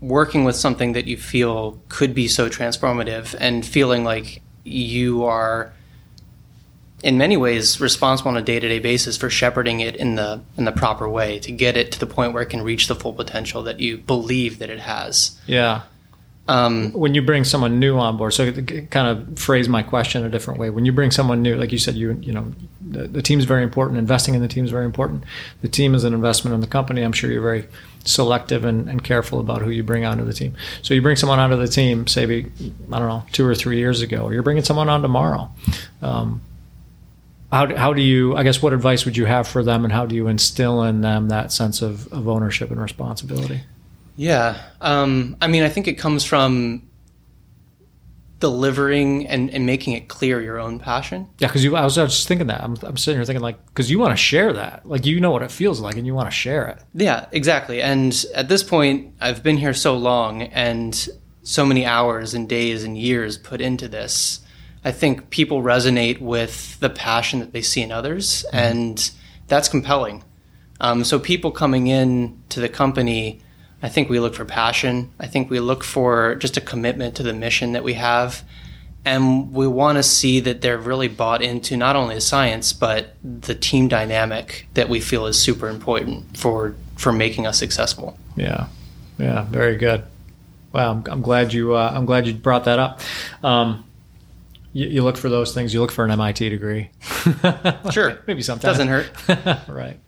working 0.00 0.44
with 0.44 0.54
something 0.54 0.92
that 0.92 1.06
you 1.06 1.16
feel 1.16 1.80
could 1.88 2.14
be 2.14 2.28
so 2.28 2.48
transformative, 2.48 3.34
and 3.40 3.66
feeling 3.66 4.04
like 4.04 4.42
you 4.64 5.24
are, 5.24 5.72
in 7.02 7.18
many 7.18 7.36
ways, 7.36 7.80
responsible 7.80 8.30
on 8.30 8.36
a 8.36 8.42
day-to-day 8.42 8.78
basis 8.78 9.16
for 9.16 9.30
shepherding 9.30 9.80
it 9.80 9.96
in 9.96 10.14
the 10.14 10.40
in 10.56 10.64
the 10.64 10.72
proper 10.72 11.08
way 11.08 11.38
to 11.40 11.50
get 11.50 11.76
it 11.76 11.90
to 11.92 11.98
the 11.98 12.06
point 12.06 12.32
where 12.32 12.42
it 12.42 12.50
can 12.50 12.62
reach 12.62 12.86
the 12.86 12.94
full 12.94 13.12
potential 13.12 13.62
that 13.64 13.80
you 13.80 13.98
believe 13.98 14.58
that 14.58 14.70
it 14.70 14.80
has. 14.80 15.38
Yeah. 15.46 15.82
Um, 16.46 16.92
when 16.92 17.14
you 17.14 17.20
bring 17.20 17.44
someone 17.44 17.78
new 17.78 17.98
on 17.98 18.16
board, 18.16 18.32
so 18.32 18.50
kind 18.52 19.06
of 19.06 19.38
phrase 19.38 19.68
my 19.68 19.82
question 19.82 20.24
a 20.24 20.30
different 20.30 20.58
way, 20.58 20.70
when 20.70 20.86
you 20.86 20.92
bring 20.92 21.10
someone 21.10 21.42
new, 21.42 21.56
like 21.56 21.72
you 21.72 21.78
said, 21.78 21.94
you 21.94 22.18
you 22.22 22.32
know, 22.32 22.52
the, 22.80 23.06
the 23.06 23.20
team's 23.20 23.44
very 23.44 23.62
important. 23.62 23.98
Investing 23.98 24.34
in 24.34 24.40
the 24.40 24.48
team 24.48 24.64
is 24.64 24.70
very 24.70 24.86
important. 24.86 25.24
The 25.60 25.68
team 25.68 25.94
is 25.94 26.04
an 26.04 26.14
investment 26.14 26.54
in 26.54 26.62
the 26.62 26.66
company. 26.66 27.02
I'm 27.02 27.12
sure 27.12 27.30
you're 27.30 27.42
very 27.42 27.66
selective 28.08 28.64
and, 28.64 28.88
and 28.88 29.04
careful 29.04 29.38
about 29.38 29.62
who 29.62 29.70
you 29.70 29.82
bring 29.82 30.04
onto 30.04 30.24
the 30.24 30.32
team. 30.32 30.54
So 30.82 30.94
you 30.94 31.02
bring 31.02 31.16
someone 31.16 31.38
onto 31.38 31.56
the 31.56 31.68
team, 31.68 32.06
say, 32.06 32.24
I 32.24 32.28
don't 32.28 32.90
know, 32.90 33.24
two 33.32 33.46
or 33.46 33.54
three 33.54 33.78
years 33.78 34.02
ago, 34.02 34.22
or 34.22 34.32
you're 34.32 34.42
bringing 34.42 34.64
someone 34.64 34.88
on 34.88 35.02
tomorrow. 35.02 35.50
Um, 36.02 36.40
how, 37.52 37.74
how 37.76 37.92
do 37.92 38.02
you, 38.02 38.36
I 38.36 38.42
guess, 38.42 38.62
what 38.62 38.72
advice 38.72 39.04
would 39.04 39.16
you 39.16 39.26
have 39.26 39.46
for 39.46 39.62
them, 39.62 39.84
and 39.84 39.92
how 39.92 40.06
do 40.06 40.14
you 40.14 40.26
instill 40.28 40.82
in 40.82 41.00
them 41.00 41.28
that 41.28 41.52
sense 41.52 41.82
of, 41.82 42.12
of 42.12 42.28
ownership 42.28 42.70
and 42.70 42.80
responsibility? 42.80 43.62
Yeah. 44.16 44.60
Um, 44.80 45.36
I 45.40 45.46
mean, 45.46 45.62
I 45.62 45.68
think 45.68 45.86
it 45.86 45.94
comes 45.94 46.24
from 46.24 46.87
delivering 48.40 49.26
and, 49.26 49.50
and 49.50 49.66
making 49.66 49.94
it 49.94 50.08
clear 50.08 50.40
your 50.40 50.58
own 50.58 50.78
passion. 50.78 51.28
Yeah, 51.38 51.48
because 51.48 51.64
you, 51.64 51.74
I 51.74 51.84
was, 51.84 51.98
I 51.98 52.04
was 52.04 52.14
just 52.14 52.28
thinking 52.28 52.46
that. 52.46 52.62
I'm, 52.62 52.76
I'm 52.82 52.96
sitting 52.96 53.18
here 53.18 53.24
thinking 53.24 53.42
like, 53.42 53.64
because 53.66 53.90
you 53.90 53.98
want 53.98 54.12
to 54.12 54.16
share 54.16 54.52
that, 54.52 54.86
like 54.86 55.06
you 55.06 55.20
know 55.20 55.30
what 55.30 55.42
it 55.42 55.50
feels 55.50 55.80
like, 55.80 55.96
and 55.96 56.06
you 56.06 56.14
want 56.14 56.28
to 56.28 56.34
share 56.34 56.68
it. 56.68 56.78
Yeah, 56.94 57.26
exactly. 57.32 57.82
And 57.82 58.24
at 58.34 58.48
this 58.48 58.62
point, 58.62 59.14
I've 59.20 59.42
been 59.42 59.56
here 59.56 59.74
so 59.74 59.96
long, 59.96 60.42
and 60.42 61.08
so 61.42 61.64
many 61.64 61.86
hours 61.86 62.34
and 62.34 62.48
days 62.48 62.84
and 62.84 62.98
years 62.98 63.38
put 63.38 63.60
into 63.60 63.88
this, 63.88 64.40
I 64.84 64.92
think 64.92 65.30
people 65.30 65.62
resonate 65.62 66.20
with 66.20 66.78
the 66.78 66.90
passion 66.90 67.40
that 67.40 67.52
they 67.52 67.62
see 67.62 67.80
in 67.80 67.90
others, 67.90 68.44
and 68.52 69.10
that's 69.46 69.68
compelling. 69.68 70.24
Um, 70.80 71.04
so 71.04 71.18
people 71.18 71.50
coming 71.50 71.86
in 71.86 72.40
to 72.50 72.60
the 72.60 72.68
company, 72.68 73.40
I 73.82 73.88
think 73.88 74.08
we 74.08 74.18
look 74.18 74.34
for 74.34 74.44
passion. 74.44 75.10
I 75.20 75.26
think 75.26 75.50
we 75.50 75.60
look 75.60 75.84
for 75.84 76.34
just 76.36 76.56
a 76.56 76.60
commitment 76.60 77.14
to 77.16 77.22
the 77.22 77.32
mission 77.32 77.72
that 77.72 77.84
we 77.84 77.94
have, 77.94 78.42
and 79.04 79.52
we 79.52 79.66
want 79.68 79.96
to 79.98 80.02
see 80.02 80.40
that 80.40 80.60
they're 80.60 80.78
really 80.78 81.08
bought 81.08 81.42
into 81.42 81.76
not 81.76 81.94
only 81.94 82.16
the 82.16 82.20
science 82.20 82.72
but 82.72 83.14
the 83.22 83.54
team 83.54 83.88
dynamic 83.88 84.66
that 84.74 84.88
we 84.88 85.00
feel 85.00 85.26
is 85.26 85.38
super 85.38 85.68
important 85.68 86.36
for 86.36 86.74
for 86.96 87.12
making 87.12 87.46
us 87.46 87.58
successful. 87.58 88.18
Yeah, 88.36 88.66
yeah, 89.18 89.44
very 89.44 89.76
good. 89.76 90.04
Wow, 90.72 90.90
I'm, 90.92 91.04
I'm 91.08 91.22
glad 91.22 91.52
you 91.52 91.74
uh, 91.74 91.92
I'm 91.94 92.04
glad 92.04 92.26
you 92.26 92.34
brought 92.34 92.64
that 92.64 92.78
up. 92.78 93.00
Um, 93.42 93.84
you, 94.72 94.86
you, 94.86 95.02
look 95.02 95.16
for 95.16 95.28
those 95.28 95.54
things. 95.54 95.72
You 95.72 95.80
look 95.80 95.90
for 95.92 96.04
an 96.04 96.10
MIT 96.10 96.48
degree. 96.48 96.90
sure, 97.90 98.18
maybe 98.26 98.42
sometimes 98.42 98.78
doesn't 98.78 98.88
hurt. 98.88 99.68
right. 99.68 99.98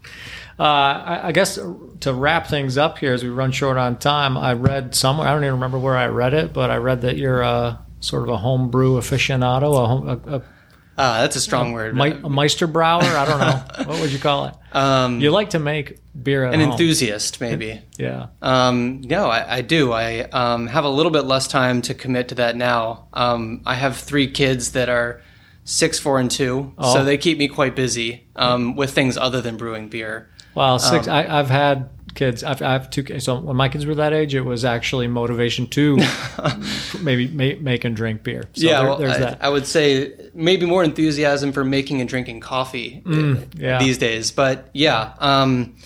Uh, 0.60 0.62
I, 0.62 1.28
I, 1.28 1.32
guess 1.32 1.58
to 2.00 2.12
wrap 2.12 2.48
things 2.48 2.76
up 2.76 2.98
here 2.98 3.14
as 3.14 3.24
we 3.24 3.30
run 3.30 3.50
short 3.50 3.78
on 3.78 3.96
time, 3.96 4.36
I 4.36 4.52
read 4.52 4.94
somewhere. 4.94 5.26
I 5.26 5.32
don't 5.32 5.42
even 5.42 5.54
remember 5.54 5.78
where 5.78 5.96
I 5.96 6.08
read 6.08 6.34
it, 6.34 6.52
but 6.52 6.70
I 6.70 6.76
read 6.76 7.00
that 7.00 7.16
you're 7.16 7.40
a 7.40 7.82
sort 8.00 8.24
of 8.24 8.28
a 8.28 8.36
homebrew 8.36 8.98
aficionado, 8.98 9.72
a, 9.72 10.30
a, 10.30 10.36
a 10.36 10.42
uh, 11.00 11.22
that's 11.22 11.34
a 11.34 11.40
strong 11.40 11.72
word. 11.72 11.96
Me- 11.96 12.10
a? 12.10 12.28
I 13.16 13.24
don't 13.24 13.40
know. 13.40 13.84
what 13.90 14.00
would 14.02 14.12
you 14.12 14.18
call 14.18 14.46
it? 14.46 14.54
Um, 14.76 15.20
you 15.22 15.30
like 15.30 15.50
to 15.50 15.58
make 15.58 15.98
beer 16.22 16.44
at 16.44 16.52
An 16.52 16.60
home. 16.60 16.72
enthusiast, 16.72 17.40
maybe. 17.40 17.80
yeah. 17.98 18.26
Um, 18.42 19.00
no, 19.00 19.30
I, 19.30 19.56
I, 19.56 19.60
do. 19.62 19.92
I 19.92 20.24
um, 20.24 20.66
have 20.66 20.84
a 20.84 20.90
little 20.90 21.10
bit 21.10 21.22
less 21.22 21.48
time 21.48 21.80
to 21.82 21.94
commit 21.94 22.28
to 22.28 22.34
that 22.34 22.54
now. 22.54 23.08
Um, 23.14 23.62
I 23.64 23.76
have 23.76 23.96
three 23.96 24.30
kids 24.30 24.72
that 24.72 24.90
are 24.90 25.22
six, 25.64 25.98
four, 25.98 26.20
and 26.20 26.30
two, 26.30 26.74
oh. 26.76 26.92
so 26.92 27.02
they 27.02 27.16
keep 27.16 27.38
me 27.38 27.48
quite 27.48 27.74
busy 27.74 28.26
um, 28.36 28.76
with 28.76 28.90
things 28.90 29.16
other 29.16 29.40
than 29.40 29.56
brewing 29.56 29.88
beer. 29.88 30.28
Well, 30.54 30.78
six. 30.78 31.06
Um, 31.06 31.14
I, 31.14 31.38
I've 31.38 31.50
had 31.50 31.90
kids. 32.14 32.44
I've, 32.44 32.62
I 32.62 32.72
have 32.72 32.90
two. 32.90 33.20
So 33.20 33.38
when 33.38 33.56
my 33.56 33.68
kids 33.68 33.86
were 33.86 33.94
that 33.96 34.12
age, 34.12 34.34
it 34.34 34.42
was 34.42 34.64
actually 34.64 35.06
motivation 35.08 35.66
to 35.68 35.98
maybe 37.00 37.28
make, 37.28 37.60
make, 37.60 37.84
and 37.84 37.94
drink 37.94 38.22
beer. 38.22 38.44
So 38.54 38.66
yeah, 38.66 38.80
there, 38.80 38.88
well, 38.88 38.98
there's 38.98 39.16
I, 39.16 39.20
that. 39.20 39.38
I 39.40 39.48
would 39.48 39.66
say 39.66 40.12
maybe 40.34 40.66
more 40.66 40.84
enthusiasm 40.84 41.52
for 41.52 41.64
making 41.64 42.00
and 42.00 42.08
drinking 42.08 42.40
coffee 42.40 43.02
mm, 43.04 43.46
yeah. 43.58 43.78
these 43.78 43.98
days. 43.98 44.30
But 44.32 44.68
yeah, 44.72 45.14
um, 45.18 45.76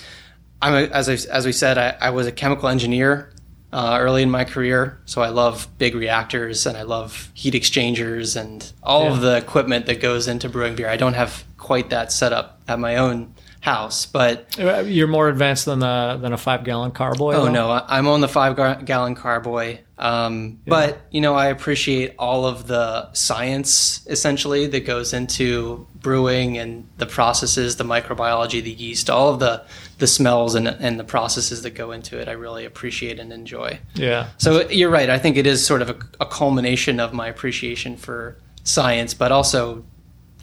I'm 0.61 0.75
a, 0.75 0.87
as 0.89 1.09
I, 1.09 1.31
as 1.31 1.47
we 1.47 1.53
said, 1.53 1.79
I, 1.79 1.97
I 2.01 2.11
was 2.11 2.27
a 2.27 2.33
chemical 2.33 2.69
engineer 2.69 3.31
uh, 3.73 3.99
early 4.01 4.23
in 4.23 4.31
my 4.31 4.45
career, 4.45 5.01
so 5.05 5.21
I 5.21 5.29
love 5.31 5.69
big 5.79 5.95
reactors 5.95 6.65
and 6.65 6.77
I 6.77 6.83
love 6.83 7.31
heat 7.35 7.55
exchangers 7.55 8.37
and 8.37 8.73
all 8.83 9.05
yeah. 9.05 9.13
of 9.13 9.21
the 9.21 9.37
equipment 9.37 9.87
that 9.87 10.01
goes 10.01 10.29
into 10.29 10.49
brewing 10.49 10.77
beer. 10.77 10.89
I 10.89 10.97
don't 10.97 11.15
have 11.15 11.45
quite 11.59 11.91
that 11.91 12.13
set 12.13 12.33
up 12.33 12.61
at 12.69 12.79
my 12.79 12.97
own 12.97 13.34
house. 13.65 14.05
But 14.05 14.59
uh, 14.59 14.81
you're 14.81 15.09
more 15.09 15.31
advanced 15.31 15.65
than 15.65 15.79
the 15.79 16.19
than 16.21 16.35
a 16.35 16.37
five 16.37 16.65
gallon 16.65 16.91
carboy. 16.91 17.35
Oh 17.35 17.47
though? 17.47 17.51
no, 17.51 17.85
I'm 17.89 18.07
on 18.07 18.21
the 18.21 18.29
five 18.29 18.57
gallon 18.85 19.15
carboy. 19.15 19.79
Um, 19.97 20.61
yeah. 20.67 20.71
But 20.71 21.01
you 21.11 21.23
know, 21.23 21.35
I 21.35 21.47
appreciate 21.47 22.15
all 22.19 22.45
of 22.45 22.67
the 22.67 23.11
science 23.15 24.07
essentially 24.07 24.67
that 24.67 24.85
goes 24.85 25.15
into 25.15 25.87
brewing 25.95 26.59
and 26.59 26.87
the 26.99 27.07
processes, 27.07 27.77
the 27.77 27.85
microbiology, 27.85 28.63
the 28.63 28.71
yeast, 28.71 29.09
all 29.09 29.33
of 29.33 29.41
the 29.41 29.65
the 29.97 30.07
smells 30.07 30.55
and 30.55 30.69
and 30.69 31.01
the 31.01 31.05
processes 31.05 31.63
that 31.63 31.71
go 31.71 31.91
into 31.91 32.21
it. 32.21 32.29
I 32.29 32.33
really 32.33 32.67
appreciate 32.67 33.19
and 33.19 33.33
enjoy. 33.33 33.81
Yeah. 33.95 34.29
So 34.37 34.69
you're 34.69 34.91
right. 34.91 35.09
I 35.09 35.19
think 35.19 35.39
it 35.39 35.47
is 35.47 35.65
sort 35.65 35.81
of 35.81 35.89
a, 35.89 35.97
a 36.21 36.27
culmination 36.27 37.01
of 37.01 37.15
my 37.15 37.29
appreciation 37.29 37.97
for 37.97 38.37
science, 38.63 39.15
but 39.15 39.33
also 39.33 39.85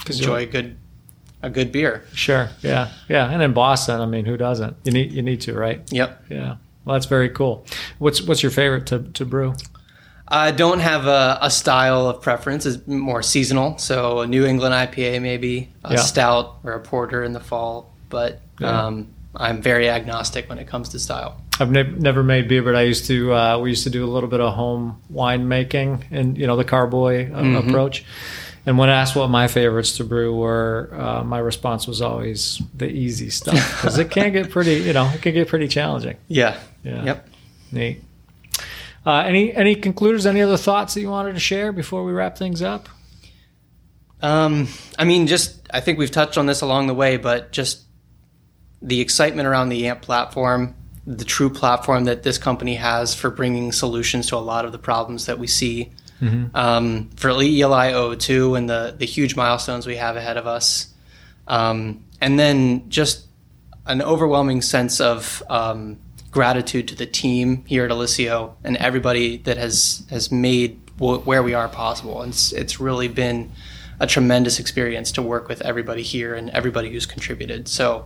enjoy 0.08 0.48
good 0.48 0.78
a 1.42 1.50
good 1.50 1.72
beer. 1.72 2.06
Sure. 2.14 2.50
Yeah. 2.62 2.92
Yeah. 3.10 3.30
And 3.30 3.42
in 3.42 3.54
Boston, 3.54 4.00
I 4.02 4.06
mean, 4.06 4.26
who 4.26 4.38
doesn't? 4.38 4.78
You 4.84 4.92
need 4.92 5.12
you 5.12 5.22
need 5.22 5.42
to, 5.42 5.54
right? 5.54 5.82
Yep. 5.92 6.26
Yeah. 6.30 6.56
Well, 6.86 6.96
that's 6.96 7.06
very 7.06 7.30
cool. 7.30 7.66
What's 8.00 8.22
what's 8.22 8.44
your 8.44 8.52
favorite 8.52 8.88
to, 8.88 9.00
to 9.00 9.26
brew? 9.26 9.56
I 10.28 10.52
don't 10.52 10.80
have 10.80 11.08
a, 11.08 11.38
a 11.42 11.52
style 11.52 12.08
of 12.08 12.22
preference. 12.22 12.66
It's 12.66 12.88
more 12.88 13.22
seasonal. 13.22 13.78
So 13.78 14.22
a 14.22 14.28
New 14.28 14.46
England 14.46 14.74
IPA, 14.74 15.22
maybe 15.22 15.70
a 15.84 15.96
yeah. 15.96 16.00
stout 16.00 16.60
or 16.64 16.72
a 16.72 16.80
porter 16.80 17.24
in 17.24 17.34
the 17.34 17.42
fall. 17.42 17.94
But 18.10 18.40
yeah. 18.60 18.86
um, 18.86 19.10
I'm 19.36 19.62
very 19.62 19.90
agnostic 19.90 20.48
when 20.48 20.58
it 20.58 20.68
comes 20.68 20.90
to 20.90 21.00
style. 21.00 21.42
I've 21.60 21.70
ne- 21.70 21.84
never 21.84 22.24
made 22.24 22.48
beer, 22.48 22.64
but 22.64 22.76
I 22.76 22.84
used 22.84 23.06
to. 23.08 23.34
Uh, 23.34 23.60
we 23.60 23.70
used 23.70 23.84
to 23.84 23.90
do 23.90 24.06
a 24.06 24.10
little 24.10 24.30
bit 24.30 24.40
of 24.40 24.54
home 24.54 25.02
wine 25.10 25.48
making, 25.48 26.06
and 26.12 26.38
you 26.38 26.48
know 26.48 26.56
the 26.56 26.66
carboy 26.66 27.32
uh, 27.32 27.42
mm-hmm. 27.42 27.70
approach. 27.70 28.04
And 28.66 28.78
when 28.78 28.90
asked 28.90 29.16
what 29.16 29.30
my 29.30 29.48
favorites 29.48 29.98
to 29.98 30.04
brew 30.04 30.36
were, 30.36 30.90
uh, 30.94 31.24
my 31.24 31.40
response 31.40 31.88
was 31.88 32.02
always 32.02 32.62
the 32.76 32.88
easy 32.88 33.30
stuff 33.32 33.56
because 33.82 33.98
it 33.98 34.12
can 34.12 34.32
get 34.34 34.52
pretty, 34.52 34.76
you 34.76 34.94
know, 34.94 35.10
it 35.14 35.22
can 35.22 35.34
get 35.34 35.48
pretty 35.48 35.68
challenging. 35.68 36.18
Yeah. 36.28 36.60
Yeah. 36.84 37.04
Yep. 37.04 37.28
Neat. 37.72 38.04
Uh, 39.04 39.24
any 39.26 39.52
any 39.54 39.76
concluders? 39.76 40.28
Any 40.28 40.42
other 40.42 40.58
thoughts 40.58 40.94
that 40.94 41.02
you 41.02 41.10
wanted 41.10 41.34
to 41.34 41.40
share 41.40 41.72
before 41.72 42.04
we 42.04 42.12
wrap 42.12 42.38
things 42.38 42.62
up? 42.62 42.88
Um, 44.22 44.68
I 45.00 45.06
mean, 45.06 45.26
just 45.26 45.58
I 45.74 45.80
think 45.80 45.98
we've 45.98 46.12
touched 46.12 46.38
on 46.38 46.46
this 46.46 46.62
along 46.62 46.86
the 46.86 46.94
way, 46.94 47.18
but 47.18 47.52
just 47.52 47.82
the 48.82 49.02
excitement 49.02 49.48
around 49.48 49.70
the 49.70 49.88
AMP 49.88 50.04
platform, 50.04 50.76
the 51.08 51.26
true 51.26 51.50
platform 51.50 52.06
that 52.06 52.22
this 52.22 52.38
company 52.38 52.76
has 52.76 53.16
for 53.16 53.32
bringing 53.32 53.72
solutions 53.72 54.28
to 54.28 54.36
a 54.36 54.38
lot 54.38 54.66
of 54.66 54.72
the 54.72 54.78
problems 54.78 55.26
that 55.26 55.40
we 55.40 55.48
see 55.48 55.92
mm-hmm. 56.22 56.56
um, 56.56 57.10
for 57.16 57.30
ELI 57.32 58.16
02 58.18 58.56
and 58.56 58.70
the, 58.70 58.96
the 58.98 59.06
huge 59.06 59.36
milestones 59.36 59.88
we 59.88 59.96
have 59.96 60.16
ahead 60.16 60.38
of 60.38 60.48
us. 60.48 60.94
Um, 61.48 62.06
and 62.22 62.40
then 62.40 62.90
just 62.90 63.26
an 63.86 64.02
overwhelming 64.02 64.62
sense 64.62 65.02
of 65.02 65.44
um, 65.50 66.00
gratitude 66.30 66.88
to 66.90 66.96
the 66.96 67.06
team 67.06 67.66
here 67.66 67.84
at 67.84 67.92
Elicio 67.92 68.54
and 68.64 68.78
everybody 68.78 69.38
that 69.38 69.58
has, 69.58 70.06
has 70.10 70.32
made 70.32 70.80
w- 70.98 71.20
where 71.22 71.44
we 71.44 71.54
are 71.54 71.68
possible. 71.68 72.22
And 72.22 72.32
it's, 72.32 72.54
it's 72.54 72.80
really 72.80 73.08
been 73.08 73.52
a 74.00 74.08
tremendous 74.08 74.60
experience 74.60 75.12
to 75.14 75.22
work 75.22 75.48
with 75.48 75.62
everybody 75.62 76.04
here 76.04 76.34
and 76.34 76.50
everybody 76.52 76.92
who's 76.92 77.06
contributed. 77.06 77.68
So, 77.68 78.06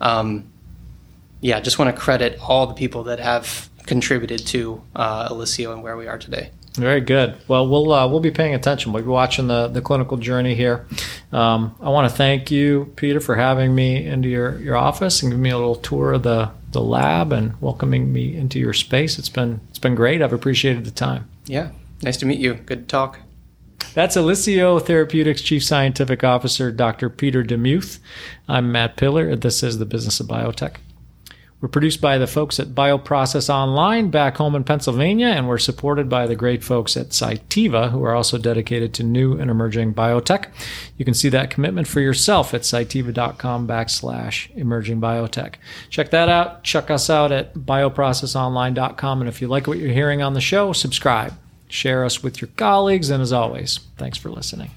um, 0.00 0.50
yeah, 1.40 1.60
just 1.60 1.78
want 1.78 1.94
to 1.94 2.00
credit 2.00 2.38
all 2.40 2.66
the 2.66 2.74
people 2.74 3.04
that 3.04 3.20
have 3.20 3.68
contributed 3.84 4.44
to 4.46 4.82
uh, 4.94 5.28
and 5.30 5.82
where 5.82 5.96
we 5.96 6.08
are 6.08 6.18
today. 6.18 6.50
Very 6.76 7.00
good. 7.00 7.36
Well, 7.48 7.66
we'll 7.68 7.92
uh, 7.92 8.06
we'll 8.08 8.20
be 8.20 8.30
paying 8.30 8.54
attention. 8.54 8.92
We'll 8.92 9.02
be 9.02 9.08
watching 9.08 9.48
the, 9.48 9.68
the 9.68 9.80
clinical 9.80 10.16
journey 10.16 10.54
here. 10.54 10.86
Um, 11.32 11.74
I 11.80 11.88
want 11.88 12.10
to 12.10 12.16
thank 12.16 12.50
you, 12.50 12.92
Peter, 12.96 13.20
for 13.20 13.34
having 13.34 13.74
me 13.74 14.04
into 14.04 14.28
your, 14.28 14.58
your 14.60 14.76
office 14.76 15.22
and 15.22 15.30
giving 15.30 15.42
me 15.42 15.50
a 15.50 15.58
little 15.58 15.76
tour 15.76 16.12
of 16.12 16.22
the, 16.22 16.50
the 16.72 16.80
lab 16.80 17.32
and 17.32 17.60
welcoming 17.60 18.12
me 18.12 18.36
into 18.36 18.58
your 18.58 18.72
space. 18.72 19.18
It's 19.18 19.28
been 19.28 19.60
it's 19.70 19.78
been 19.78 19.94
great. 19.94 20.22
I've 20.22 20.32
appreciated 20.32 20.84
the 20.84 20.90
time. 20.90 21.28
Yeah, 21.46 21.70
nice 22.02 22.16
to 22.18 22.26
meet 22.26 22.40
you. 22.40 22.54
Good 22.54 22.88
talk. 22.88 23.20
That's 23.94 24.16
Elicio 24.16 24.84
Therapeutics 24.84 25.40
Chief 25.40 25.64
Scientific 25.64 26.22
Officer 26.22 26.70
Dr. 26.70 27.08
Peter 27.08 27.42
Demuth. 27.42 27.98
I'm 28.46 28.70
Matt 28.70 28.96
Pillar, 28.96 29.28
and 29.30 29.40
this 29.40 29.62
is 29.62 29.78
the 29.78 29.86
Business 29.86 30.20
of 30.20 30.26
Biotech. 30.26 30.76
We're 31.60 31.68
produced 31.68 32.02
by 32.02 32.18
the 32.18 32.26
folks 32.26 32.60
at 32.60 32.68
Bioprocess 32.68 33.48
Online 33.48 34.10
back 34.10 34.36
home 34.36 34.54
in 34.54 34.62
Pennsylvania, 34.62 35.28
and 35.28 35.48
we're 35.48 35.56
supported 35.56 36.06
by 36.06 36.26
the 36.26 36.36
great 36.36 36.62
folks 36.62 36.98
at 36.98 37.08
Cytiva, 37.08 37.90
who 37.90 38.04
are 38.04 38.14
also 38.14 38.36
dedicated 38.36 38.92
to 38.94 39.02
new 39.02 39.38
and 39.38 39.50
emerging 39.50 39.94
biotech. 39.94 40.50
You 40.98 41.06
can 41.06 41.14
see 41.14 41.30
that 41.30 41.48
commitment 41.48 41.88
for 41.88 42.00
yourself 42.00 42.52
at 42.52 42.60
cytiva.com 42.60 43.66
backslash 43.66 44.54
emerging 44.54 45.00
biotech. 45.00 45.54
Check 45.88 46.10
that 46.10 46.28
out. 46.28 46.62
Check 46.62 46.90
us 46.90 47.08
out 47.08 47.32
at 47.32 47.54
bioprocessonline.com. 47.54 49.20
And 49.22 49.28
if 49.28 49.40
you 49.40 49.48
like 49.48 49.66
what 49.66 49.78
you're 49.78 49.92
hearing 49.92 50.20
on 50.20 50.34
the 50.34 50.42
show, 50.42 50.74
subscribe. 50.74 51.32
Share 51.68 52.04
us 52.04 52.22
with 52.22 52.42
your 52.42 52.50
colleagues. 52.56 53.08
And 53.08 53.22
as 53.22 53.32
always, 53.32 53.80
thanks 53.96 54.18
for 54.18 54.28
listening. 54.30 54.70